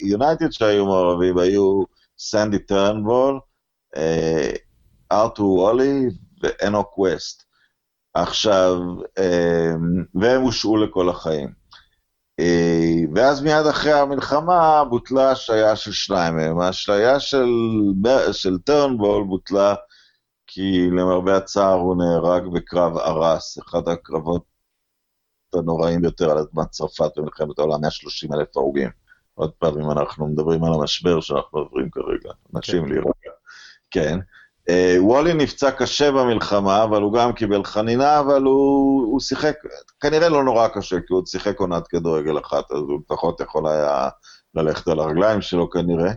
יונייטד 0.00 0.50
שהיו 0.50 0.86
מעורבים 0.86 1.38
היו 1.38 1.82
סנדי 2.18 2.58
טרנבול, 2.58 3.40
ארתור 5.12 5.58
וולי 5.58 6.06
ואנוק 6.42 6.98
ווסט. 6.98 7.45
עכשיו, 8.22 8.80
והם 10.14 10.42
הושעו 10.42 10.76
לכל 10.76 11.08
החיים. 11.08 11.52
אה, 12.40 13.00
ואז 13.14 13.42
מיד 13.42 13.66
אחרי 13.66 13.92
המלחמה 13.92 14.84
בוטלה 14.84 15.30
השעיה 15.30 15.76
של 15.76 15.92
שניים 15.92 16.36
מהם. 16.36 16.60
ההשעיה 16.60 17.20
של, 17.20 17.48
של 18.32 18.58
טרנבול 18.58 19.24
בוטלה 19.24 19.74
כי 20.46 20.90
למרבה 20.90 21.36
הצער 21.36 21.74
הוא 21.74 21.96
נהרג 21.96 22.42
בקרב 22.54 22.96
ארס, 22.98 23.58
אחד 23.58 23.88
הקרבות 23.88 24.44
הנוראים 25.54 26.00
ביותר 26.00 26.30
על 26.30 26.38
אדמת 26.38 26.70
צרפת 26.70 27.10
במלחמת 27.18 27.58
העולם, 27.58 27.80
130 27.80 28.32
אלף 28.32 28.56
הרוגים. 28.56 28.90
עוד 29.34 29.52
פעם, 29.52 29.80
אם 29.80 29.90
אנחנו 29.90 30.26
מדברים 30.26 30.64
על 30.64 30.72
המשבר 30.74 31.20
שאנחנו 31.20 31.58
עוברים 31.58 31.90
כרגע, 31.90 32.30
אנשים 32.56 32.84
okay. 32.84 32.86
כן. 32.86 32.92
להירגע. 32.92 33.30
כן. 33.90 34.18
אה, 34.68 34.96
וולי 34.98 35.34
נפצע 35.34 35.70
קשה 35.70 36.12
במלחמה, 36.12 36.84
אבל 36.84 37.02
הוא 37.02 37.12
גם 37.12 37.32
קיבל 37.32 37.64
חנינה, 37.64 38.20
אבל 38.20 38.42
הוא, 38.42 39.02
הוא 39.12 39.20
שיחק, 39.20 39.54
כנראה 40.00 40.28
לא 40.28 40.44
נורא 40.44 40.68
קשה, 40.68 40.96
כי 40.96 41.06
הוא 41.08 41.18
עוד 41.18 41.26
שיחק 41.26 41.60
עונת 41.60 41.86
כדורגל 41.86 42.38
אחת, 42.38 42.72
אז 42.72 42.78
הוא 42.78 43.00
לפחות 43.04 43.40
יכול 43.40 43.68
היה 43.68 44.08
ללכת 44.54 44.88
על 44.88 44.98
הרגליים 44.98 45.40
שלו 45.40 45.70
כנראה. 45.70 46.12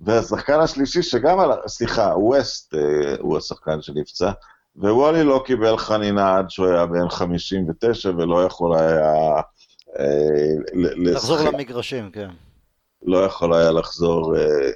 והשחקן 0.00 0.60
השלישי 0.60 1.02
שגם 1.02 1.40
על... 1.40 1.50
סליחה, 1.66 2.12
ווסט 2.16 2.74
אה, 2.74 3.14
הוא 3.20 3.36
השחקן 3.36 3.82
שנפצע, 3.82 4.30
וולי 4.76 5.24
לא 5.24 5.42
קיבל 5.46 5.76
חנינה 5.76 6.36
עד 6.36 6.50
שהוא 6.50 6.66
היה 6.66 6.86
בן 6.86 7.08
59 7.08 8.10
ולא 8.10 8.44
יכול 8.44 8.78
היה... 8.78 9.40
אה, 9.98 10.82
לחזור 10.96 11.38
למגרשים, 11.38 12.10
כן. 12.10 12.28
לא 13.02 13.24
יכול 13.24 13.54
היה 13.54 13.70
לחזור 13.70 14.36
אה, 14.36 14.70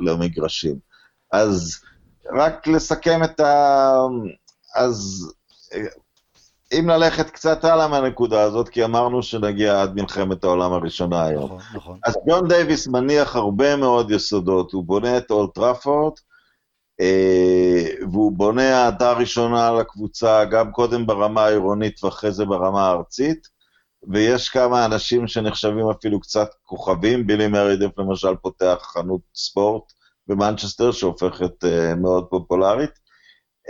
למגרשים. 0.00 0.85
אז 1.32 1.80
רק 2.32 2.66
לסכם 2.66 3.24
את 3.24 3.40
ה... 3.40 4.00
אז 4.74 5.28
אם 6.72 6.88
ללכת 6.88 7.30
קצת 7.30 7.64
הלאה 7.64 7.88
מהנקודה 7.88 8.42
הזאת, 8.42 8.68
כי 8.68 8.84
אמרנו 8.84 9.22
שנגיע 9.22 9.82
עד 9.82 9.94
מלחמת 9.94 10.44
העולם 10.44 10.72
הראשונה 10.72 11.24
היום. 11.24 11.44
נכון, 11.44 11.58
נכון. 11.74 11.98
אז 12.04 12.14
ג'ון 12.28 12.48
דייוויס 12.48 12.88
מניח 12.88 13.36
הרבה 13.36 13.76
מאוד 13.76 14.10
יסודות, 14.10 14.72
הוא 14.72 14.84
בונה 14.84 15.18
את 15.18 15.30
אולד 15.30 15.54
טראפורד, 15.54 16.12
אה, 17.00 17.86
והוא 18.10 18.32
בונה 18.32 18.84
אהדה 18.84 19.12
ראשונה 19.12 19.72
לקבוצה, 19.72 20.44
גם 20.44 20.72
קודם 20.72 21.06
ברמה 21.06 21.44
העירונית 21.44 22.04
ואחרי 22.04 22.32
זה 22.32 22.44
ברמה 22.44 22.88
הארצית, 22.88 23.48
ויש 24.08 24.48
כמה 24.48 24.84
אנשים 24.84 25.28
שנחשבים 25.28 25.90
אפילו 25.90 26.20
קצת 26.20 26.48
כוכבים, 26.62 27.26
בילי 27.26 27.48
מרדית' 27.48 27.98
למשל 27.98 28.36
פותח 28.42 28.78
חנות 28.82 29.20
ספורט 29.34 29.92
במנצ'סטר 30.28 30.92
שהופכת 30.92 31.64
אה, 31.64 31.94
מאוד 31.94 32.26
פופולרית. 32.30 32.90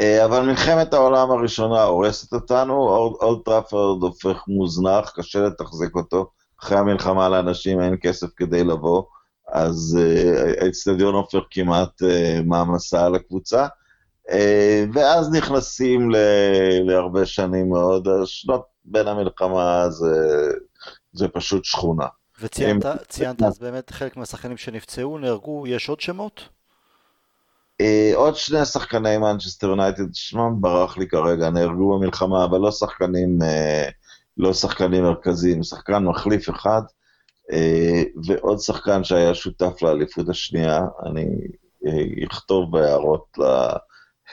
אה, 0.00 0.24
אבל 0.24 0.40
מלחמת 0.42 0.94
העולם 0.94 1.30
הראשונה 1.30 1.82
הורסת 1.82 2.32
אותנו, 2.32 2.88
אולד 3.20 3.44
טראפורד 3.44 4.02
הופך 4.02 4.42
מוזנח, 4.48 5.12
קשה 5.16 5.38
לתחזק 5.38 5.94
אותו. 5.94 6.30
אחרי 6.62 6.78
המלחמה 6.78 7.28
לאנשים 7.28 7.80
אין 7.80 7.96
כסף 8.00 8.26
כדי 8.36 8.64
לבוא, 8.64 9.02
אז 9.52 9.98
אה, 10.00 10.64
האצטדיון 10.64 11.14
uh, 11.14 11.16
הופך 11.16 11.38
כמעט 11.50 12.02
uh, 12.02 12.42
מעמסה 12.44 13.06
על 13.06 13.14
הקבוצה. 13.14 13.66
Uh, 14.28 14.32
ואז 14.94 15.30
נכנסים 15.32 16.10
ל- 16.10 16.16
להרבה 16.86 17.26
שנים 17.26 17.68
מאוד, 17.68 18.08
השנות 18.08 18.62
בין 18.84 19.08
המלחמה 19.08 19.90
זה, 19.90 20.50
זה 21.12 21.28
פשוט 21.28 21.64
שכונה. 21.64 22.06
וציינת 22.40 23.42
אז 23.46 23.58
באמת 23.58 23.90
חלק 23.90 24.16
מהשחקנים 24.16 24.56
שנפצעו, 24.56 25.18
נהרגו, 25.18 25.66
יש 25.66 25.88
עוד 25.88 26.00
שמות? 26.00 26.48
אה, 27.80 28.12
עוד 28.14 28.36
שני 28.36 28.64
שחקני 28.64 29.18
מנצ'סטר 29.18 29.66
יונייטד, 29.66 30.14
שמם 30.14 30.60
ברח 30.60 30.98
לי 30.98 31.08
כרגע, 31.08 31.50
נהרגו 31.50 31.98
במלחמה, 31.98 32.44
אבל 32.44 32.58
לא 32.58 32.70
שחקנים, 32.70 33.42
אה, 33.42 33.88
לא 34.36 34.52
שחקנים 34.52 35.02
מרכזיים, 35.02 35.62
שחקן 35.62 36.04
מחליף 36.04 36.50
אחד, 36.50 36.82
אה, 37.52 38.02
ועוד 38.26 38.58
שחקן 38.58 39.04
שהיה 39.04 39.34
שותף 39.34 39.82
לאליפות 39.82 40.28
השנייה, 40.28 40.80
אני 41.06 41.26
אכתוב 42.30 42.72
בהערות 42.72 43.38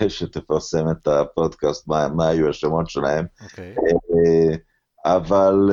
שתפרסם 0.07 0.85
את 0.91 1.07
הפודקאסט, 1.07 1.87
מה, 1.87 2.07
מה 2.07 2.27
היו 2.27 2.49
השמות 2.49 2.89
שלהם. 2.89 3.25
Okay. 3.41 3.79
אבל 5.05 5.69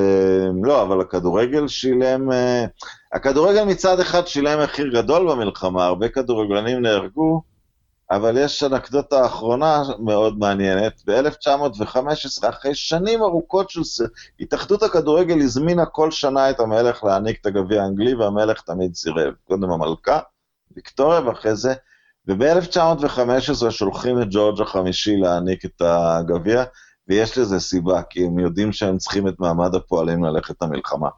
לא, 0.63 0.83
אבל 0.83 1.01
הכדורגל 1.01 1.69
שילם, 1.69 2.31
הכדורגל 3.13 3.65
מצד 3.65 4.01
אחד 4.01 4.27
שילם 4.27 4.63
מחיר 4.63 4.89
גדול 4.89 5.31
במלחמה, 5.31 5.85
הרבה 5.85 6.09
כדורגלנים 6.09 6.83
נהרגו, 6.83 7.43
אבל 8.11 8.37
יש 8.37 8.63
אנקדוטה 8.63 9.27
אחרונה 9.27 9.83
מאוד 9.99 10.39
מעניינת. 10.39 11.03
ב-1915, 11.07 12.49
אחרי 12.49 12.75
שנים 12.75 13.23
ארוכות 13.23 13.71
של... 13.71 13.81
התאחדות 14.41 14.83
הכדורגל 14.83 15.41
הזמינה 15.41 15.87
כל 15.87 16.11
שנה 16.11 16.51
את 16.51 16.61
המלך 16.61 17.05
להעניק 17.05 17.41
את 17.41 17.47
הגביע 17.47 17.83
האנגלי, 17.83 18.15
והמלך 18.15 18.61
תמיד 18.61 18.95
סירב. 18.95 19.35
קודם 19.49 19.71
המלכה, 19.71 20.21
ויקטוריה, 20.77 21.21
ואחרי 21.21 21.57
זה... 21.57 21.75
וב-1915 22.27 23.71
שולחים 23.71 24.23
את 24.23 24.27
ג'ורג' 24.31 24.61
החמישי 24.61 25.17
להעניק 25.17 25.65
את 25.65 25.83
הגביע, 25.85 26.65
ויש 27.11 27.39
לזה 27.39 27.61
סיבה, 27.61 28.03
כי 28.03 28.25
הם 28.25 28.39
יודעים 28.39 28.73
שהם 28.73 28.99
צריכים 28.99 29.29
את 29.29 29.35
מעמד 29.39 29.75
הפועלים 29.75 30.25
ללכת 30.25 30.63
למלחמה. 30.63 31.09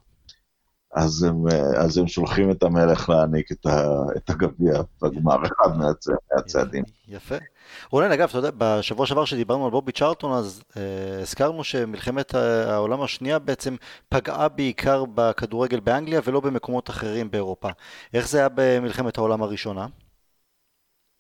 אז 0.95 1.22
הם, 1.22 1.45
אז 1.78 1.99
הם 1.99 2.07
שולחים 2.07 2.51
את 2.51 2.62
המלך 2.62 3.09
להעניק 3.09 3.53
את, 3.53 3.66
ה, 3.66 3.86
את 4.16 4.30
הגביע 4.30 4.72
בגמר, 5.03 5.36
אחד 5.47 5.76
מהצ, 5.76 6.07
מהצעדים. 6.34 6.84
יפה. 7.09 7.34
רונן, 7.90 8.12
אגב, 8.12 8.28
אתה 8.28 8.38
יודע, 8.38 8.51
בשבוע 8.59 9.07
שעבר 9.07 9.24
שדיברנו 9.24 9.64
על 9.64 9.70
בובי 9.70 9.93
צ'ארטון, 9.93 10.32
אז 10.32 10.62
אה, 10.76 11.20
הזכרנו 11.22 11.64
שמלחמת 11.64 12.34
העולם 12.34 13.03
השנייה 13.03 13.38
בעצם 13.38 13.76
פגעה 14.09 14.49
בעיקר 14.49 15.05
בכדורגל 15.14 15.80
באנגליה 15.80 16.20
ולא 16.24 16.40
במקומות 16.40 16.90
אחרים 16.90 17.30
באירופה. 17.30 17.68
איך 18.14 18.28
זה 18.28 18.38
היה 18.38 18.49
במלחמת 18.55 19.18
העולם 19.18 19.43
הראשונה? 19.43 19.86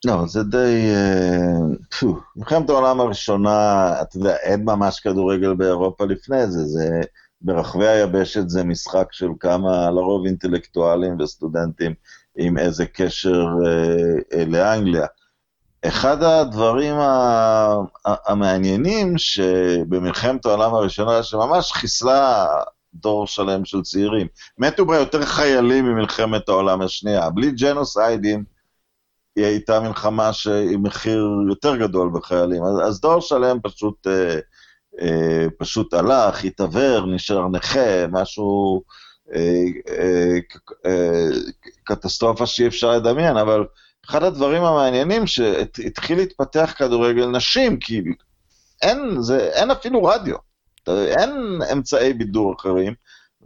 לא, 0.04 0.26
זה 0.26 0.42
די... 0.42 0.90
אה, 0.94 2.10
מלחמת 2.36 2.70
העולם 2.70 3.00
הראשונה, 3.00 3.92
אתה 4.02 4.16
יודע, 4.16 4.36
אין 4.36 4.64
ממש 4.64 5.00
כדורגל 5.00 5.54
באירופה 5.54 6.04
לפני 6.04 6.46
זה, 6.46 6.64
זה... 6.64 7.00
ברחבי 7.42 7.88
היבשת 7.88 8.48
זה 8.48 8.64
משחק 8.64 9.08
של 9.12 9.28
כמה, 9.40 9.90
לרוב 9.90 10.26
אינטלקטואלים 10.26 11.20
וסטודנטים 11.20 11.94
עם 12.36 12.58
איזה 12.58 12.86
קשר 12.86 13.46
אה, 13.66 14.38
אה, 14.38 14.44
לאנגליה. 14.44 15.06
אחד 15.86 16.22
הדברים 16.22 16.94
המעניינים 18.04 19.18
שבמלחמת 19.18 20.46
העולם 20.46 20.74
הראשונה, 20.74 21.22
שממש 21.22 21.72
חיסלה 21.72 22.46
דור 22.94 23.26
שלם 23.26 23.64
של 23.64 23.82
צעירים, 23.82 24.26
מתו 24.58 24.86
בה 24.86 24.96
יותר 24.96 25.24
חיילים 25.24 25.84
ממלחמת 25.84 26.48
העולם 26.48 26.82
השנייה. 26.82 27.30
בלי 27.30 27.50
ג'נוסיידים, 27.50 28.44
היא 29.36 29.44
הייתה 29.44 29.80
מלחמה 29.80 30.30
עם 30.70 30.82
מחיר 30.82 31.28
יותר 31.48 31.76
גדול 31.76 32.10
בחיילים. 32.14 32.62
אז, 32.64 32.88
אז 32.88 33.00
דור 33.00 33.20
שלם 33.20 33.58
פשוט... 33.62 34.06
אה, 34.06 34.38
אה, 35.00 35.46
פשוט 35.58 35.94
הלך, 35.94 36.44
התעוור, 36.44 37.06
נשאר 37.06 37.48
נכה, 37.48 38.06
משהו, 38.06 38.82
אה, 39.34 39.64
אה, 40.86 41.28
קטסטרופה 41.84 42.46
שאי 42.46 42.66
אפשר 42.66 42.90
לדמיין, 42.90 43.36
אבל 43.36 43.64
אחד 44.06 44.22
הדברים 44.22 44.64
המעניינים 44.64 45.26
שהתחיל 45.26 46.18
להתפתח 46.18 46.74
כדורגל 46.78 47.26
נשים, 47.26 47.78
כי 47.78 48.02
אין, 48.82 49.22
זה, 49.22 49.38
אין 49.38 49.70
אפילו 49.70 50.04
רדיו, 50.04 50.36
אין 50.88 51.58
אמצעי 51.72 52.12
בידור 52.12 52.54
אחרים, 52.58 52.94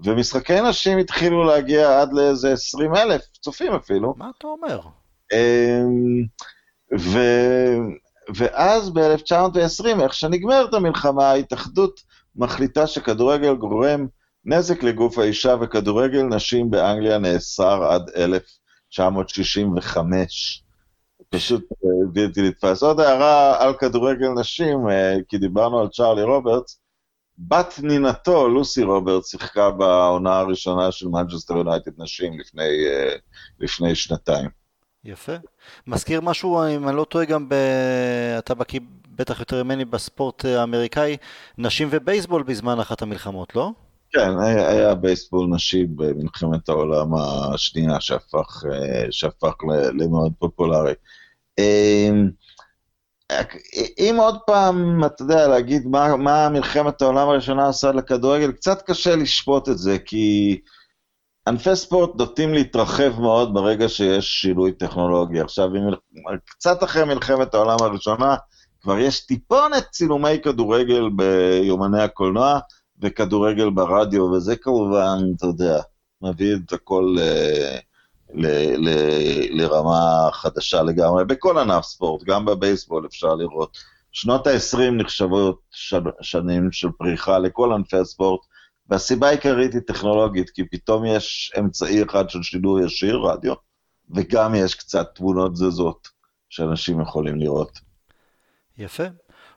ומשחקי 0.04 0.60
נשים 0.60 0.98
התחילו 0.98 1.44
להגיע 1.44 2.00
עד 2.00 2.12
לאיזה 2.12 2.52
20 2.52 2.96
אלף 2.96 3.22
צופים 3.40 3.72
אפילו. 3.72 4.14
מה 4.16 4.30
אתה 4.38 4.46
אומר? 4.46 4.80
ו... 6.98 7.18
ואז 8.34 8.90
ב-1920, 8.90 10.02
איך 10.02 10.14
שנגמרת 10.14 10.74
המלחמה, 10.74 11.30
ההתאחדות 11.30 12.00
מחליטה 12.36 12.86
שכדורגל 12.86 13.54
גורם 13.54 14.06
נזק 14.44 14.82
לגוף 14.82 15.18
האישה 15.18 15.54
וכדורגל 15.60 16.22
נשים 16.22 16.70
באנגליה 16.70 17.18
נאסר 17.18 17.84
עד 17.84 18.10
1965. 18.16 20.62
פשוט 21.28 21.64
אה, 21.72 21.88
בלתי 22.12 22.42
נתפס. 22.42 22.82
עוד 22.82 23.00
הערה 23.00 23.64
על 23.64 23.74
כדורגל 23.74 24.28
נשים, 24.28 24.88
אה, 24.88 25.16
כי 25.28 25.38
דיברנו 25.38 25.80
על 25.80 25.88
צ'ארלי 25.88 26.22
רוברטס, 26.22 26.80
בת 27.38 27.74
נינתו, 27.82 28.48
לוסי 28.48 28.82
רוברטס, 28.82 29.30
שיחקה 29.30 29.70
בעונה 29.70 30.38
הראשונה 30.38 30.92
של 30.92 31.08
מנצ'סטר 31.08 31.56
יונייטד 31.56 31.90
נשים 31.98 32.40
לפני, 32.40 32.86
אה, 32.86 33.16
לפני 33.60 33.94
שנתיים. 33.94 34.65
יפה. 35.06 35.32
מזכיר 35.86 36.20
משהו, 36.20 36.66
אם 36.76 36.88
אני 36.88 36.96
לא 36.96 37.04
טועה, 37.04 37.24
גם 37.24 37.48
ב... 37.48 37.54
אתה 38.38 38.54
בקיא 38.54 38.80
בטח 39.10 39.40
יותר 39.40 39.62
ממני 39.62 39.84
בספורט 39.84 40.44
האמריקאי, 40.44 41.16
נשים 41.58 41.88
ובייסבול 41.90 42.42
בזמן 42.42 42.80
אחת 42.80 43.02
המלחמות, 43.02 43.56
לא? 43.56 43.70
כן, 44.12 44.38
היה, 44.38 44.68
היה 44.68 44.94
בייסבול 44.94 45.48
נשי 45.54 45.84
במלחמת 45.84 46.68
העולם 46.68 47.14
השנייה 47.14 48.00
שהפך, 48.00 48.62
שהפך 49.10 49.54
למאוד 49.98 50.32
פופולרי. 50.38 50.92
אמ, 51.58 52.30
אם 53.98 54.16
עוד 54.18 54.38
פעם, 54.46 55.04
אתה 55.04 55.22
יודע, 55.22 55.48
להגיד 55.48 55.86
מה, 55.86 56.16
מה 56.16 56.48
מלחמת 56.48 57.02
העולם 57.02 57.28
הראשונה 57.28 57.68
עשה 57.68 57.92
לכדורגל, 57.92 58.52
קצת 58.52 58.82
קשה 58.82 59.16
לשפוט 59.16 59.68
את 59.68 59.78
זה, 59.78 59.98
כי... 59.98 60.58
ענפי 61.48 61.76
ספורט 61.76 62.10
נוטים 62.18 62.54
להתרחב 62.54 63.20
מאוד 63.20 63.54
ברגע 63.54 63.88
שיש 63.88 64.40
שינוי 64.40 64.72
טכנולוגי. 64.72 65.40
עכשיו, 65.40 65.68
קצת 66.44 66.84
אחרי 66.84 67.04
מלחמת 67.04 67.54
העולם 67.54 67.76
הראשונה, 67.80 68.36
כבר 68.80 68.98
יש 68.98 69.26
טיפונת 69.26 69.86
צילומי 69.90 70.40
כדורגל 70.42 71.08
ביומני 71.16 72.02
הקולנוע 72.02 72.58
וכדורגל 73.02 73.70
ברדיו, 73.70 74.22
וזה 74.22 74.56
כמובן, 74.56 75.18
אתה 75.36 75.46
יודע, 75.46 75.80
מביא 76.22 76.54
את 76.66 76.72
הכל 76.72 77.16
ל, 78.34 78.46
ל, 78.76 78.90
לרמה 79.50 80.28
חדשה 80.32 80.82
לגמרי, 80.82 81.24
בכל 81.24 81.58
ענף 81.58 81.84
ספורט, 81.84 82.22
גם 82.24 82.44
בבייסבול 82.44 83.06
אפשר 83.06 83.34
לראות. 83.34 83.78
שנות 84.12 84.46
ה-20 84.46 84.90
נחשבות 84.92 85.60
שנים 86.20 86.72
של 86.72 86.88
פריחה 86.98 87.38
לכל 87.38 87.72
ענפי 87.72 87.96
הספורט, 87.96 88.40
והסיבה 88.90 89.28
העיקרית 89.28 89.74
היא 89.74 89.80
טכנולוגית, 89.86 90.50
כי 90.50 90.64
פתאום 90.64 91.04
יש 91.04 91.52
אמצעי 91.58 92.02
אחד 92.02 92.30
של 92.30 92.42
שידור 92.42 92.80
ישיר, 92.80 93.16
רדיו, 93.16 93.54
וגם 94.10 94.54
יש 94.54 94.74
קצת 94.74 95.06
תמונות 95.14 95.56
זזות 95.56 96.08
שאנשים 96.48 97.00
יכולים 97.00 97.36
לראות. 97.36 97.80
יפה. 98.78 99.04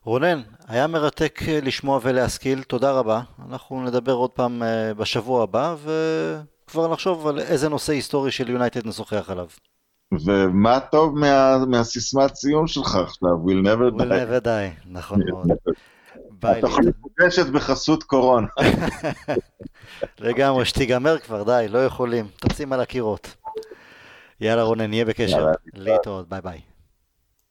רונן, 0.04 0.42
היה 0.68 0.88
מרתק 0.88 1.40
אה, 1.48 1.60
לשמוע 1.64 2.00
ולהשכיל, 2.04 2.64
תודה 2.64 2.92
רבה. 2.92 3.22
אנחנו 3.50 3.84
נדבר 3.84 4.14
עוד 4.14 4.32
פעם 4.32 4.64
אה, 4.64 4.94
בשבוע 4.94 5.44
הבא, 5.44 5.76
וכבר 5.84 6.94
נחשוב 6.94 7.28
על 7.28 7.40
איזה 7.40 7.70
נושא 7.70 7.94
היסטורי 7.94 8.32
של 8.32 8.50
יונייטד 8.50 8.88
נשוחח 8.88 9.30
עליו. 9.30 9.48
ומה 10.26 10.80
טוב 10.80 11.20
מה, 11.20 11.58
מהסיסמת 11.68 12.36
סיום 12.36 12.68
שלך 12.68 12.96
עכשיו, 12.96 13.30
We'll 13.46 13.66
never 13.66 13.98
die. 13.98 14.02
We'll 14.02 14.06
never 14.06 14.46
die, 14.46 14.90
נכון 14.92 15.20
מאוד. 15.30 15.48
התוכנית 16.44 16.96
מוגשת 17.02 17.46
בחסות 17.46 18.04
קורונה. 18.04 18.48
לגמרי, 20.20 20.66
שתיגמר 20.66 21.20
כבר, 21.20 21.44
די, 21.44 21.66
לא 21.70 21.86
יכולים. 21.86 22.28
תופסים 22.36 22.74
על 22.74 22.80
הקירות. 22.82 23.36
יאללה 24.42 24.64
רונן, 24.64 24.90
נהיה 24.90 25.06
בקשר. 25.06 25.48
להתראות, 25.74 26.30
ביי 26.30 26.42
ביי. 26.42 26.60